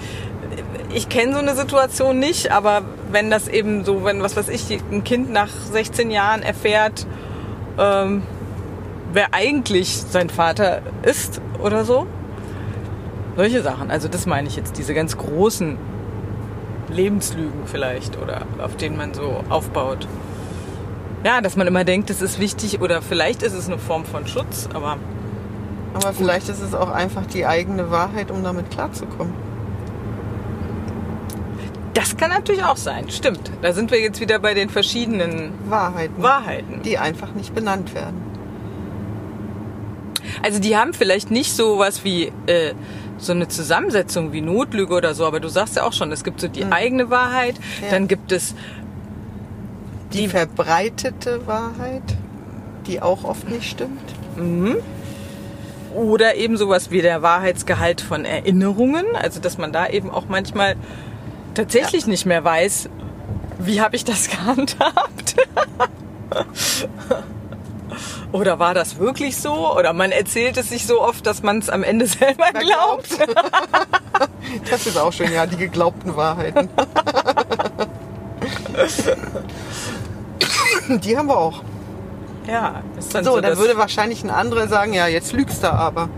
ich 0.92 1.08
kenne 1.08 1.34
so 1.34 1.38
eine 1.38 1.54
Situation 1.54 2.18
nicht, 2.18 2.50
aber 2.50 2.82
wenn 3.10 3.30
das 3.30 3.48
eben 3.48 3.84
so, 3.84 4.04
wenn 4.04 4.22
was 4.22 4.36
weiß 4.36 4.48
ich, 4.48 4.70
ein 4.90 5.04
Kind 5.04 5.30
nach 5.30 5.50
16 5.72 6.10
Jahren 6.10 6.42
erfährt, 6.42 7.06
ähm, 7.78 8.22
wer 9.12 9.34
eigentlich 9.34 10.02
sein 10.10 10.30
Vater 10.30 10.82
ist 11.02 11.40
oder 11.62 11.84
so. 11.84 12.06
Solche 13.36 13.62
Sachen. 13.62 13.90
Also 13.90 14.08
das 14.08 14.24
meine 14.26 14.48
ich 14.48 14.56
jetzt, 14.56 14.78
diese 14.78 14.94
ganz 14.94 15.18
großen 15.18 15.76
Lebenslügen 16.88 17.66
vielleicht 17.66 18.16
oder 18.16 18.42
auf 18.62 18.76
denen 18.76 18.96
man 18.96 19.12
so 19.12 19.42
aufbaut. 19.48 20.06
Ja, 21.26 21.40
dass 21.40 21.56
man 21.56 21.66
immer 21.66 21.82
denkt, 21.82 22.08
das 22.08 22.22
ist 22.22 22.38
wichtig 22.38 22.80
oder 22.80 23.02
vielleicht 23.02 23.42
ist 23.42 23.52
es 23.52 23.66
eine 23.66 23.78
Form 23.78 24.04
von 24.04 24.28
Schutz, 24.28 24.68
aber 24.72 24.96
Aber 25.92 26.12
vielleicht 26.12 26.48
ist 26.48 26.60
es 26.62 26.72
auch 26.72 26.88
einfach 26.90 27.26
die 27.26 27.44
eigene 27.44 27.90
Wahrheit, 27.90 28.30
um 28.30 28.44
damit 28.44 28.70
klarzukommen. 28.70 29.34
das 31.94 32.16
kann 32.16 32.30
natürlich 32.30 32.62
auch 32.62 32.76
sein. 32.76 33.10
Stimmt. 33.10 33.50
Da 33.62 33.72
sind 33.72 33.90
wir 33.90 33.98
jetzt 34.00 34.20
wieder 34.20 34.38
bei 34.38 34.54
den 34.54 34.68
verschiedenen 34.68 35.50
Wahrheiten, 35.68 36.22
Wahrheiten. 36.22 36.82
die 36.84 36.96
einfach 36.98 37.32
nicht 37.32 37.54
benannt 37.56 37.92
werden. 37.94 38.20
Also 40.44 40.60
die 40.60 40.76
haben 40.76 40.92
vielleicht 40.94 41.30
nicht 41.32 41.56
so 41.56 41.78
was 41.78 42.04
wie 42.04 42.30
äh, 42.46 42.74
so 43.18 43.32
eine 43.32 43.48
Zusammensetzung 43.48 44.32
wie 44.32 44.42
Notlüge 44.42 44.92
oder 44.94 45.14
so, 45.14 45.24
aber 45.24 45.40
du 45.40 45.48
sagst 45.48 45.76
ja 45.76 45.84
auch 45.84 45.92
schon, 45.94 46.12
es 46.12 46.22
gibt 46.22 46.40
so 46.40 46.48
die 46.48 46.66
eigene 46.66 47.08
Wahrheit, 47.10 47.56
Ja. 47.82 47.88
dann 47.90 48.06
gibt 48.08 48.30
es 48.30 48.54
Die, 50.12 50.28
verbreitete 50.28 51.46
Wahrheit, 51.46 52.02
die 52.86 53.02
auch 53.02 53.24
oft 53.24 53.48
nicht 53.48 53.70
stimmt. 53.70 54.14
oder 55.94 56.36
eben 56.36 56.56
sowas 56.56 56.90
wie 56.90 57.02
der 57.02 57.22
Wahrheitsgehalt 57.22 58.00
von 58.00 58.24
Erinnerungen, 58.24 59.04
also 59.14 59.40
dass 59.40 59.58
man 59.58 59.72
da 59.72 59.88
eben 59.88 60.10
auch 60.10 60.26
manchmal 60.28 60.76
tatsächlich 61.54 62.06
nicht 62.06 62.26
mehr 62.26 62.44
weiß, 62.44 62.90
wie 63.58 63.80
habe 63.80 63.96
ich 63.96 64.04
das 64.04 64.28
gehandhabt? 64.30 65.36
Oder 68.32 68.58
war 68.58 68.74
das 68.74 68.98
wirklich 68.98 69.38
so? 69.38 69.74
Oder 69.74 69.92
man 69.94 70.12
erzählt 70.12 70.58
es 70.58 70.68
sich 70.68 70.86
so 70.86 71.00
oft, 71.00 71.26
dass 71.26 71.42
man 71.42 71.58
es 71.58 71.70
am 71.70 71.82
Ende 71.82 72.06
selber 72.18 72.52
glaubt. 72.52 73.08
Das 74.70 74.86
ist 74.86 74.96
auch 74.96 75.12
schön, 75.12 75.32
ja, 75.32 75.44
die 75.44 75.56
geglaubten 75.56 76.16
Wahrheiten. 76.16 76.70
die 81.02 81.16
haben 81.16 81.28
wir 81.28 81.36
auch. 81.36 81.62
Ja, 82.46 82.82
ist 82.98 83.14
dann 83.14 83.24
So, 83.24 83.34
so, 83.34 83.40
dann 83.40 83.58
würde 83.58 83.76
wahrscheinlich 83.76 84.22
ein 84.22 84.30
anderer 84.30 84.68
sagen, 84.68 84.92
ja, 84.92 85.06
jetzt 85.08 85.32
lügst 85.32 85.62
du 85.62 85.72
aber. 85.72 86.08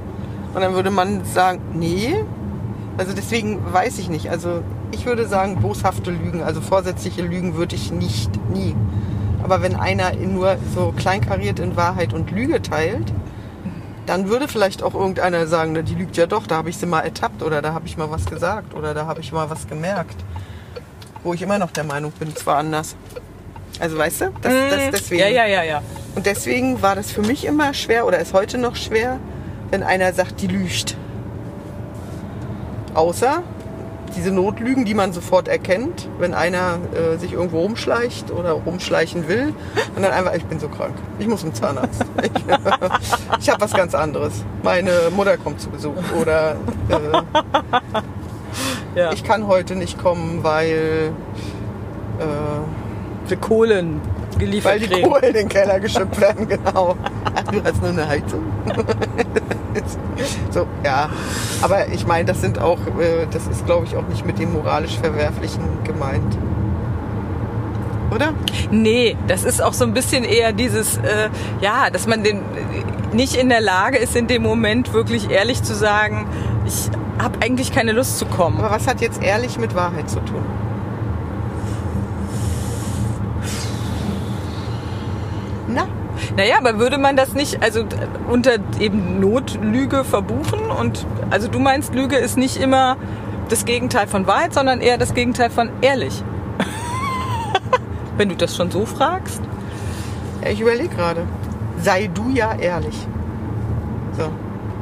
Und 0.55 0.61
dann 0.61 0.75
würde 0.75 0.91
man 0.91 1.25
sagen, 1.25 1.61
nee. 1.75 2.25
Also 2.97 3.13
deswegen 3.15 3.61
weiß 3.73 3.99
ich 3.99 4.09
nicht. 4.09 4.31
Also 4.31 4.63
ich 4.91 5.07
würde 5.07 5.27
sagen, 5.27 5.61
boshafte 5.61 6.11
Lügen, 6.11 6.43
also 6.43 6.61
vorsätzliche 6.61 7.23
Lügen 7.23 7.57
würde 7.57 7.77
ich 7.77 7.93
nicht, 7.93 8.31
nie. 8.51 8.75
Aber 9.43 9.63
wenn 9.63 9.77
einer 9.77 10.13
in 10.13 10.35
nur 10.35 10.57
so 10.75 10.93
kleinkariert 10.97 11.59
in 11.61 11.77
Wahrheit 11.77 12.13
und 12.13 12.31
Lüge 12.31 12.61
teilt, 12.61 13.13
dann 14.07 14.29
würde 14.29 14.49
vielleicht 14.49 14.83
auch 14.83 14.95
irgendeiner 14.95 15.47
sagen, 15.47 15.73
na, 15.75 15.83
die 15.83 15.95
lügt 15.95 16.17
ja 16.17 16.27
doch, 16.27 16.47
da 16.47 16.57
habe 16.57 16.71
ich 16.71 16.79
sie 16.79 16.87
mal 16.87 17.01
ertappt 17.01 17.43
oder 17.43 17.61
da 17.61 17.75
habe 17.75 17.87
ich 17.87 17.97
mal 17.99 18.11
was 18.11 18.25
gesagt 18.25 18.75
oder 18.75 18.95
da 18.95 19.07
habe 19.07 19.21
ich 19.21 19.33
mal 19.33 19.51
was 19.51 19.69
gemerkt. 19.69 20.17
Wo 21.23 21.35
ich 21.35 21.43
immer 21.43 21.59
noch 21.59 21.71
der 21.71 21.85
Meinung 21.85 22.13
bin, 22.13 22.35
zwar 22.35 22.57
anders. 22.57 22.97
Also 23.81 23.97
weißt 23.97 24.21
du, 24.23 24.25
das, 24.43 24.53
das 24.53 24.91
deswegen. 24.93 25.21
Ja, 25.21 25.29
ja, 25.29 25.47
ja, 25.47 25.63
ja. 25.63 25.83
Und 26.15 26.27
deswegen 26.27 26.83
war 26.83 26.97
das 26.97 27.11
für 27.11 27.23
mich 27.23 27.45
immer 27.45 27.75
schwer 27.75 28.07
oder 28.07 28.19
ist 28.19 28.33
heute 28.33 28.59
noch 28.59 28.77
schwer, 28.77 29.19
wenn 29.71 29.83
einer 29.83 30.13
sagt, 30.13 30.41
die 30.41 30.49
lügt. 30.49 30.97
Außer 32.95 33.43
diese 34.17 34.33
Notlügen, 34.33 34.85
die 34.85 34.95
man 34.95 35.13
sofort 35.13 35.49
erkennt, 35.49 36.09
wenn 36.19 36.35
einer 36.35 36.79
äh, 36.95 37.19
sich 37.19 37.33
irgendwo 37.35 37.61
rumschleicht 37.61 38.31
oder 38.31 38.53
rumschleichen 38.53 39.29
will 39.29 39.55
und 39.95 40.03
dann 40.03 40.13
einfach, 40.13 40.35
ich 40.35 40.45
bin 40.45 40.59
so 40.59 40.69
krank, 40.69 40.95
ich 41.19 41.27
muss 41.27 41.41
zum 41.41 41.55
Zahnarzt. 41.55 42.05
Ich, 42.23 42.31
ich 43.41 43.49
habe 43.51 43.61
was 43.61 43.73
ganz 43.73 43.95
anderes. 43.95 44.45
Meine 44.63 44.93
Mutter 45.15 45.37
kommt 45.37 45.61
zu 45.61 45.71
Besuch 45.71 45.95
oder 46.21 46.57
äh, 46.89 47.23
ja. 48.99 49.13
ich 49.13 49.23
kann 49.23 49.47
heute 49.47 49.77
nicht 49.77 49.99
kommen, 49.99 50.43
weil 50.43 51.13
äh, 52.19 52.88
die 53.31 53.37
Kohlen 53.37 54.01
geliefert 54.39 54.73
Weil 54.73 54.81
die 54.81 54.87
kriegen. 54.89 55.09
Kohlen 55.09 55.25
in 55.25 55.33
den 55.35 55.49
Keller 55.49 55.81
geschippt 55.81 56.21
werden, 56.21 56.49
genau. 56.49 56.97
Du 57.53 57.63
hast 57.63 57.81
nur 57.81 57.91
eine 57.91 58.07
Heizung. 58.07 58.43
so, 60.51 60.67
ja. 60.85 61.09
Aber 61.63 61.89
ich 61.89 62.07
meine, 62.07 62.25
das 62.27 62.41
sind 62.41 62.59
auch, 62.59 62.79
äh, 62.99 63.27
das 63.31 63.47
ist 63.47 63.65
glaube 63.65 63.87
ich 63.87 63.97
auch 63.97 64.07
nicht 64.09 64.27
mit 64.27 64.39
dem 64.39 64.53
moralisch 64.53 64.99
Verwerflichen 64.99 65.63
gemeint. 65.85 66.37
Oder? 68.11 68.33
Nee, 68.71 69.17
das 69.29 69.45
ist 69.45 69.63
auch 69.63 69.73
so 69.73 69.85
ein 69.85 69.95
bisschen 69.95 70.25
eher 70.25 70.53
dieses, 70.53 70.97
äh, 70.99 71.29
ja, 71.61 71.91
dass 71.91 72.07
man 72.07 72.25
den 72.25 72.41
nicht 73.13 73.37
in 73.37 73.49
der 73.49 73.61
Lage 73.61 73.99
ist, 73.99 74.17
in 74.17 74.27
dem 74.27 74.43
Moment 74.43 74.93
wirklich 74.93 75.31
ehrlich 75.31 75.63
zu 75.63 75.75
sagen, 75.75 76.27
ich 76.67 76.91
habe 77.23 77.39
eigentlich 77.41 77.73
keine 77.73 77.93
Lust 77.93 78.19
zu 78.19 78.27
kommen. 78.27 78.59
Aber 78.59 78.71
was 78.71 78.87
hat 78.87 79.01
jetzt 79.01 79.23
ehrlich 79.23 79.59
mit 79.59 79.75
Wahrheit 79.75 80.11
zu 80.11 80.21
tun? 80.21 80.43
Na, 85.79 85.89
Naja, 86.37 86.57
aber 86.59 86.79
würde 86.79 86.99
man 86.99 87.17
das 87.17 87.35
nicht, 87.35 87.63
also 87.63 87.85
unter 88.29 88.59
eben 88.79 89.21
Notlüge 89.21 90.05
verbuchen? 90.05 90.71
Und 90.71 91.07
also 91.31 91.49
du 91.49 91.59
meinst, 91.59 91.95
Lüge 91.95 92.17
ist 92.17 92.37
nicht 92.37 92.57
immer 92.57 92.97
das 93.49 93.65
Gegenteil 93.65 94.07
von 94.07 94.27
Wahrheit, 94.27 94.55
sondern 94.55 94.81
eher 94.81 94.99
das 94.99 95.15
Gegenteil 95.15 95.51
von 95.51 95.71
ehrlich. 95.81 96.23
Wenn 98.17 98.29
du 98.29 98.37
das 98.37 98.57
schon 98.57 98.71
so 98.71 98.85
fragst. 98.85 99.41
ich 100.47 100.61
überlege 100.61 100.95
gerade. 100.95 101.23
Sei 101.81 102.11
du 102.13 102.31
ja 102.31 102.55
ehrlich. 102.55 103.07
So. 104.17 104.31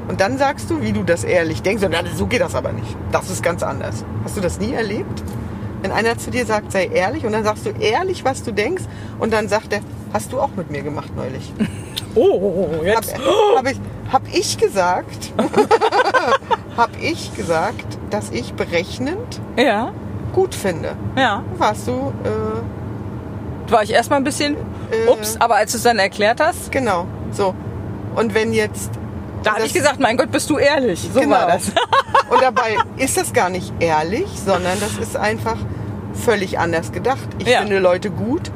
Und 0.09 0.21
dann 0.21 0.39
sagst 0.39 0.71
du, 0.71 0.81
wie 0.83 0.93
du 0.93 1.03
das 1.03 1.25
ehrlich 1.25 1.63
denkst. 1.63 1.83
Und 1.83 1.95
so 2.15 2.27
geht 2.27 2.41
das 2.41 2.55
aber 2.55 2.73
nicht. 2.73 2.97
Das 3.13 3.29
ist 3.29 3.43
ganz 3.43 3.63
anders. 3.63 4.05
Hast 4.25 4.37
du 4.37 4.41
das 4.41 4.59
nie 4.59 4.73
erlebt? 4.73 5.23
Wenn 5.87 5.93
einer 5.95 6.19
zu 6.19 6.33
dir 6.33 6.45
sagt, 6.45 6.73
sei 6.73 6.87
ehrlich, 6.93 7.25
und 7.25 7.31
dann 7.31 7.45
sagst 7.45 7.65
du 7.65 7.71
ehrlich, 7.71 8.25
was 8.25 8.43
du 8.43 8.51
denkst, 8.51 8.83
und 9.21 9.33
dann 9.33 9.47
sagt 9.49 9.73
er, 9.73 9.79
hast 10.13 10.33
du 10.33 10.41
auch 10.41 10.49
mit 10.57 10.69
mir 10.69 10.83
gemacht 10.83 11.15
neulich. 11.15 11.53
Oh, 12.19 12.69
Hab, 12.79 12.83
jetzt. 13.05 13.15
hab, 13.15 13.67
ich, 13.71 13.79
hab 14.11 14.23
ich 14.33 14.57
gesagt, 14.57 15.33
hab 16.79 16.89
ich 16.99 17.35
gesagt, 17.37 17.99
dass 18.09 18.31
ich 18.31 18.55
berechnend 18.55 19.39
Ja, 19.59 19.93
gut 20.33 20.55
finde. 20.55 20.97
ja. 21.15 21.43
Warst 21.59 21.87
du, 21.87 22.13
äh, 22.25 23.71
War 23.71 23.83
ich 23.83 23.93
erstmal 23.93 24.19
ein 24.19 24.25
bisschen, 24.25 24.57
Äh. 24.91 25.11
ups, 25.11 25.37
aber 25.39 25.57
als 25.57 25.73
du 25.73 25.77
es 25.77 25.85
dann 25.85 25.99
erklärt 25.99 26.41
hast, 26.41 26.73
genau, 26.73 27.07
so. 27.33 27.55
Und 28.15 28.33
wenn 28.35 28.55
jetzt 28.55 28.91
da 29.43 29.51
habe 29.51 29.61
Das- 29.61 29.69
ich 29.69 29.75
gesagt, 29.75 30.01
mein 30.01 30.17
Gott, 30.17 30.31
bist 30.33 30.49
du 30.49 30.57
ehrlich. 30.57 31.09
So 31.13 31.21
Genau. 31.21 31.37
war 31.37 31.47
das. 31.49 31.69
Und 32.31 32.41
dabei 32.43 32.77
ist 32.97 33.17
das 33.19 33.33
gar 33.35 33.51
nicht 33.51 33.73
ehrlich, 33.79 34.27
sondern 34.45 34.81
das 34.81 34.97
ist 34.97 35.17
einfach 35.19 35.59
völlig 36.17 36.59
anders 36.59 36.93
gedacht. 36.93 37.29
Ich 37.39 37.49
Ja. 37.49 37.61
finde 37.61 37.79
Leute 37.79 38.11
gut, 38.11 38.51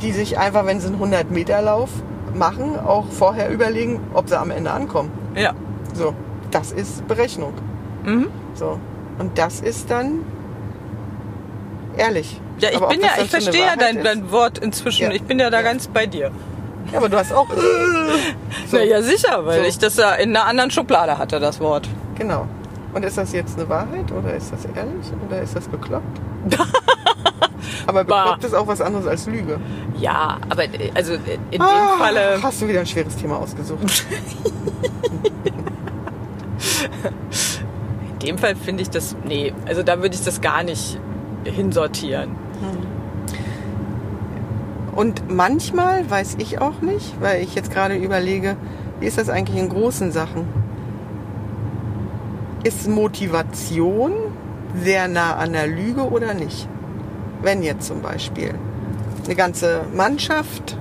die 0.00 0.12
sich 0.12 0.38
einfach, 0.38 0.64
wenn 0.66 0.80
sie 0.80 0.86
einen 0.88 0.98
100-Meter-Lauf 1.00 1.90
machen, 2.34 2.78
auch 2.78 3.04
vorher 3.10 3.50
überlegen, 3.50 4.00
ob 4.14 4.28
sie 4.28 4.38
am 4.38 4.50
Ende 4.50 4.70
ankommen. 4.70 5.10
Ja. 5.34 5.52
So, 5.94 6.14
das 6.50 6.72
ist 6.72 7.06
Berechnung. 7.08 7.52
Mhm. 8.04 8.28
So. 8.54 8.78
Und 9.18 9.36
das 9.38 9.60
ist 9.60 9.90
dann 9.90 10.20
ehrlich. 11.96 12.40
Ja, 12.60 12.70
ich 12.70 12.76
Aber 12.76 12.88
bin 12.88 13.00
ja, 13.00 13.08
ich 13.22 13.30
verstehe 13.30 13.66
ja 13.66 13.76
dein, 13.76 14.02
dein 14.02 14.30
Wort 14.30 14.58
inzwischen. 14.58 15.04
Ja. 15.04 15.10
Ich 15.12 15.22
bin 15.22 15.38
ja 15.38 15.50
da 15.50 15.58
Ja. 15.58 15.62
ganz 15.64 15.88
bei 15.88 16.06
dir. 16.06 16.30
Ja, 16.92 16.98
aber 16.98 17.08
du 17.08 17.16
hast 17.18 17.32
auch. 17.32 17.46
so, 18.68 18.76
Na 18.76 18.82
ja, 18.82 19.02
sicher, 19.02 19.44
weil 19.44 19.62
So. 19.62 19.68
ich 19.68 19.78
das 19.78 19.96
ja 19.96 20.12
in 20.14 20.34
einer 20.36 20.46
anderen 20.46 20.70
Schublade 20.70 21.18
hatte, 21.18 21.38
das 21.40 21.60
Wort. 21.60 21.88
Genau. 22.16 22.46
Und 22.94 23.04
ist 23.04 23.18
das 23.18 23.32
jetzt 23.32 23.58
eine 23.58 23.68
Wahrheit 23.68 24.10
oder 24.12 24.34
ist 24.34 24.52
das 24.52 24.64
ehrlich 24.64 25.12
oder 25.26 25.42
ist 25.42 25.54
das 25.54 25.68
bekloppt? 25.68 26.20
aber 27.86 28.04
Bah. 28.04 28.22
bekloppt 28.22 28.44
ist 28.44 28.54
auch 28.54 28.66
was 28.66 28.80
anderes 28.80 29.06
als 29.06 29.26
Lüge. 29.26 29.58
Ja, 29.98 30.38
aber 30.48 30.64
äh, 30.64 30.90
also 30.94 31.12
äh, 31.14 31.18
in 31.50 31.60
Ah, 31.60 31.66
dem 31.96 31.98
Falle. 31.98 32.38
Hast 32.42 32.62
du 32.62 32.68
wieder 32.68 32.80
ein 32.80 32.86
schweres 32.86 33.16
Thema 33.16 33.36
ausgesucht. 33.38 34.04
In 38.20 38.26
dem 38.26 38.38
Fall 38.38 38.56
finde 38.56 38.82
ich 38.82 38.90
das. 38.90 39.16
Nee, 39.24 39.52
also 39.66 39.82
da 39.82 40.02
würde 40.02 40.14
ich 40.14 40.24
das 40.24 40.40
gar 40.40 40.62
nicht 40.64 40.98
hinsortieren. 41.44 42.30
Und 44.94 45.30
manchmal 45.30 46.08
weiß 46.10 46.36
ich 46.38 46.60
auch 46.60 46.80
nicht, 46.80 47.14
weil 47.20 47.42
ich 47.42 47.54
jetzt 47.54 47.70
gerade 47.70 47.94
überlege, 47.94 48.56
wie 48.98 49.06
ist 49.06 49.16
das 49.18 49.28
eigentlich 49.28 49.56
in 49.56 49.68
großen 49.68 50.10
Sachen? 50.10 50.46
Ist 52.64 52.88
Motivation 52.88 54.12
sehr 54.82 55.08
nah 55.08 55.36
an 55.36 55.52
der 55.52 55.66
Lüge 55.66 56.02
oder 56.02 56.34
nicht? 56.34 56.68
Wenn 57.42 57.62
jetzt 57.62 57.86
zum 57.86 58.02
Beispiel 58.02 58.54
eine 59.24 59.34
ganze 59.34 59.82
Mannschaft 59.94 60.76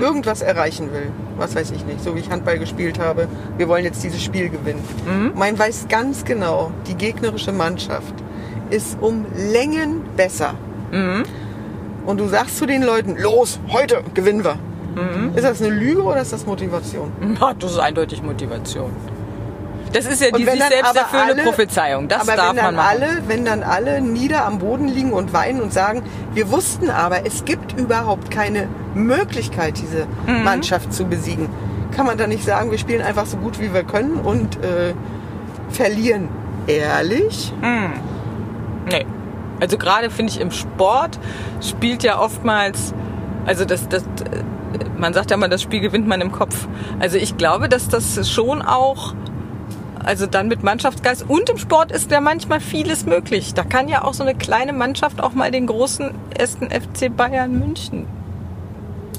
irgendwas 0.00 0.40
erreichen 0.42 0.92
will, 0.92 1.10
was 1.36 1.54
weiß 1.54 1.70
ich 1.70 1.84
nicht, 1.84 2.02
so 2.02 2.14
wie 2.14 2.20
ich 2.20 2.30
Handball 2.30 2.58
gespielt 2.58 2.98
habe, 2.98 3.28
wir 3.58 3.68
wollen 3.68 3.84
jetzt 3.84 4.02
dieses 4.02 4.22
Spiel 4.22 4.48
gewinnen. 4.48 4.82
Man 5.34 5.58
weiß 5.58 5.86
ganz 5.88 6.24
genau, 6.24 6.70
die 6.88 6.94
gegnerische 6.94 7.52
Mannschaft 7.52 8.14
ist 8.70 8.96
um 9.00 9.26
Längen 9.36 10.02
besser. 10.16 10.54
Und 12.06 12.18
du 12.18 12.26
sagst 12.28 12.58
zu 12.58 12.66
den 12.66 12.82
Leuten, 12.82 13.16
los, 13.16 13.60
heute 13.68 14.02
gewinnen 14.14 14.42
wir. 14.44 14.58
Ist 15.34 15.44
das 15.44 15.60
eine 15.60 15.70
Lüge 15.74 16.02
oder 16.02 16.20
ist 16.22 16.32
das 16.32 16.46
Motivation? 16.46 17.12
Das 17.58 17.72
ist 17.72 17.78
eindeutig 17.78 18.22
Motivation. 18.22 18.90
Das 19.94 20.06
ist 20.06 20.20
ja 20.20 20.30
die 20.30 20.44
sich 20.44 20.62
selbst 20.62 20.96
erfüllende 20.96 21.42
Prophezeiung. 21.44 22.08
Das 22.08 22.20
aber 22.22 22.36
darf 22.36 22.50
wenn 22.50 22.56
dann 22.56 22.64
man 22.66 22.74
machen. 22.76 22.88
alle, 23.02 23.22
wenn 23.28 23.44
dann 23.44 23.62
alle 23.62 24.00
nieder 24.00 24.44
am 24.44 24.58
Boden 24.58 24.88
liegen 24.88 25.12
und 25.12 25.32
weinen 25.32 25.62
und 25.62 25.72
sagen, 25.72 26.02
wir 26.34 26.50
wussten 26.50 26.90
aber, 26.90 27.24
es 27.26 27.44
gibt 27.44 27.78
überhaupt 27.78 28.30
keine 28.30 28.68
Möglichkeit, 28.94 29.78
diese 29.78 30.06
Mhm. 30.26 30.44
Mannschaft 30.44 30.92
zu 30.92 31.04
besiegen, 31.06 31.48
kann 31.96 32.06
man 32.06 32.18
dann 32.18 32.30
nicht 32.30 32.44
sagen, 32.44 32.70
wir 32.70 32.78
spielen 32.78 33.02
einfach 33.02 33.24
so 33.26 33.36
gut 33.36 33.60
wie 33.60 33.72
wir 33.72 33.84
können 33.84 34.16
und 34.16 34.56
äh, 34.64 34.94
verlieren 35.70 36.28
ehrlich? 36.66 37.52
Nee. 38.90 39.06
Also 39.60 39.78
gerade 39.78 40.10
finde 40.10 40.32
ich 40.32 40.40
im 40.40 40.50
Sport 40.50 41.18
spielt 41.60 42.02
ja 42.02 42.18
oftmals, 42.18 42.92
also 43.46 43.64
das, 43.64 43.88
das, 43.88 44.02
äh, 44.02 44.06
man 44.98 45.14
sagt 45.14 45.30
ja 45.30 45.36
mal, 45.36 45.48
das 45.48 45.62
Spiel 45.62 45.80
gewinnt 45.80 46.06
man 46.08 46.20
im 46.20 46.32
Kopf. 46.32 46.66
Also 46.98 47.16
ich 47.16 47.36
glaube, 47.36 47.68
dass 47.68 47.88
das 47.88 48.28
schon 48.30 48.60
auch, 48.62 49.14
also 50.04 50.26
dann 50.26 50.48
mit 50.48 50.62
Mannschaftsgeist 50.62 51.24
und 51.28 51.48
im 51.48 51.58
Sport 51.58 51.90
ist 51.90 52.10
ja 52.10 52.20
manchmal 52.20 52.60
vieles 52.60 53.06
möglich. 53.06 53.54
Da 53.54 53.64
kann 53.64 53.88
ja 53.88 54.04
auch 54.04 54.14
so 54.14 54.22
eine 54.22 54.34
kleine 54.34 54.72
Mannschaft 54.72 55.22
auch 55.22 55.32
mal 55.32 55.50
den 55.50 55.66
großen 55.66 56.10
ersten 56.36 56.70
FC 56.70 57.14
Bayern 57.14 57.58
München. 57.58 58.06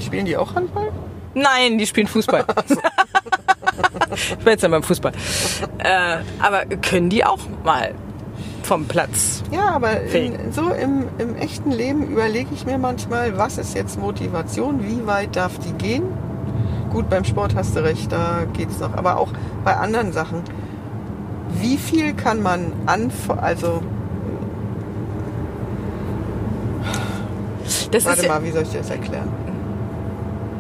Spielen 0.02 0.26
die 0.26 0.38
auch 0.38 0.56
Handball? 0.56 0.92
Nein, 1.34 1.78
die 1.78 1.86
spielen 1.86 2.08
Fußball. 2.08 2.46
ich 4.16 4.38
bin 4.38 4.48
jetzt 4.48 4.64
ja 4.64 4.70
beim 4.70 4.84
Fußball. 4.84 5.12
Äh, 5.80 6.18
aber 6.40 6.66
können 6.82 7.10
die 7.10 7.26
auch 7.26 7.40
mal 7.64 7.94
vom 8.64 8.86
Platz? 8.86 9.44
Ja, 9.52 9.70
aber 9.70 10.02
in, 10.02 10.52
so 10.52 10.70
im, 10.70 11.06
im 11.18 11.36
echten 11.36 11.72
Leben 11.72 12.08
überlege 12.08 12.50
ich 12.54 12.66
mir 12.66 12.78
manchmal, 12.78 13.38
was 13.38 13.58
ist 13.58 13.76
jetzt 13.76 14.00
Motivation, 14.00 14.84
wie 14.84 15.06
weit 15.06 15.36
darf 15.36 15.60
die 15.60 15.74
gehen? 15.74 16.04
Gut, 16.92 17.10
beim 17.10 17.26
Sport 17.26 17.56
hast 17.56 17.76
du 17.76 17.84
recht, 17.84 18.12
da 18.12 18.46
geht's 18.54 18.80
noch. 18.80 18.94
Aber 18.96 19.18
auch 19.18 19.30
bei 19.64 19.76
anderen 19.76 20.14
Sachen. 20.14 20.44
Wie 21.62 21.78
viel 21.78 22.14
kann 22.14 22.42
man 22.42 22.72
anf 22.86 23.30
also 23.30 23.82
Das 27.92 28.06
warte 28.06 28.28
mal, 28.28 28.44
wie 28.44 28.52
soll 28.52 28.64
ich 28.64 28.70
dir 28.70 28.80
das 28.80 28.90
erklären? 28.90 29.30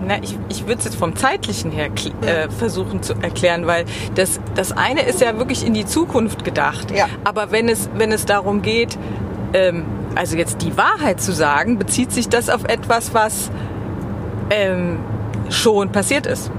Na, 0.07 0.17
ich, 0.21 0.37
ich 0.49 0.67
würde 0.67 0.79
es 0.79 0.85
jetzt 0.85 0.95
vom 0.95 1.15
zeitlichen 1.15 1.71
her 1.71 1.89
äh, 2.21 2.49
versuchen 2.49 3.01
zu 3.01 3.13
erklären, 3.13 3.65
weil 3.65 3.85
das, 4.13 4.39
das 4.53 4.71
eine 4.71 5.01
ist 5.01 5.19
ja 5.19 5.37
wirklich 5.37 5.65
in 5.65 5.73
die 5.73 5.85
Zukunft 5.85 6.43
gedacht. 6.43 6.91
Ja. 6.91 7.07
Aber 7.23 7.51
wenn 7.51 7.69
es, 7.69 7.89
wenn 7.95 8.11
es 8.11 8.25
darum 8.25 8.61
geht, 8.61 8.97
ähm, 9.53 9.85
also 10.15 10.37
jetzt 10.37 10.61
die 10.61 10.77
Wahrheit 10.77 11.21
zu 11.21 11.33
sagen, 11.33 11.77
bezieht 11.77 12.11
sich 12.11 12.29
das 12.29 12.49
auf 12.49 12.65
etwas, 12.65 13.13
was 13.13 13.49
ähm, 14.49 14.99
schon 15.49 15.91
passiert 15.91 16.27
ist. 16.27 16.51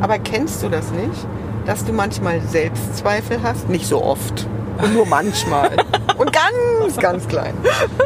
Aber 0.00 0.18
kennst 0.18 0.62
du 0.62 0.68
das 0.68 0.90
nicht, 0.90 1.26
dass 1.66 1.84
du 1.84 1.92
manchmal 1.92 2.40
Selbstzweifel 2.40 3.42
hast? 3.42 3.68
Nicht 3.68 3.86
so 3.86 4.02
oft. 4.02 4.46
Und 4.78 4.94
nur 4.94 5.06
manchmal. 5.06 5.76
Und 6.16 6.32
ganz, 6.32 6.96
ganz 6.98 7.28
klein. 7.28 7.54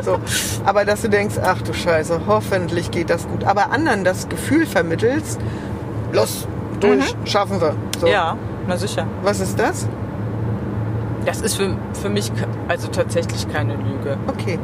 So. 0.03 0.19
Aber 0.65 0.85
dass 0.85 1.03
du 1.03 1.09
denkst, 1.09 1.37
ach 1.43 1.63
du 1.63 1.73
Scheiße, 1.73 2.23
hoffentlich 2.27 2.91
geht 2.91 3.11
das 3.11 3.29
gut. 3.29 3.45
Aber 3.45 3.71
anderen 3.71 4.05
das 4.05 4.29
Gefühl 4.29 4.67
vermittelst, 4.67 5.41
los, 6.13 6.47
durch, 6.81 7.15
schaffen 7.25 7.61
wir. 7.61 7.75
So. 8.01 8.07
Ja, 8.07 8.37
na 8.67 8.77
sicher. 8.77 9.07
Was 9.23 9.41
ist 9.41 9.59
das? 9.59 9.87
Das 11.27 11.41
ist 11.41 11.57
für, 11.57 11.77
für 12.01 12.09
mich 12.09 12.33
also 12.69 12.89
tatsächlich 12.89 13.49
keine 13.53 13.75
Lüge. 13.75 14.17
Okay. 14.27 14.59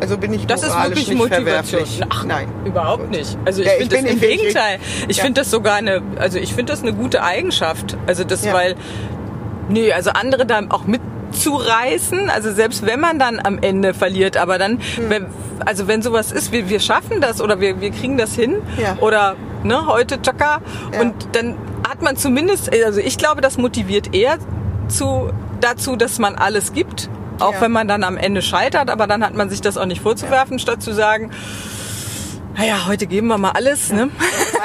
Also 0.00 0.16
bin 0.16 0.32
ich 0.32 0.46
Das 0.46 0.62
ist 0.62 0.74
wirklich 0.74 1.08
nicht 1.08 1.18
Motivation. 1.18 1.82
Ach, 2.08 2.24
Nein. 2.24 2.48
Überhaupt 2.64 3.02
Gut. 3.04 3.10
nicht. 3.10 3.36
Also 3.44 3.62
ich 3.62 3.66
Ja, 3.68 3.72
finde 3.74 3.96
das 3.96 4.04
im 4.12 4.20
Gegenteil. 4.20 4.78
Ich 5.08 5.16
Ja. 5.18 5.24
finde 5.24 5.40
das 5.40 5.50
sogar 5.50 5.74
eine, 5.74 6.02
also 6.18 6.38
ich 6.38 6.54
finde 6.54 6.72
das 6.72 6.82
eine 6.82 6.92
gute 6.92 7.22
Eigenschaft. 7.22 7.96
Also 8.06 8.24
das, 8.24 8.44
Ja. 8.44 8.52
weil, 8.54 8.76
nee, 9.68 9.92
also 9.92 10.10
andere 10.10 10.46
da 10.46 10.60
auch 10.68 10.84
mitzureißen, 10.84 12.30
also 12.30 12.52
selbst 12.52 12.86
wenn 12.86 13.00
man 13.00 13.18
dann 13.18 13.40
am 13.42 13.58
Ende 13.60 13.94
verliert, 13.94 14.36
aber 14.36 14.58
dann, 14.58 14.78
Hm. 14.96 15.10
wenn, 15.10 15.26
also 15.66 15.88
wenn 15.88 16.02
sowas 16.02 16.32
ist, 16.32 16.52
wir, 16.52 16.68
wir 16.68 16.80
schaffen 16.80 17.20
das 17.20 17.40
oder 17.40 17.60
wir, 17.60 17.80
wir 17.80 17.90
kriegen 17.90 18.16
das 18.18 18.34
hin 18.34 18.56
Ja. 18.80 18.96
oder 19.00 19.36
ne, 19.64 19.86
heute 19.86 20.20
Chaka 20.22 20.60
Ja. 20.92 21.00
und 21.00 21.14
dann 21.32 21.56
hat 21.88 22.02
man 22.02 22.16
zumindest, 22.16 22.70
also 22.84 23.00
ich 23.00 23.18
glaube, 23.18 23.40
das 23.40 23.58
motiviert 23.58 24.14
eher 24.14 24.38
zu, 24.88 25.30
dazu, 25.60 25.96
dass 25.96 26.18
man 26.18 26.36
alles 26.36 26.72
gibt. 26.72 27.10
Auch 27.40 27.54
Ja. 27.54 27.60
wenn 27.60 27.72
man 27.72 27.88
dann 27.88 28.04
am 28.04 28.16
Ende 28.16 28.42
scheitert, 28.42 28.90
aber 28.90 29.06
dann 29.06 29.24
hat 29.24 29.34
man 29.34 29.48
sich 29.50 29.60
das 29.60 29.76
auch 29.76 29.86
nicht 29.86 30.00
vorzuwerfen, 30.02 30.58
statt 30.58 30.82
zu 30.82 30.92
sagen, 30.92 31.30
naja, 32.56 32.86
heute 32.88 33.06
geben 33.06 33.28
wir 33.28 33.38
mal 33.38 33.52
alles. 33.52 33.92
Ne? 33.92 34.10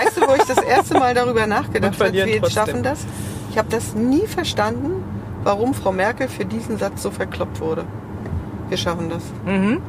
Weißt 0.03 0.17
du, 0.17 0.21
wo 0.21 0.33
ich 0.33 0.43
das 0.43 0.57
erste 0.57 0.95
Mal 0.97 1.13
darüber 1.13 1.45
nachgedacht 1.45 1.93
habe, 1.99 2.11
wir 2.13 2.25
trotzdem. 2.41 2.49
schaffen 2.65 2.83
das? 2.83 3.05
Ich 3.51 3.57
habe 3.59 3.69
das 3.69 3.93
nie 3.93 4.25
verstanden, 4.25 5.03
warum 5.43 5.73
Frau 5.75 5.91
Merkel 5.91 6.27
für 6.27 6.45
diesen 6.45 6.77
Satz 6.79 7.03
so 7.03 7.11
verkloppt 7.11 7.59
wurde. 7.61 7.85
Wir 8.69 8.77
schaffen 8.77 9.09
das. 9.11 9.21
Mhm. 9.45 9.79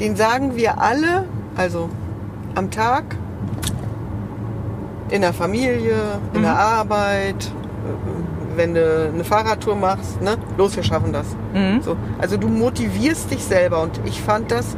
Den 0.00 0.16
sagen 0.16 0.56
wir 0.56 0.80
alle, 0.80 1.26
also 1.56 1.88
am 2.56 2.70
Tag, 2.72 3.04
in 5.10 5.20
der 5.22 5.32
Familie, 5.32 5.96
in 6.32 6.40
Mhm. 6.40 6.44
der 6.44 6.58
Arbeit, 6.58 7.44
äh, 7.44 8.39
wenn 8.56 8.74
du 8.74 9.10
eine 9.12 9.24
Fahrradtour 9.24 9.74
machst, 9.76 10.20
ne? 10.20 10.36
Los, 10.56 10.76
wir 10.76 10.82
schaffen 10.82 11.12
das. 11.12 11.26
Mhm. 11.54 11.82
So. 11.82 11.96
Also 12.18 12.36
du 12.36 12.48
motivierst 12.48 13.30
dich 13.30 13.42
selber 13.44 13.82
und 13.82 14.00
ich 14.04 14.20
fand 14.20 14.50
das 14.50 14.76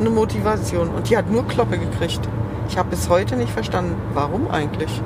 eine 0.00 0.10
Motivation 0.10 0.88
und 0.88 1.08
die 1.10 1.16
hat 1.16 1.30
nur 1.30 1.46
Kloppe 1.46 1.78
gekriegt. 1.78 2.20
Ich 2.68 2.78
habe 2.78 2.90
bis 2.90 3.08
heute 3.08 3.36
nicht 3.36 3.52
verstanden, 3.52 3.96
warum 4.14 4.50
eigentlich. 4.50 5.02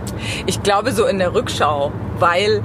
Ich 0.47 0.63
glaube 0.63 0.93
so 0.93 1.07
in 1.07 1.19
der 1.19 1.35
Rückschau, 1.35 1.91
weil, 2.19 2.63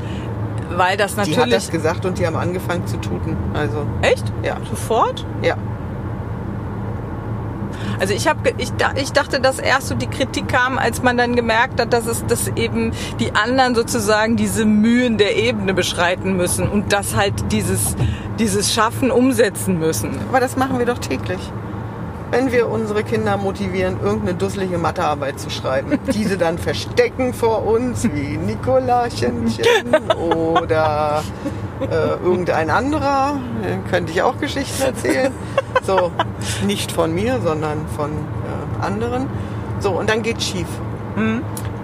weil 0.75 0.95
das 0.97 1.15
Die 1.15 1.21
hat 1.21 1.27
natürlich... 1.29 1.53
das 1.53 1.71
gesagt 1.71 2.05
und 2.05 2.19
die 2.19 2.27
haben 2.27 2.35
angefangen 2.35 2.85
zu 2.87 2.97
tuten. 2.97 3.35
Also, 3.53 3.85
Echt? 4.01 4.31
ja, 4.43 4.57
Sofort? 4.69 5.25
ja. 5.41 5.55
Also 8.01 8.15
ich 8.15 8.27
habe, 8.27 8.51
ich, 8.57 8.71
ich 8.95 9.11
dachte, 9.11 9.39
dass 9.39 9.59
erst 9.59 9.89
so 9.89 9.93
die 9.93 10.07
Kritik 10.07 10.47
kam, 10.47 10.79
als 10.79 11.03
man 11.03 11.17
dann 11.17 11.35
gemerkt 11.35 11.79
hat, 11.79 11.93
dass 11.93 12.07
es, 12.07 12.25
dass 12.25 12.47
eben 12.47 12.93
die 13.19 13.35
anderen 13.35 13.75
sozusagen 13.75 14.37
diese 14.37 14.65
Mühen 14.65 15.19
der 15.19 15.35
Ebene 15.37 15.75
beschreiten 15.75 16.35
müssen 16.35 16.67
und 16.67 16.91
das 16.91 17.15
halt 17.15 17.51
dieses, 17.51 17.95
dieses 18.39 18.73
Schaffen 18.73 19.11
umsetzen 19.11 19.77
müssen. 19.77 20.17
Aber 20.29 20.39
das 20.39 20.57
machen 20.57 20.79
wir 20.79 20.87
doch 20.87 20.97
täglich. 20.97 21.39
Wenn 22.31 22.51
wir 22.53 22.69
unsere 22.69 23.03
Kinder 23.03 23.35
motivieren, 23.35 23.99
irgendeine 24.01 24.35
dusselige 24.35 24.77
Mathearbeit 24.77 25.37
zu 25.37 25.49
schreiben, 25.49 25.99
diese 26.13 26.37
dann 26.37 26.57
verstecken 26.57 27.33
vor 27.33 27.65
uns 27.65 28.05
wie 28.05 28.37
Nikolaschenchen 28.37 29.93
oder 30.17 31.23
äh, 31.81 32.23
irgendein 32.23 32.69
anderer, 32.69 33.37
den 33.63 33.85
könnte 33.85 34.13
ich 34.13 34.21
auch 34.21 34.37
Geschichten 34.37 34.81
erzählen. 34.81 35.33
So, 35.83 36.11
nicht 36.65 36.91
von 36.91 37.13
mir, 37.13 37.41
sondern 37.41 37.85
von 37.97 38.11
äh, 38.11 38.85
anderen. 38.85 39.27
So, 39.79 39.91
und 39.91 40.09
dann 40.09 40.21
geht's 40.21 40.45
schief. 40.45 40.67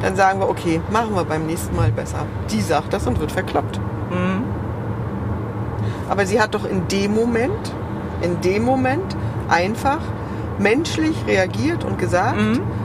Dann 0.02 0.16
sagen 0.16 0.40
wir, 0.40 0.48
okay, 0.48 0.80
machen 0.90 1.14
wir 1.14 1.26
beim 1.26 1.46
nächsten 1.46 1.76
Mal 1.76 1.92
besser. 1.92 2.20
Die 2.50 2.62
sagt 2.62 2.94
das 2.94 3.06
und 3.08 3.20
wird 3.20 3.32
verkloppt. 3.32 3.80
Aber 6.10 6.26
sie 6.26 6.40
hat 6.40 6.54
doch 6.54 6.64
in 6.64 6.88
dem 6.88 7.14
Moment, 7.14 7.74
in 8.22 8.40
dem 8.42 8.64
Moment 8.64 9.18
einfach 9.50 10.00
menschlich 10.60 11.16
reagiert 11.28 11.84
und 11.84 12.00
gesagt. 12.00 12.38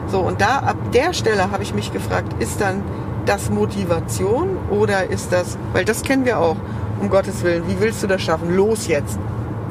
So, 0.08 0.20
und 0.20 0.40
da 0.40 0.58
ab 0.58 0.76
der 0.92 1.12
Stelle 1.12 1.50
habe 1.50 1.62
ich 1.62 1.74
mich 1.74 1.92
gefragt, 1.92 2.40
ist 2.42 2.60
dann 2.60 2.82
das 3.26 3.50
Motivation 3.50 4.58
oder 4.70 5.08
ist 5.08 5.32
das, 5.32 5.56
weil 5.72 5.84
das 5.84 6.02
kennen 6.02 6.24
wir 6.24 6.38
auch, 6.38 6.56
um 7.00 7.08
Gottes 7.08 7.42
Willen, 7.42 7.64
wie 7.68 7.80
willst 7.80 8.02
du 8.02 8.06
das 8.06 8.22
schaffen? 8.22 8.54
Los 8.54 8.86
jetzt. 8.88 9.18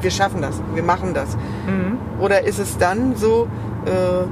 Wir 0.00 0.10
schaffen 0.10 0.42
das, 0.42 0.60
wir 0.74 0.82
machen 0.82 1.14
das. 1.14 1.36
Oder 2.20 2.44
ist 2.44 2.58
es 2.58 2.76
dann 2.76 3.14
so, 3.14 3.46
äh, 3.84 4.24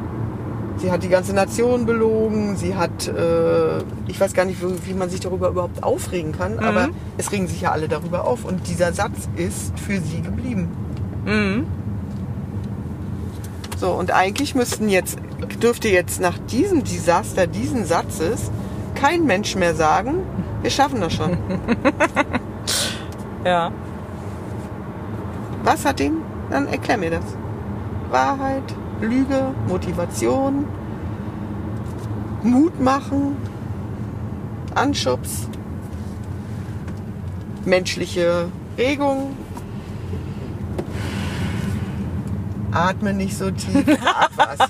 sie 0.81 0.91
hat 0.91 1.03
die 1.03 1.09
ganze 1.09 1.35
Nation 1.35 1.87
belogen, 1.87 2.57
sie 2.57 2.75
hat, 2.75 3.07
äh, 3.09 3.79
ich 4.07 4.21
weiß 4.21 4.33
gar 4.35 4.45
nicht, 4.45 4.61
wie, 4.63 4.95
man 4.95 5.11
sich 5.11 5.21
darüber 5.21 5.49
überhaupt 5.49 5.83
aufregen 5.83 6.33
kann, 6.33 6.59
aber 6.59 6.89
es 7.19 7.31
regen 7.31 7.47
sich 7.47 7.61
ja 7.61 7.71
alle 7.71 7.89
darüber 7.89 8.27
auf 8.27 8.45
und 8.45 8.67
dieser 8.67 8.93
Satz 8.93 9.29
ist 9.37 9.79
für 9.79 10.01
sie 10.01 10.23
geblieben. 10.23 10.69
Mhm. 11.25 11.67
So, 13.81 13.93
und 13.93 14.11
eigentlich 14.11 14.55
müssten 14.55 14.91
jetzt, 14.91 15.17
dürfte 15.63 15.89
jetzt 15.89 16.21
nach 16.21 16.37
diesem 16.37 16.85
Desaster, 16.85 17.47
diesen 17.47 17.87
Satzes, 17.87 18.51
kein 18.95 19.25
Mensch 19.25 19.57
mehr 19.57 19.75
sagen, 19.75 20.23
wir 20.61 20.71
schaffen 20.71 21.01
das 21.01 21.15
schon. 21.15 21.39
Ja. 23.43 23.73
Was 25.65 25.87
hat 25.87 25.99
den? 25.99 26.19
Dann 26.51 26.67
erklär 26.67 26.99
mir 26.99 27.11
das. 27.11 27.25
Wahrheit, 28.11 28.63
Lüge, 29.01 29.55
Motivation, 29.67 30.67
Mut 32.43 32.79
machen, 32.79 33.39
Anschubs, 34.75 35.49
menschliche 37.65 38.49
Regung. 38.77 39.35
Atme 42.73 43.13
nicht 43.13 43.37
so 43.37 43.51
tief. 43.51 43.85
Was. 44.37 44.59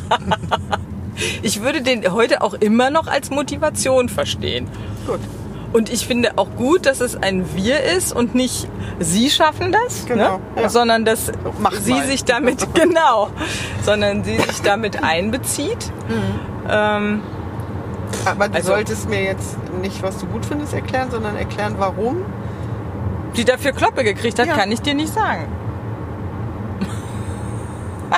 Ich 1.43 1.61
würde 1.61 1.83
den 1.83 2.11
heute 2.13 2.41
auch 2.41 2.55
immer 2.55 2.89
noch 2.89 3.07
als 3.07 3.29
Motivation 3.31 4.09
verstehen. 4.09 4.67
Gut. 5.07 5.21
Und 5.75 5.93
ich 5.93 6.07
finde 6.07 6.39
auch 6.39 6.49
gut, 6.57 6.87
dass 6.87 7.01
es 7.01 7.15
ein 7.15 7.45
Wir 7.55 7.83
ist 7.83 8.15
und 8.17 8.35
nicht 8.35 8.67
Sie 9.01 9.29
schaffen 9.29 9.71
das, 9.71 10.07
Genau, 10.07 10.39
ne? 10.57 10.63
ja. 10.63 10.69
sondern 10.71 11.05
dass 11.05 11.31
mach 11.59 11.73
sie 11.73 11.93
mal. 11.93 12.07
sich 12.07 12.25
damit, 12.25 12.67
genau, 12.75 13.29
sondern 13.83 14.25
sie 14.25 14.37
sich 14.39 14.63
damit 14.63 15.03
einbezieht. 15.05 15.93
Ähm, 16.71 17.23
Aber 18.25 18.49
du 18.49 18.55
Also- 18.55 18.69
solltest 18.69 19.09
mir 19.11 19.23
jetzt 19.23 19.57
nicht, 19.83 20.03
was 20.03 20.17
du 20.19 20.27
gut 20.27 20.47
findest, 20.47 20.73
erklären, 20.73 21.11
sondern 21.11 21.37
erklären, 21.37 21.75
warum. 21.79 22.23
die 23.37 23.45
dafür 23.45 23.73
Kloppe 23.73 24.05
gekriegt 24.05 24.39
hat, 24.39 24.47
Ja. 24.47 24.57
kann 24.57 24.73
ich 24.73 24.81
dir 24.81 24.95
nicht 24.95 25.13
sagen. 25.13 25.47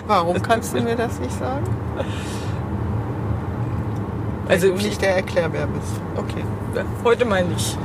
Warum 0.07 0.41
kannst 0.43 0.75
du 0.75 0.81
mir 0.81 0.97
das 0.97 1.19
nicht 1.21 1.39
sagen? 1.39 1.65
Weil 4.47 4.55
Also 4.55 4.69
du 4.69 4.75
nicht 4.75 5.01
der 5.03 5.17
Erklärbär 5.17 5.67
bist. 5.67 6.01
Okay. 6.17 6.45
heute 7.05 7.25
mal 7.25 7.45
nicht. 7.45 7.77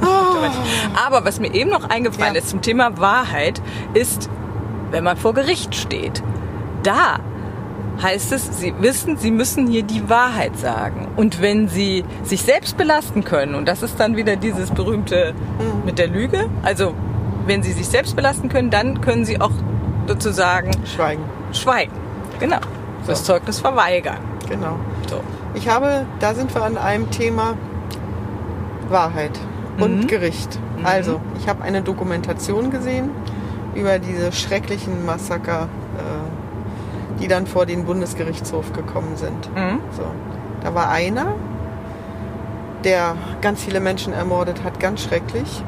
Nicht. 0.00 0.58
Aber 1.06 1.24
was 1.24 1.38
mir 1.38 1.54
eben 1.54 1.70
noch 1.70 1.88
eingefallen 1.88 2.34
Ja. 2.34 2.40
ist 2.40 2.48
zum 2.50 2.60
Thema 2.62 2.98
Wahrheit, 2.98 3.62
ist, 3.94 4.28
wenn 4.90 5.04
man 5.04 5.16
vor 5.16 5.34
Gericht 5.34 5.74
steht, 5.76 6.22
da 6.82 7.20
heißt 8.02 8.32
es, 8.32 8.58
sie 8.58 8.74
wissen, 8.80 9.16
sie 9.18 9.30
müssen 9.30 9.68
hier 9.68 9.84
die 9.84 10.08
Wahrheit 10.08 10.58
sagen. 10.58 11.06
Und 11.16 11.40
wenn 11.40 11.68
sie 11.68 12.04
sich 12.24 12.42
selbst 12.42 12.76
belasten 12.76 13.22
können, 13.22 13.54
und 13.54 13.68
das 13.68 13.82
ist 13.84 14.00
dann 14.00 14.16
wieder 14.16 14.34
dieses 14.34 14.70
berühmte 14.72 15.32
Mhm. 15.60 15.84
mit 15.84 15.98
der 16.00 16.08
Lüge, 16.08 16.48
also 16.64 16.94
wenn 17.46 17.62
sie 17.62 17.72
sich 17.72 17.86
selbst 17.88 18.16
belasten 18.16 18.48
können, 18.48 18.70
dann 18.70 19.00
können 19.00 19.24
sie 19.24 19.40
auch 19.40 19.52
sozusagen 20.06 20.70
Schweigen. 20.86 21.22
schweigen. 21.52 21.92
Genau. 22.40 22.58
Das 23.06 23.18
So. 23.20 23.32
Zeugnis 23.34 23.60
verweigern. 23.60 24.18
Genau. 24.48 24.76
So. 25.08 25.20
Ich 25.54 25.68
habe, 25.68 26.06
da 26.20 26.34
sind 26.34 26.54
wir 26.54 26.62
an 26.62 26.78
einem 26.78 27.10
Thema 27.10 27.54
Wahrheit 28.88 29.38
und 29.78 30.00
Mhm. 30.02 30.06
Gericht. 30.06 30.58
Also, 30.84 31.20
ich 31.38 31.48
habe 31.48 31.62
eine 31.62 31.82
Dokumentation 31.82 32.70
gesehen 32.70 33.10
über 33.74 33.98
diese 33.98 34.32
schrecklichen 34.32 35.06
Massaker, 35.06 35.62
äh, 35.96 37.20
die 37.20 37.28
dann 37.28 37.46
vor 37.46 37.66
den 37.66 37.84
Bundesgerichtshof 37.84 38.72
gekommen 38.72 39.16
sind. 39.16 39.48
Mhm. 39.54 39.78
So. 39.96 40.02
Da 40.62 40.74
war 40.74 40.90
einer, 40.90 41.26
der 42.84 43.14
ganz 43.40 43.62
viele 43.62 43.80
Menschen 43.80 44.12
ermordet 44.12 44.64
hat, 44.64 44.80
ganz 44.80 45.02
schrecklich, 45.04 45.62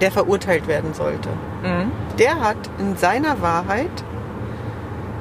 der 0.00 0.10
verurteilt 0.10 0.66
werden 0.66 0.94
sollte. 0.94 1.28
Mhm. 1.64 1.90
Der 2.18 2.40
hat 2.40 2.56
in 2.78 2.96
seiner 2.96 3.40
Wahrheit 3.42 3.90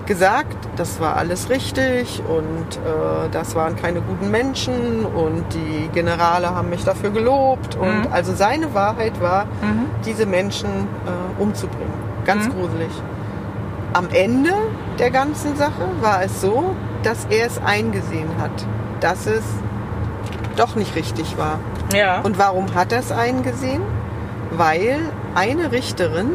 gesagt, 0.06 0.58
das 0.76 1.00
war 1.00 1.16
alles 1.16 1.50
richtig 1.50 2.22
und 2.28 2.76
äh, 2.78 3.30
das 3.32 3.56
waren 3.56 3.76
keine 3.78 4.02
guten 4.02 4.30
Menschen 4.32 5.06
und 5.06 5.46
die 5.54 5.88
Generale 5.94 6.54
haben 6.54 6.70
mich 6.70 6.84
dafür 6.84 7.12
gelobt. 7.12 7.76
Und 7.78 8.02
Mhm. 8.02 8.08
also 8.12 8.34
seine 8.36 8.74
Wahrheit 8.74 9.22
war, 9.22 9.46
Mhm. 9.46 9.86
diese 10.06 10.26
Menschen 10.26 10.70
äh, 10.70 11.42
umzubringen. 11.42 11.94
Ganz 12.26 12.48
Mhm. 12.48 12.52
gruselig. 12.52 12.92
Am 13.94 14.08
Ende 14.12 14.52
der 15.00 15.10
ganzen 15.12 15.56
Sache 15.56 15.88
war 16.02 16.22
es 16.24 16.42
so, 16.42 16.76
dass 17.04 17.26
er 17.30 17.46
es 17.48 17.62
eingesehen 17.64 18.30
hat, 18.42 18.66
dass 19.00 19.26
es 19.26 19.44
doch 20.58 20.76
nicht 20.76 20.96
richtig 20.96 21.38
war. 21.38 21.60
Ja. 21.94 22.20
Und 22.22 22.38
warum 22.38 22.74
hat 22.76 22.92
er 22.92 23.00
es 23.00 23.12
eingesehen? 23.12 23.82
Weil 24.52 25.00
eine 25.36 25.72
Richterin 25.72 26.32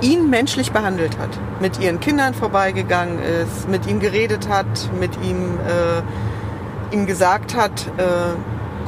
ihn 0.00 0.30
menschlich 0.30 0.72
behandelt 0.72 1.18
hat, 1.18 1.28
mit 1.60 1.78
ihren 1.78 2.00
Kindern 2.00 2.32
vorbeigegangen 2.34 3.18
ist, 3.22 3.68
mit 3.68 3.86
ihm 3.86 4.00
geredet 4.00 4.48
hat, 4.48 4.66
mit 4.98 5.10
ihm, 5.22 5.58
äh, 5.68 6.94
ihm 6.94 7.06
gesagt 7.06 7.54
hat, 7.54 7.86
äh, 7.98 8.02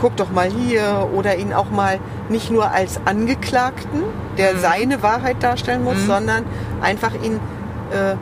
guck 0.01 0.17
doch 0.17 0.31
mal 0.31 0.49
hier 0.49 1.09
oder 1.13 1.37
ihn 1.37 1.53
auch 1.53 1.71
mal 1.71 1.99
nicht 2.31 2.51
nur 2.51 2.71
als 2.71 2.99
Angeklagten, 3.05 4.03
der 4.39 4.55
Mhm. 4.55 4.59
seine 4.61 5.03
Wahrheit 5.03 5.43
darstellen 5.43 5.85
muss, 5.85 5.97
Mhm. 5.97 6.07
sondern 6.07 6.45
einfach 6.81 7.13
ihn 7.23 7.39
äh, 7.93 8.17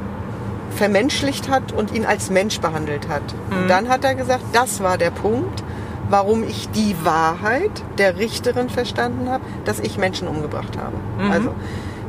vermenschlicht 0.77 1.49
hat 1.49 1.71
und 1.73 1.95
ihn 1.95 2.05
als 2.05 2.29
Mensch 2.31 2.59
behandelt 2.61 3.09
hat. 3.09 3.23
Mhm. 3.51 3.57
Und 3.57 3.69
dann 3.71 3.89
hat 3.89 4.05
er 4.05 4.17
gesagt, 4.17 4.43
das 4.53 4.83
war 4.83 4.99
der 4.99 5.11
Punkt, 5.13 5.63
warum 6.11 6.43
ich 6.43 6.69
die 6.71 6.95
Wahrheit 7.05 7.71
der 7.97 8.19
Richterin 8.19 8.69
verstanden 8.69 9.31
habe, 9.31 9.45
dass 9.65 9.81
ich 9.81 9.97
Menschen 9.97 10.29
umgebracht 10.29 10.77
habe. 10.77 10.97
Mhm. 11.25 11.31
Also 11.33 11.55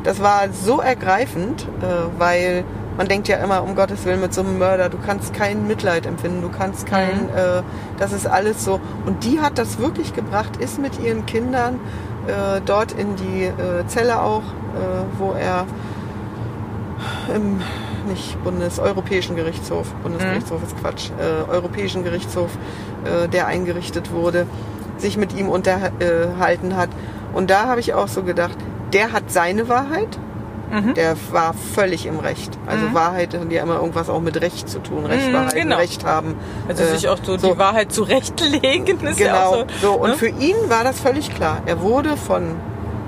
das 0.04 0.22
war 0.22 0.50
so 0.52 0.82
ergreifend, 0.82 1.68
äh, 1.82 2.20
weil 2.20 2.64
man 2.98 3.08
denkt 3.08 3.28
ja 3.30 3.38
immer, 3.38 3.64
um 3.64 3.76
Gottes 3.76 4.04
Willen, 4.04 4.20
mit 4.20 4.34
so 4.34 4.42
einem 4.42 4.58
Mörder, 4.60 4.90
du 4.90 4.98
kannst 4.98 5.34
kein 5.34 5.66
Mitleid 5.68 6.06
empfinden, 6.06 6.42
du 6.42 6.50
kannst 6.50 6.86
kein, 6.88 7.24
Mhm. 7.24 7.30
äh, 7.36 7.62
das 7.98 8.12
ist 8.12 8.28
alles 8.28 8.66
so. 8.66 8.82
Und 9.06 9.24
die 9.24 9.40
hat 9.40 9.58
das 9.58 9.80
wirklich 9.80 10.14
gebracht, 10.14 10.58
ist 10.58 10.78
mit 10.80 11.00
ihren 11.00 11.26
Kindern 11.26 11.80
äh, 12.28 12.60
dort 12.66 12.92
in 12.92 13.16
die 13.16 13.46
äh, 13.46 13.86
Zelle 13.88 14.22
auch, 14.22 14.42
äh, 14.42 15.18
wo 15.18 15.32
er 15.34 15.66
im 17.36 17.62
nicht 18.12 18.44
Bundeseuropäischen 18.44 19.36
Gerichtshof, 19.36 19.88
Bundesgerichtshof 20.04 20.62
ist 20.64 20.78
Quatsch, 20.80 21.10
äh, 21.20 21.50
Europäischen 21.52 22.04
Gerichtshof, 22.04 22.52
äh, 23.06 23.28
der 23.28 23.48
eingerichtet 23.48 24.12
wurde, 24.12 24.46
sich 24.98 25.18
mit 25.18 25.34
ihm 25.38 25.50
unterhalten 25.50 26.76
hat. 26.76 26.90
Und 27.34 27.50
da 27.50 27.66
habe 27.68 27.80
ich 27.80 27.94
auch 27.94 28.08
so 28.08 28.24
gedacht, 28.24 28.58
der 28.94 29.14
hat 29.14 29.32
seine 29.32 29.68
Wahrheit, 29.70 30.20
Mhm. 30.70 30.94
der 30.94 31.16
war 31.32 31.54
völlig 31.54 32.06
im 32.06 32.20
Recht. 32.20 32.58
Also 32.66 32.86
Mhm. 32.88 32.94
Wahrheit 32.94 33.34
hat 33.38 33.52
ja 33.52 33.62
immer 33.64 33.76
irgendwas 33.76 34.10
auch 34.10 34.22
mit 34.22 34.40
Recht 34.40 34.70
zu 34.70 34.80
tun, 34.80 35.06
Recht 35.06 35.28
Mhm, 35.28 35.32
behalten, 35.34 35.56
genau. 35.60 35.78
Recht 35.78 36.06
haben. 36.06 36.36
Also 36.70 36.84
Äh, 36.84 36.88
sich 36.96 37.10
auch 37.10 37.18
so, 37.22 37.38
so. 37.38 37.52
die 37.54 37.58
Wahrheit 37.60 37.92
zurechtlegen 37.92 39.00
ist 39.02 39.20
ja 39.20 39.28
Genau, 39.28 39.40
auch 39.46 39.66
so. 39.82 39.88
so. 39.88 39.92
Und 39.94 40.10
ne? 40.12 40.16
für 40.18 40.30
ihn 40.30 40.56
war 40.70 40.84
das 40.86 41.00
völlig 41.02 41.34
klar. 41.36 41.62
Er 41.66 41.82
wurde 41.82 42.16
von 42.16 42.56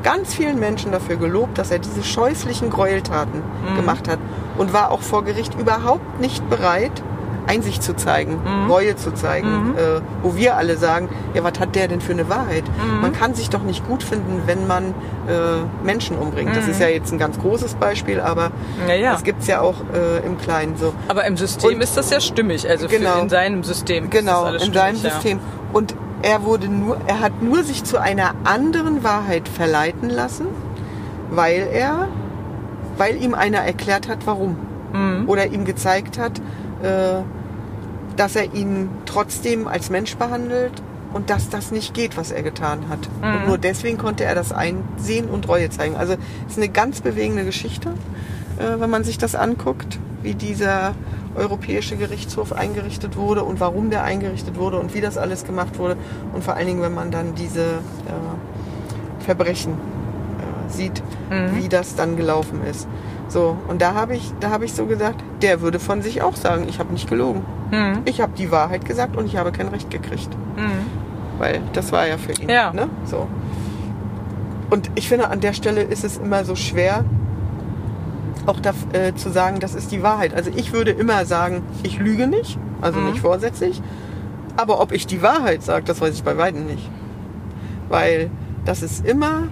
ganz 0.04 0.34
vielen 0.34 0.60
Menschen 0.60 0.92
dafür 0.92 1.16
gelobt, 1.16 1.58
dass 1.58 1.72
er 1.72 1.80
diese 1.80 2.04
scheußlichen 2.04 2.70
Gräueltaten 2.70 3.40
Mhm. 3.72 3.76
gemacht 3.78 4.10
hat 4.10 4.20
und 4.58 4.74
war 4.74 4.92
auch 4.92 5.02
vor 5.02 5.24
Gericht 5.24 5.60
überhaupt 5.60 6.20
nicht 6.20 6.50
bereit, 6.50 6.92
Einsicht 7.46 7.84
zu 7.84 7.94
zeigen, 7.94 8.40
Mhm. 8.42 8.72
Reue 8.72 8.96
zu 8.96 9.14
zeigen, 9.14 9.72
Mhm. 9.72 9.76
äh, 9.78 10.02
wo 10.22 10.36
wir 10.38 10.56
alle 10.56 10.78
sagen, 10.78 11.10
ja, 11.34 11.44
was 11.44 11.60
hat 11.60 11.76
der 11.76 11.90
denn 11.90 12.00
für 12.00 12.14
eine 12.14 12.30
Wahrheit? 12.30 12.64
Mhm. 12.64 13.02
Man 13.02 13.12
kann 13.12 13.34
sich 13.34 13.50
doch 13.50 13.64
nicht 13.64 13.86
gut 13.86 14.02
finden, 14.02 14.44
wenn 14.46 14.66
man 14.66 14.94
äh, 15.28 15.64
Menschen 15.86 16.18
umbringt. 16.18 16.56
Das 16.56 16.66
Mhm. 16.66 16.72
ist 16.72 16.80
ja 16.80 16.88
jetzt 16.88 17.12
ein 17.12 17.18
ganz 17.18 17.38
großes 17.40 17.76
Beispiel, 17.76 18.22
aber 18.22 18.52
Ja, 18.88 18.94
ja. 18.96 19.12
das 19.12 19.24
gibt's 19.24 19.48
ja 19.48 19.60
auch 19.60 19.76
äh, 19.94 20.26
im 20.26 20.38
Kleinen 20.38 20.78
so. 20.78 20.94
Aber 21.10 21.26
im 21.26 21.36
System 21.36 21.76
Und- 21.76 21.82
ist 21.82 21.98
das 21.98 22.10
ja 22.12 22.22
stimmig. 22.22 22.70
Also 22.70 22.88
Genau. 22.88 23.20
in 23.22 23.28
seinem 23.30 23.64
System. 23.66 24.10
Genau, 24.10 24.46
in 24.48 24.72
seinem 24.74 24.96
ja. 24.96 25.10
System. 25.12 25.40
Und 25.74 25.96
er 26.22 26.44
wurde 26.44 26.68
nur, 26.70 26.96
er 27.08 27.20
hat 27.20 27.42
nur 27.42 27.64
sich 27.66 27.84
zu 27.84 28.00
einer 28.00 28.36
anderen 28.46 29.04
Wahrheit 29.04 29.50
verleiten 29.50 30.10
lassen, 30.10 30.48
weil 31.30 31.68
er, 31.74 32.08
weil 32.98 33.22
ihm 33.22 33.34
einer 33.34 33.60
erklärt 33.60 34.08
hat, 34.08 34.20
warum. 34.26 34.56
Mhm. 34.94 35.28
Oder 35.28 35.48
ihm 35.48 35.66
gezeigt 35.66 36.18
hat, 36.20 36.40
äh, 36.84 37.22
dass 38.16 38.36
er 38.36 38.54
ihn 38.54 38.90
trotzdem 39.06 39.68
als 39.68 39.90
Mensch 39.90 40.16
behandelt 40.18 40.72
und 41.14 41.30
dass 41.30 41.50
das 41.50 41.72
nicht 41.72 41.94
geht, 41.94 42.18
was 42.18 42.32
er 42.32 42.44
getan 42.44 42.90
hat. 42.90 43.00
Und 43.22 43.42
Mhm. 43.42 43.48
nur 43.48 43.58
deswegen 43.58 43.98
konnte 43.98 44.24
er 44.24 44.36
das 44.36 44.52
einsehen 44.52 45.30
und 45.30 45.48
Reue 45.48 45.70
zeigen. 45.70 45.96
Also 45.96 46.14
es 46.46 46.54
ist 46.54 46.58
eine 46.58 46.70
ganz 46.70 47.02
bewegende 47.02 47.44
Geschichte, 47.46 47.90
äh, 48.60 48.80
wenn 48.80 48.90
man 48.90 49.04
sich 49.04 49.18
das 49.18 49.36
anguckt, 49.36 50.00
wie 50.22 50.36
dieser 50.36 50.94
Europäische 51.36 51.96
Gerichtshof 51.98 52.54
eingerichtet 52.54 53.18
wurde 53.18 53.44
und 53.44 53.60
warum 53.60 53.90
der 53.90 54.04
eingerichtet 54.04 54.58
wurde 54.58 54.78
und 54.80 54.94
wie 54.94 55.02
das 55.02 55.18
alles 55.18 55.46
gemacht 55.46 55.80
wurde. 55.80 55.98
Und 56.34 56.44
vor 56.44 56.56
allen 56.56 56.68
Dingen, 56.68 56.82
wenn 56.84 56.94
man 56.94 57.10
dann 57.10 57.34
diese 57.34 57.62
äh, 57.64 59.24
Verbrechen 59.26 59.74
sieht, 60.70 61.02
Mhm. 61.30 61.56
wie 61.58 61.70
das 61.70 61.96
dann 61.96 62.16
gelaufen 62.18 62.62
ist. 62.70 62.88
So, 63.28 63.58
und 63.68 63.82
da 63.82 63.94
habe 63.96 64.16
ich, 64.16 64.32
da 64.40 64.50
habe 64.52 64.66
ich 64.66 64.74
so 64.74 64.86
gesagt, 64.86 65.24
der 65.42 65.62
würde 65.62 65.80
von 65.80 66.02
sich 66.02 66.22
auch 66.22 66.36
sagen, 66.36 66.66
ich 66.70 66.80
habe 66.80 66.92
nicht 66.94 67.10
gelogen. 67.10 67.42
Mhm. 67.72 68.00
Ich 68.06 68.22
habe 68.22 68.34
die 68.38 68.52
Wahrheit 68.52 68.86
gesagt 68.86 69.18
und 69.18 69.26
ich 69.26 69.38
habe 69.38 69.52
kein 69.52 69.70
Recht 69.70 69.90
gekriegt. 69.90 70.30
Mhm. 70.56 71.40
Weil 71.40 71.62
das 71.74 71.92
war 71.92 72.08
ja 72.08 72.18
für 72.18 72.34
ihn. 72.34 72.50
Ja. 72.50 72.72
Ne? 72.74 72.90
So. 73.06 73.28
Und 74.70 74.92
ich 74.96 75.08
finde, 75.08 75.30
an 75.30 75.40
der 75.40 75.54
Stelle 75.54 75.82
ist 75.82 76.04
es 76.04 76.18
immer 76.18 76.46
so 76.46 76.56
schwer, 76.56 77.04
auch 78.46 78.60
da, 78.60 78.72
äh, 78.92 79.14
zu 79.16 79.30
sagen, 79.32 79.60
das 79.60 79.74
ist 79.74 79.92
die 79.92 80.04
Wahrheit. 80.04 80.34
Also 80.36 80.52
ich 80.56 80.74
würde 80.74 80.92
immer 80.92 81.26
sagen, 81.26 81.64
ich 81.84 81.98
lüge 82.00 82.28
nicht, 82.28 82.58
also 82.82 83.00
Mhm. 83.00 83.12
nicht 83.12 83.20
vorsätzlich. 83.22 83.82
Aber 84.58 84.80
ob 84.82 84.92
ich 84.92 85.08
die 85.08 85.22
Wahrheit 85.24 85.64
sage, 85.64 85.86
das 85.86 86.02
weiß 86.02 86.14
ich 86.14 86.24
bei 86.24 86.38
weitem 86.38 86.66
nicht. 86.68 86.88
Weil 87.90 88.30
das 88.66 88.84
ist 88.84 89.06
immer 89.06 89.44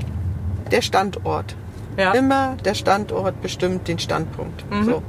der 0.72 0.82
Standort. 0.82 1.56
Ja. 1.98 2.14
Immer 2.14 2.56
der 2.64 2.74
Standort 2.74 3.42
bestimmt 3.42 3.88
den 3.88 4.00
Standpunkt. 4.00 4.70
Mhm. 4.72 4.86
So. 4.86 5.04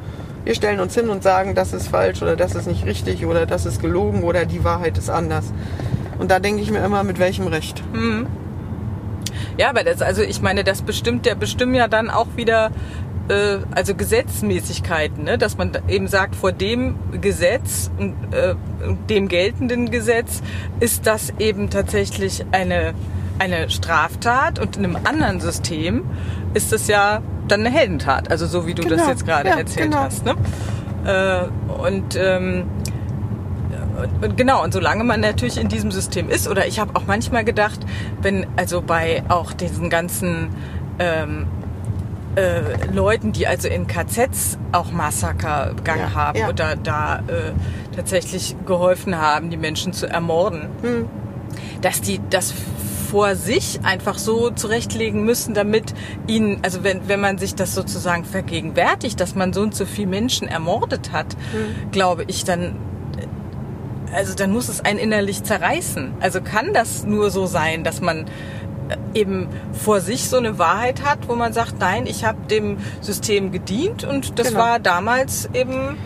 Wir 0.44 0.54
stellen 0.54 0.80
uns 0.80 0.94
hin 0.94 1.08
und 1.08 1.22
sagen, 1.22 1.54
das 1.54 1.72
ist 1.72 1.88
falsch 1.88 2.20
oder 2.20 2.34
das 2.34 2.56
ist 2.56 2.66
nicht 2.66 2.84
richtig 2.84 3.24
oder 3.24 3.46
das 3.46 3.64
ist 3.64 3.80
gelogen 3.80 4.24
oder 4.24 4.44
die 4.44 4.64
Wahrheit 4.64 4.98
ist 4.98 5.08
anders. 5.08 5.52
Und 6.18 6.30
da 6.30 6.40
denke 6.40 6.62
ich 6.62 6.70
mir 6.70 6.84
immer, 6.84 7.04
mit 7.04 7.18
welchem 7.18 7.46
Recht? 7.46 7.82
Mhm. 7.94 8.26
Ja, 9.56 9.70
aber 9.70 9.84
das, 9.84 10.02
also 10.02 10.22
ich 10.22 10.42
meine, 10.42 10.64
das 10.64 10.82
bestimmt, 10.82 11.26
der 11.26 11.34
bestimmen 11.34 11.74
ja 11.74 11.86
dann 11.86 12.10
auch 12.10 12.28
wieder 12.36 12.70
äh, 13.28 13.58
also 13.74 13.94
Gesetzmäßigkeiten, 13.94 15.24
ne? 15.24 15.38
dass 15.38 15.56
man 15.56 15.72
eben 15.88 16.08
sagt, 16.08 16.34
vor 16.34 16.52
dem 16.52 16.96
Gesetz, 17.20 17.90
äh, 17.98 18.54
dem 19.08 19.28
geltenden 19.28 19.90
Gesetz, 19.90 20.42
ist 20.80 21.06
das 21.06 21.32
eben 21.38 21.70
tatsächlich 21.70 22.44
eine, 22.52 22.94
eine 23.42 23.68
Straftat 23.70 24.58
und 24.60 24.76
in 24.76 24.84
einem 24.84 24.96
anderen 25.04 25.40
System 25.40 26.04
ist 26.54 26.70
das 26.72 26.86
ja 26.86 27.22
dann 27.48 27.60
eine 27.60 27.70
Heldentat. 27.70 28.30
Also 28.30 28.46
so 28.46 28.66
wie 28.66 28.74
du 28.74 28.82
Genau, 28.82 28.96
das 28.96 29.08
jetzt 29.08 29.26
gerade 29.26 29.48
ja, 29.48 29.58
erzählt 29.58 29.90
genau. 29.90 30.02
hast. 30.04 30.24
Ne? 30.24 30.34
Äh, 31.04 31.72
und 31.72 32.14
ähm, 32.16 32.64
und 34.20 34.36
genau, 34.36 34.62
und 34.62 34.72
solange 34.72 35.04
man 35.04 35.20
natürlich 35.20 35.58
in 35.60 35.68
diesem 35.68 35.90
System 35.90 36.28
ist, 36.30 36.48
oder 36.48 36.66
ich 36.66 36.78
habe 36.80 36.94
auch 36.96 37.02
manchmal 37.06 37.44
gedacht, 37.44 37.80
wenn 38.20 38.46
also 38.56 38.80
bei 38.80 39.22
auch 39.28 39.52
diesen 39.52 39.90
ganzen 39.90 40.48
ähm, 40.98 41.46
äh, 42.36 42.60
Leuten, 42.92 43.32
die 43.32 43.46
also 43.46 43.68
in 43.68 43.86
KZs 43.86 44.58
auch 44.72 44.90
Massaker 44.92 45.72
begangen 45.76 46.00
Ja, 46.00 46.14
haben 46.14 46.38
ja. 46.38 46.48
oder 46.48 46.76
da 46.76 47.16
äh, 47.18 47.52
tatsächlich 47.94 48.56
geholfen 48.66 49.18
haben, 49.20 49.50
die 49.50 49.56
Menschen 49.58 49.92
zu 49.92 50.08
ermorden, 50.08 50.68
Hm. 50.80 51.08
dass 51.82 52.00
die 52.00 52.20
das 52.30 52.54
vor 53.12 53.36
sich 53.36 53.80
einfach 53.82 54.16
so 54.16 54.48
zurechtlegen 54.50 55.22
müssen, 55.22 55.52
damit 55.52 55.92
ihnen, 56.26 56.60
also 56.62 56.82
wenn, 56.82 57.08
wenn 57.08 57.20
man 57.20 57.36
sich 57.36 57.54
das 57.54 57.74
sozusagen 57.74 58.24
vergegenwärtigt, 58.24 59.20
dass 59.20 59.34
man 59.34 59.52
so 59.52 59.60
und 59.60 59.74
so 59.74 59.84
viele 59.84 60.08
Menschen 60.08 60.48
ermordet 60.48 61.12
hat, 61.12 61.26
glaube 61.90 62.24
ich, 62.26 62.44
dann 62.44 62.76
also 64.14 64.34
dann 64.34 64.50
muss 64.52 64.68
es 64.68 64.80
einen 64.82 64.98
innerlich 64.98 65.42
zerreißen. 65.42 66.12
Also 66.20 66.40
kann 66.42 66.72
das 66.74 67.04
nur 67.04 67.30
so 67.30 67.46
sein, 67.46 67.82
dass 67.82 68.00
man 68.02 68.26
äh, 68.88 69.20
eben 69.20 69.48
vor 69.72 70.00
sich 70.00 70.28
so 70.28 70.36
eine 70.36 70.58
Wahrheit 70.58 71.02
hat, 71.02 71.28
wo 71.28 71.34
man 71.34 71.52
sagt, 71.54 71.78
nein, 71.80 72.06
ich 72.06 72.24
habe 72.24 72.38
dem 72.50 72.76
System 73.00 73.52
gedient 73.52 74.04
und 74.04 74.38
das 74.38 74.48
Genau. 74.48 74.60
war 74.60 74.78
damals 74.80 75.48
eben 75.54 75.96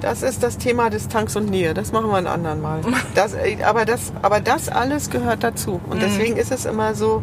Das 0.00 0.22
ist 0.22 0.42
das 0.42 0.58
Thema 0.58 0.90
Distanz 0.90 1.34
und 1.36 1.50
Nähe. 1.50 1.74
Das 1.74 1.92
machen 1.92 2.10
wir 2.10 2.16
ein 2.16 2.26
anderen 2.26 2.60
Mal. 2.60 2.80
Das, 3.14 3.34
äh, 3.34 3.62
aber, 3.64 3.84
das, 3.84 4.12
aber 4.22 4.40
das 4.40 4.68
alles 4.68 5.10
gehört 5.10 5.42
dazu. 5.42 5.80
Und 5.88 6.00
deswegen 6.02 6.36
ist 6.36 6.52
es 6.52 6.66
immer 6.66 6.94
so, 6.94 7.22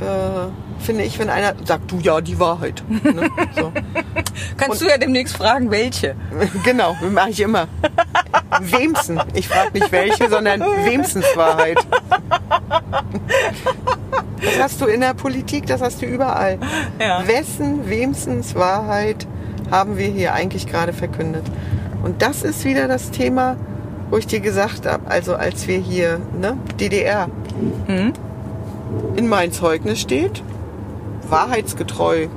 äh, 0.00 0.82
finde 0.84 1.04
ich, 1.04 1.18
wenn 1.18 1.30
einer 1.30 1.54
sagt, 1.64 1.90
du 1.90 1.98
ja, 1.98 2.20
die 2.20 2.38
Wahrheit. 2.38 2.82
Ne? 2.88 3.30
So. 3.56 3.72
kannst 4.56 4.82
du 4.82 4.86
ja 4.86 4.98
demnächst 4.98 5.36
fragen, 5.36 5.70
welche. 5.70 6.14
Genau, 6.64 6.96
mache 7.10 7.30
ich 7.30 7.40
immer. 7.40 7.68
Wemsen. 8.60 9.20
Ich 9.34 9.48
frage 9.48 9.78
nicht 9.78 9.90
welche, 9.92 10.28
sondern 10.28 10.60
Wemsens 10.60 11.26
Wahrheit. 11.36 11.78
Das 14.42 14.58
hast 14.60 14.80
du 14.80 14.86
in 14.86 15.00
der 15.00 15.14
Politik, 15.14 15.66
das 15.66 15.80
hast 15.80 16.02
du 16.02 16.06
überall. 16.06 16.58
Ja. 17.00 17.26
Wessen 17.26 17.88
Wemsens 17.88 18.54
Wahrheit 18.54 19.26
haben 19.70 19.98
wir 19.98 20.06
hier 20.06 20.34
eigentlich 20.34 20.66
gerade 20.66 20.92
verkündet? 20.92 21.44
Und 22.08 22.22
das 22.22 22.42
ist 22.42 22.64
wieder 22.64 22.88
das 22.88 23.10
Thema, 23.10 23.56
wo 24.08 24.16
ich 24.16 24.26
dir 24.26 24.40
gesagt 24.40 24.86
habe, 24.86 25.10
also 25.10 25.34
als 25.34 25.68
wir 25.68 25.76
hier, 25.76 26.18
ne, 26.40 26.56
DDR, 26.80 27.28
in 29.14 29.28
mein 29.28 29.52
Zeugnis 29.52 30.00
steht, 30.00 30.42
wahrheitsgetreu, 31.28 32.28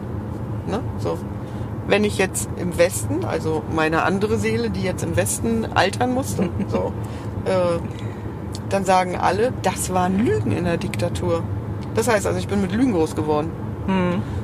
ne, 0.68 0.82
so. 1.00 1.18
Wenn 1.88 2.04
ich 2.04 2.18
jetzt 2.18 2.50
im 2.58 2.78
Westen, 2.78 3.24
also 3.24 3.64
meine 3.74 4.04
andere 4.04 4.38
Seele, 4.38 4.72
die 4.72 4.82
jetzt 4.82 5.04
im 5.04 5.16
Westen 5.16 5.66
altern 5.74 6.14
musste, 6.14 6.50
so, 6.68 6.92
äh, 7.46 7.80
dann 8.68 8.84
sagen 8.84 9.16
alle, 9.16 9.54
das 9.62 9.94
waren 9.94 10.18
Lügen 10.18 10.52
in 10.52 10.66
der 10.66 10.76
Diktatur. 10.76 11.44
Das 11.96 12.10
heißt 12.10 12.28
also, 12.28 12.38
ich 12.40 12.50
bin 12.50 12.60
mit 12.60 12.74
Lügen 12.74 12.92
groß 12.92 13.16
geworden. 13.16 13.52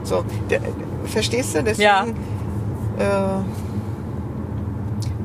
So, 0.04 0.24
der, 0.50 0.62
verstehst 1.04 1.54
du? 1.54 1.64
Deswegen, 1.64 1.84
Ja. 1.84 2.06
äh, 2.98 3.42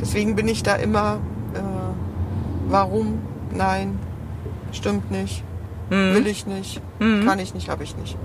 deswegen 0.03 0.37
bin 0.37 0.47
ich 0.49 0.63
da 0.63 0.75
immer, 0.75 1.19
äh, 1.55 1.59
warum? 2.69 3.21
Nein, 3.55 3.99
stimmt 4.73 5.11
nicht, 5.11 5.43
will 5.89 6.27
ich 6.27 6.47
nicht, 6.47 6.81
kann 6.99 7.39
ich 7.39 7.55
nicht, 7.55 7.69
habe 7.71 7.85
ich 7.85 7.97
nicht. 7.97 8.17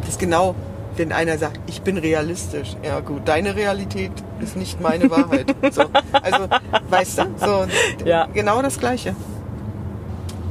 Das 0.00 0.10
ist 0.10 0.18
genau, 0.18 0.54
wenn 0.96 1.12
einer 1.12 1.36
sagt, 1.36 1.60
ich 1.66 1.82
bin 1.82 1.98
realistisch. 1.98 2.76
Ja 2.82 3.00
gut, 3.00 3.22
deine 3.28 3.54
Realität 3.56 4.12
ist 4.40 4.56
nicht 4.56 4.80
meine 4.80 5.10
Wahrheit. 5.10 5.54
So, 5.70 5.84
also, 6.12 6.48
weißt 6.88 7.18
du, 7.18 7.24
so, 7.38 7.66
Ja. 8.04 8.26
genau 8.32 8.62
das 8.62 8.78
Gleiche. 8.78 9.14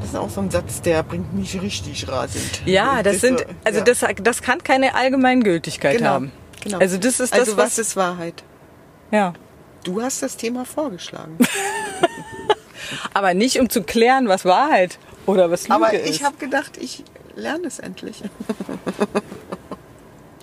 Das 0.02 0.10
ist 0.10 0.16
auch 0.16 0.30
so 0.30 0.42
ein 0.42 0.52
Satz, 0.52 0.82
der 0.82 1.02
bringt 1.02 1.34
mich 1.34 1.60
richtig 1.60 2.08
rasend. 2.08 2.62
Ja, 2.66 3.02
das 3.02 3.16
ist 3.16 3.22
sind, 3.22 3.40
so, 3.40 3.46
also 3.64 3.80
ja. 3.80 3.86
das, 3.86 4.06
das 4.22 4.42
kann 4.44 4.62
keine 4.64 4.94
Allgemeingültigkeit 4.94 5.98
Genau, 5.98 6.10
haben. 6.10 6.32
Genau. 6.66 6.80
Also 6.80 6.98
das 6.98 7.20
ist 7.22 7.32
das, 7.32 7.40
also 7.40 7.56
was, 7.58 7.66
was 7.66 7.78
ist 7.80 7.96
Wahrheit? 7.96 8.44
ja. 9.12 9.34
Du 9.86 10.02
hast 10.02 10.24
das 10.24 10.36
Thema 10.36 10.66
vorgeschlagen. 10.66 11.38
Aber 13.14 13.36
nicht 13.36 13.60
um 13.60 13.70
zu 13.70 13.84
klären, 13.84 14.28
was 14.28 14.44
Wahrheit 14.44 14.98
oder 15.28 15.52
was 15.52 15.68
Lüge 15.68 15.76
Aber 15.76 15.94
ist. 15.94 16.10
ich 16.10 16.24
habe 16.24 16.38
gedacht, 16.38 16.78
ich 16.78 17.04
lerne 17.36 17.68
es 17.68 17.78
endlich. 17.80 18.24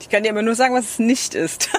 Ich 0.01 0.09
kann 0.15 0.25
dir 0.25 0.29
immer 0.31 0.43
nur 0.43 0.55
sagen, 0.55 0.75
was 0.75 0.85
es 0.85 0.99
nicht 0.99 1.35
ist. 1.35 1.71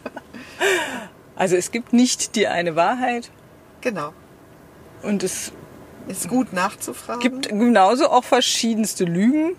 also 1.36 1.56
es 1.56 1.70
gibt 1.70 1.92
nicht 1.92 2.34
die 2.36 2.46
eine 2.48 2.76
Wahrheit 2.76 3.30
Genau. 3.80 4.12
und 5.02 5.22
es 5.22 5.52
Ist 6.08 6.28
gut 6.28 6.52
nachzufragen. 6.52 7.20
gibt 7.20 7.48
genauso 7.48 8.10
auch 8.10 8.24
verschiedenste 8.24 9.04
Lügen. 9.04 9.56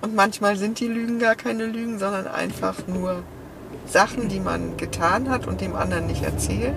Und 0.00 0.14
manchmal 0.14 0.56
sind 0.56 0.80
die 0.80 0.86
Lügen 0.86 1.18
gar 1.18 1.34
keine 1.34 1.66
Lügen, 1.66 1.98
sondern 1.98 2.26
einfach 2.26 2.74
nur 2.86 3.22
Sachen, 3.86 4.28
die 4.28 4.40
man 4.40 4.76
getan 4.76 5.28
hat 5.28 5.46
und 5.46 5.60
dem 5.60 5.74
anderen 5.74 6.06
nicht 6.06 6.22
erzählt. 6.22 6.74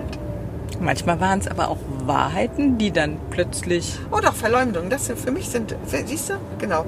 Manchmal 0.80 1.20
waren 1.20 1.38
es 1.38 1.46
aber 1.46 1.68
auch 1.68 1.78
Wahrheiten, 2.06 2.78
die 2.78 2.90
dann 2.90 3.18
plötzlich 3.30 3.98
Oh 4.10 4.18
doch, 4.20 4.34
Verleumdung. 4.34 4.90
Das 4.90 5.06
sind 5.06 5.18
für 5.18 5.30
mich 5.30 5.48
sind, 5.48 5.76
siehst 5.86 6.30
du? 6.30 6.34
Genau. 6.58 6.84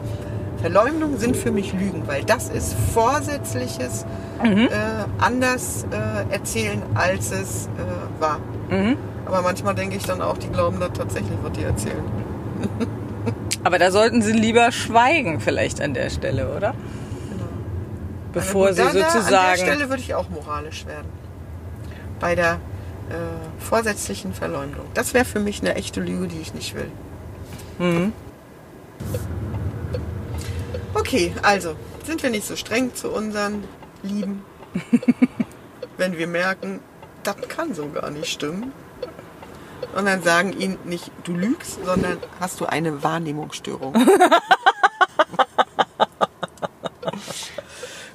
Verleumdung 0.60 1.18
sind 1.18 1.36
für 1.36 1.52
mich 1.52 1.72
Lügen, 1.72 2.02
weil 2.06 2.24
das 2.24 2.48
ist 2.48 2.74
vorsätzliches 2.94 4.06
äh, 4.42 4.68
anders 5.18 5.86
äh, 5.90 6.32
erzählen, 6.32 6.82
als 6.94 7.30
es 7.32 7.66
äh, 7.66 8.20
war. 8.20 8.38
Aber 9.26 9.42
manchmal 9.42 9.74
denke 9.74 9.96
ich 9.96 10.04
dann 10.04 10.22
auch, 10.22 10.38
die 10.38 10.48
glauben 10.48 10.80
da 10.80 10.88
tatsächlich, 10.88 11.38
was 11.42 11.52
die 11.52 11.64
erzählen. 11.64 12.02
Aber 13.64 13.78
da 13.78 13.90
sollten 13.90 14.22
sie 14.22 14.32
lieber 14.32 14.70
schweigen 14.72 15.40
vielleicht 15.40 15.80
an 15.80 15.94
der 15.94 16.10
Stelle, 16.10 16.54
oder? 16.54 16.74
Bevor 18.32 18.68
Also 18.68 18.82
sie 18.82 18.88
da- 18.88 18.92
da- 18.92 19.06
An 19.06 19.12
der 19.14 19.20
sozusagen... 19.22 19.58
Stelle 19.62 19.88
würde 19.88 20.02
ich 20.02 20.14
auch 20.14 20.28
moralisch 20.28 20.86
werden. 20.86 21.08
Bei 22.20 22.34
der 22.34 22.52
äh, 23.10 23.14
vorsätzlichen 23.58 24.32
Verleumdung. 24.34 24.84
Das 24.94 25.14
wäre 25.14 25.24
für 25.24 25.40
mich 25.40 25.60
eine 25.60 25.74
echte 25.76 26.00
Lüge, 26.00 26.28
die 26.28 26.40
ich 26.40 26.52
nicht 26.54 26.74
will. 26.74 26.90
Mhm. 27.78 28.12
Okay, 30.94 31.32
also 31.42 31.74
sind 32.04 32.22
wir 32.22 32.30
nicht 32.30 32.46
so 32.46 32.56
streng 32.56 32.94
zu 32.94 33.10
unseren 33.10 33.64
Lieben, 34.02 34.42
wenn 35.96 36.16
wir 36.18 36.26
merken, 36.26 36.80
das 37.22 37.36
kann 37.48 37.74
so 37.74 37.88
gar 37.88 38.10
nicht 38.10 38.26
stimmen. 38.28 38.72
Und 39.96 40.06
dann 40.06 40.22
sagen 40.22 40.52
ihnen 40.58 40.78
nicht, 40.84 41.10
du 41.24 41.32
lügst, 41.32 41.84
sondern 41.84 42.18
hast 42.40 42.60
du 42.60 42.66
eine 42.66 43.02
Wahrnehmungsstörung. 43.02 43.94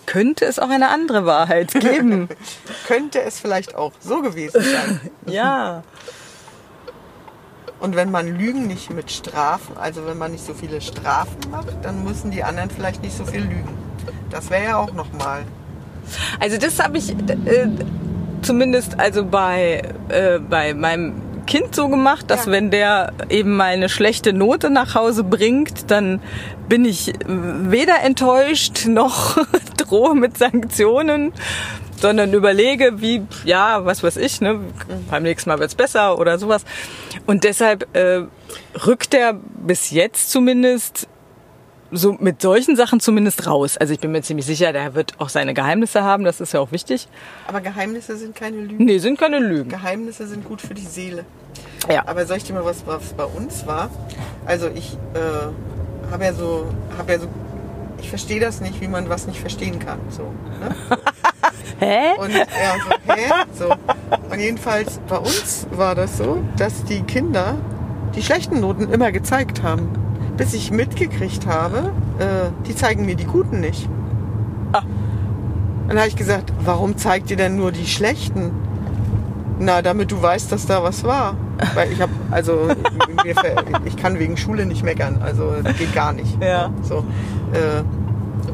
Könnte 0.09 0.45
es 0.45 0.57
auch 0.57 0.69
eine 0.69 0.89
andere 0.89 1.25
Wahrheit 1.27 1.71
geben? 1.71 2.29
Könnte 2.87 3.21
es 3.21 3.39
vielleicht 3.39 3.75
auch 3.75 3.91
so 3.99 4.23
gewesen 4.23 4.59
sein. 4.59 4.99
ja. 5.27 5.83
Und 7.79 7.95
wenn 7.95 8.09
man 8.09 8.27
Lügen 8.27 8.65
nicht 8.65 8.89
mit 8.89 9.11
Strafen, 9.11 9.77
also 9.77 10.07
wenn 10.07 10.17
man 10.17 10.31
nicht 10.31 10.43
so 10.43 10.55
viele 10.55 10.81
Strafen 10.81 11.37
macht, 11.51 11.75
dann 11.83 12.03
müssen 12.03 12.31
die 12.31 12.43
anderen 12.43 12.71
vielleicht 12.71 13.03
nicht 13.03 13.15
so 13.15 13.23
viel 13.23 13.41
lügen. 13.41 13.77
Das 14.31 14.49
wäre 14.49 14.63
ja 14.63 14.77
auch 14.77 14.93
nochmal. 14.93 15.43
Also 16.39 16.57
das 16.57 16.79
habe 16.79 16.97
ich 16.97 17.11
äh, 17.11 17.67
zumindest 18.41 18.99
also 18.99 19.23
bei, 19.23 19.83
äh, 20.09 20.39
bei 20.39 20.73
meinem 20.73 21.21
Kind 21.49 21.73
so 21.75 21.87
gemacht, 21.89 22.29
dass 22.29 22.45
Ja. 22.45 22.51
wenn 22.51 22.69
der 22.69 23.11
eben 23.29 23.55
mal 23.57 23.65
eine 23.73 23.89
schlechte 23.89 24.33
Note 24.33 24.69
nach 24.69 24.93
Hause 24.93 25.23
bringt, 25.23 25.89
dann 25.89 26.21
bin 26.67 26.85
ich 26.85 27.11
weder 27.25 28.01
enttäuscht 28.03 28.85
noch 28.85 29.35
drohe 29.77 30.13
mit 30.13 30.37
Sanktionen, 30.37 31.33
sondern 31.99 32.33
überlege, 32.33 33.01
wie, 33.01 33.23
ja, 33.45 33.83
was 33.83 34.03
weiß 34.03 34.17
ich, 34.17 34.41
ne, 34.41 34.59
beim 35.09 35.23
nächsten 35.23 35.49
Mal 35.49 35.57
wird's 35.59 35.73
besser 35.73 36.19
oder 36.19 36.37
sowas. 36.37 36.63
Und 37.25 37.43
deshalb 37.43 37.87
äh, 37.97 38.21
rückt 38.85 39.15
er 39.15 39.33
bis 39.33 39.89
jetzt 39.89 40.29
zumindest 40.29 41.07
so 41.91 42.13
mit 42.19 42.41
solchen 42.41 42.75
Sachen 42.75 42.99
zumindest 42.99 43.47
raus. 43.47 43.77
Also 43.77 43.93
ich 43.93 43.99
bin 43.99 44.11
mir 44.11 44.21
ziemlich 44.21 44.45
sicher, 44.45 44.71
der 44.73 44.95
wird 44.95 45.13
auch 45.19 45.29
seine 45.29 45.53
Geheimnisse 45.53 46.03
haben, 46.03 46.23
das 46.23 46.41
ist 46.41 46.53
ja 46.53 46.59
auch 46.59 46.71
wichtig. 46.71 47.07
Aber 47.47 47.61
Geheimnisse 47.61 48.17
sind 48.17 48.35
keine 48.35 48.57
Lügen. 48.57 48.85
Nee, 48.85 48.99
sind 48.99 49.19
keine 49.19 49.39
Lügen. 49.39 49.69
Geheimnisse 49.69 50.27
sind 50.27 50.45
gut 50.45 50.61
für 50.61 50.73
die 50.73 50.85
Seele. 50.85 51.25
Ja. 51.89 52.03
Aber 52.07 52.25
soll 52.25 52.37
ich 52.37 52.43
dir 52.43 52.53
mal 52.53 52.65
was, 52.65 52.85
was 52.85 53.13
bei 53.13 53.25
uns 53.25 53.65
war? 53.65 53.89
Also 54.45 54.69
ich 54.73 54.97
äh, 55.13 56.11
habe 56.11 56.23
ja 56.23 56.33
so, 56.33 56.67
habe 56.97 57.13
ja 57.13 57.19
so, 57.19 57.27
ich 58.01 58.09
verstehe 58.09 58.39
das 58.39 58.61
nicht, 58.61 58.81
wie 58.81 58.87
man 58.87 59.09
was 59.09 59.27
nicht 59.27 59.39
verstehen 59.39 59.79
kann. 59.79 59.99
So, 60.09 60.23
ne? 60.59 60.75
Hä? 61.79 62.13
Und 62.17 62.33
ja, 62.33 62.45
so, 62.45 63.13
hä? 63.13 63.31
So. 63.57 63.69
Und 64.29 64.39
jedenfalls 64.39 64.99
bei 65.07 65.17
uns 65.17 65.65
war 65.71 65.95
das 65.95 66.17
so, 66.17 66.43
dass 66.57 66.83
die 66.83 67.01
Kinder 67.03 67.55
die 68.15 68.21
schlechten 68.21 68.59
Noten 68.59 68.91
immer 68.91 69.13
gezeigt 69.13 69.63
haben. 69.63 70.08
Bis 70.39 70.53
ich 70.53 70.71
mitgekriegt 70.71 71.45
habe, 71.45 71.91
äh, 72.17 72.49
die 72.65 72.73
zeigen 72.73 73.05
mir 73.05 73.15
die 73.15 73.25
guten 73.25 73.59
nicht. 73.59 73.87
Ah. 74.71 74.81
Dann 75.87 75.97
habe 75.97 76.07
ich 76.07 76.15
gesagt, 76.15 76.53
warum 76.63 76.97
zeigt 76.97 77.29
ihr 77.29 77.37
denn 77.37 77.57
nur 77.57 77.71
die 77.71 77.85
schlechten? 77.85 78.51
Na, 79.59 79.81
damit 79.81 80.11
du 80.11 80.21
weißt, 80.21 80.49
dass 80.51 80.65
da 80.65 80.81
was 80.81 81.03
war. 81.03 81.35
Weil 81.75 81.91
ich 81.91 82.01
habe, 82.01 82.13
also 82.31 82.69
mir 83.23 83.35
ich 83.83 83.97
kann 83.97 84.17
wegen 84.17 84.37
Schule 84.37 84.65
nicht 84.65 84.81
meckern, 84.83 85.19
also 85.21 85.53
geht 85.77 85.93
gar 85.93 86.13
nicht. 86.13 86.41
Ja. 86.41 86.71
So, 86.83 86.99
äh, 87.51 87.83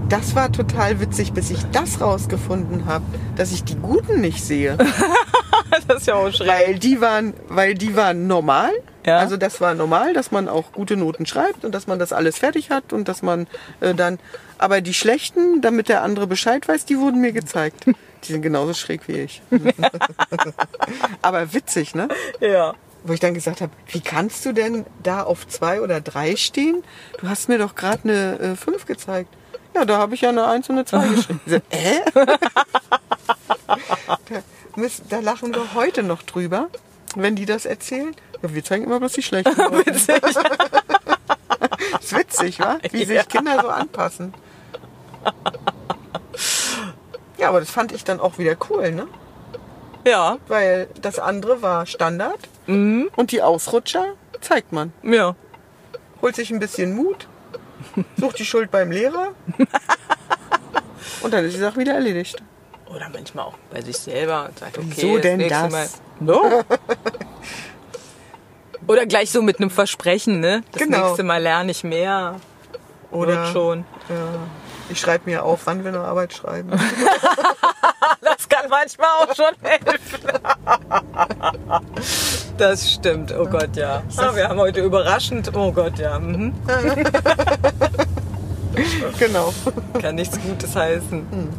das 0.10 0.36
war 0.36 0.52
total 0.52 1.00
witzig, 1.00 1.34
bis 1.34 1.52
ich 1.52 1.64
das 1.72 2.02
rausgefunden 2.02 2.88
habe, 2.88 3.06
dass 3.36 3.52
ich 3.52 3.64
die 3.64 3.76
Guten 3.76 4.22
nicht 4.22 4.44
sehe, 4.44 4.78
Das 5.88 5.98
ist 5.98 6.08
ja 6.08 6.16
auch 6.16 6.32
schräg. 6.32 6.48
weil 6.48 6.80
die 6.80 7.02
waren, 7.02 7.34
weil 7.50 7.76
die 7.76 7.96
waren 7.96 8.28
normal. 8.28 8.72
Ja. 9.06 9.20
Also 9.20 9.38
das 9.38 9.62
war 9.62 9.76
normal, 9.76 10.14
dass 10.14 10.32
man 10.32 10.49
auch 10.49 10.72
gute 10.72 10.97
Noten 10.97 11.26
schreibt 11.26 11.64
und 11.64 11.74
dass 11.74 11.86
man 11.86 11.99
das 11.99 12.12
alles 12.12 12.39
fertig 12.39 12.72
hat 12.72 12.91
und 12.91 13.08
dass 13.08 13.22
man 13.22 13.47
äh, 13.80 13.93
dann, 13.93 14.20
aber 14.58 14.82
die 14.82 14.93
schlechten, 14.93 15.62
damit 15.62 15.89
der 15.89 16.01
andere 16.01 16.26
Bescheid 16.28 16.68
weiß, 16.68 16.86
die 16.86 16.97
wurden 16.97 17.22
mir 17.22 17.32
gezeigt. 17.32 17.86
Die 18.24 18.32
sind 18.32 18.41
genauso 18.41 18.74
schräg 18.74 19.08
wie 19.08 19.20
ich. 19.20 19.41
aber 21.22 21.53
witzig, 21.53 21.93
ne? 21.93 22.08
Ja. 22.39 22.74
Wo 23.03 23.14
ich 23.14 23.20
dann 23.20 23.36
gesagt 23.36 23.62
habe, 23.62 23.72
wie 23.89 24.01
kannst 24.01 24.43
du 24.45 24.51
denn 24.51 24.86
da 25.03 25.22
auf 25.22 25.47
zwei 25.47 25.80
oder 25.82 26.01
drei 26.01 26.36
stehen? 26.36 26.84
Du 27.20 27.30
hast 27.30 27.49
mir 27.49 27.60
doch 27.60 27.76
gerade 27.76 28.03
eine 28.03 28.39
äh, 28.39 28.56
fünf 28.56 28.88
gezeigt. 28.88 29.30
Ja, 29.76 29.86
da 29.86 29.97
habe 29.99 30.16
ich 30.16 30.22
ja 30.22 30.30
eine 30.30 30.47
eins 30.47 30.70
und 30.70 30.78
eine 30.78 30.86
zwei 30.86 31.08
geschrieben. 31.10 31.41
So, 31.45 31.56
äh? 31.70 31.99
da, 33.68 34.41
da 35.10 35.20
lachen 35.20 35.53
wir 35.53 35.76
heute 35.76 36.01
noch 36.01 36.24
drüber, 36.24 36.70
wenn 37.16 37.36
die 37.36 37.45
das 37.45 37.68
erzählen. 37.68 38.16
Ja, 38.46 38.54
wir 38.54 38.64
zeigen 38.64 38.84
immer 38.84 39.00
bloß 39.00 39.14
die 39.14 39.24
schlechten. 39.24 39.56
Witzig. 39.58 40.22
ist 42.00 42.16
witzig, 42.16 42.60
wa? 42.60 42.78
Wie 42.91 43.06
sich 43.06 43.16
Ja. 43.16 43.24
Kinder 43.24 43.60
so 43.62 43.70
anpassen. 43.70 44.34
Ja, 47.38 47.50
aber 47.50 47.60
das 47.60 47.72
fand 47.72 47.91
ich 47.91 48.04
dann 48.04 48.20
auch 48.20 48.38
wieder 48.38 48.56
cool, 48.70 48.91
ne? 48.91 49.08
Ja. 50.06 50.38
Weil 50.48 50.88
das 51.02 51.20
andere 51.20 51.62
war 51.62 51.86
Standard 51.86 52.39
Mhm. 52.68 53.10
und 53.16 53.32
die 53.32 53.41
Ausrutscher 53.43 54.14
zeigt 54.41 54.72
man. 54.72 54.91
Ja. 55.04 55.36
holt 56.22 56.36
sich 56.36 56.50
ein 56.52 56.60
bisschen 56.60 56.96
Mut, 56.96 57.28
sucht 58.18 58.39
die 58.39 58.46
Schuld 58.46 58.72
beim 58.72 58.89
Lehrer 58.91 59.34
und 61.22 61.32
dann 61.34 61.46
ist 61.46 61.54
die 61.56 61.60
Sache 61.60 61.78
wieder 61.80 61.93
erledigt. 61.93 62.41
Oder 62.88 63.10
manchmal 63.14 63.46
auch 63.46 63.58
bei 63.72 63.82
sich 63.82 63.98
selber 63.98 64.46
und 64.50 64.58
sagt, 64.60 64.78
okay, 64.78 64.88
Wieso 64.96 65.18
denn 65.20 65.48
das? 65.48 65.72
Mal. 65.72 65.88
No. 66.20 66.64
Oder 68.88 69.06
gleich 69.06 69.32
so 69.32 69.42
mit 69.42 69.60
einem 69.60 69.70
Versprechen, 69.70 70.40
ne? 70.40 70.64
Das 70.72 70.84
Genau. 70.84 71.08
nächste 71.08 71.24
Mal 71.24 71.42
lerne 71.42 71.72
ich 71.72 71.84
mehr. 71.84 72.36
Oder 73.12 73.44
Wird 73.44 73.48
schon. 73.54 73.80
Ja, 74.10 74.16
ich 74.90 75.00
schreibe 75.00 75.30
mir 75.30 75.44
auf, 75.44 75.62
wann 75.66 75.84
wir 75.84 75.90
eine 75.90 76.02
Arbeit 76.02 76.34
schreiben. 76.34 76.72
Das 78.22 78.50
kann 78.50 78.70
manchmal 78.70 79.08
auch 79.22 79.36
schon 79.36 79.54
helfen. 79.62 80.20
Das 82.58 82.92
stimmt, 82.92 83.34
oh 83.38 83.46
Gott, 83.46 83.76
ja. 83.76 84.02
Ah, 84.18 84.36
wir 84.36 84.48
haben 84.50 84.60
heute 84.60 84.82
überraschend, 84.82 85.52
oh 85.56 85.72
Gott, 85.72 86.00
ja. 86.00 86.18
Mhm. 86.20 86.54
genau. 89.20 89.54
Kann 90.02 90.16
nichts 90.16 90.40
Gutes 90.42 90.76
heißen. 90.76 91.50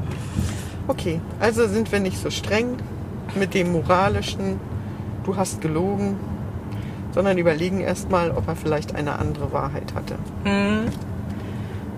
Okay, 0.88 1.20
also 1.40 1.66
sind 1.68 1.90
wir 1.92 2.00
nicht 2.00 2.20
so 2.20 2.30
streng 2.30 2.76
mit 3.34 3.54
dem 3.54 3.72
moralischen, 3.72 4.60
du 5.24 5.36
hast 5.36 5.60
gelogen, 5.60 6.18
sondern 7.16 7.38
überlegen 7.38 7.80
erstmal, 7.80 8.30
ob 8.30 8.46
er 8.46 8.56
vielleicht 8.56 8.94
eine 8.94 9.18
andere 9.18 9.50
Wahrheit 9.50 9.94
hatte. 9.94 10.16
Mhm. 10.44 10.90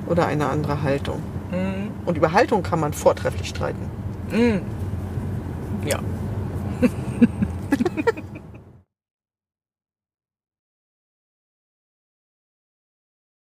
Oder 0.06 0.26
eine 0.26 0.48
andere 0.48 0.84
Haltung. 0.84 1.20
Mhm. 1.50 1.90
Und 2.06 2.16
über 2.16 2.32
Haltung 2.32 2.62
kann 2.62 2.78
man 2.78 2.92
vortrefflich 2.92 3.48
streiten. 3.48 3.90
Ja. 5.84 5.98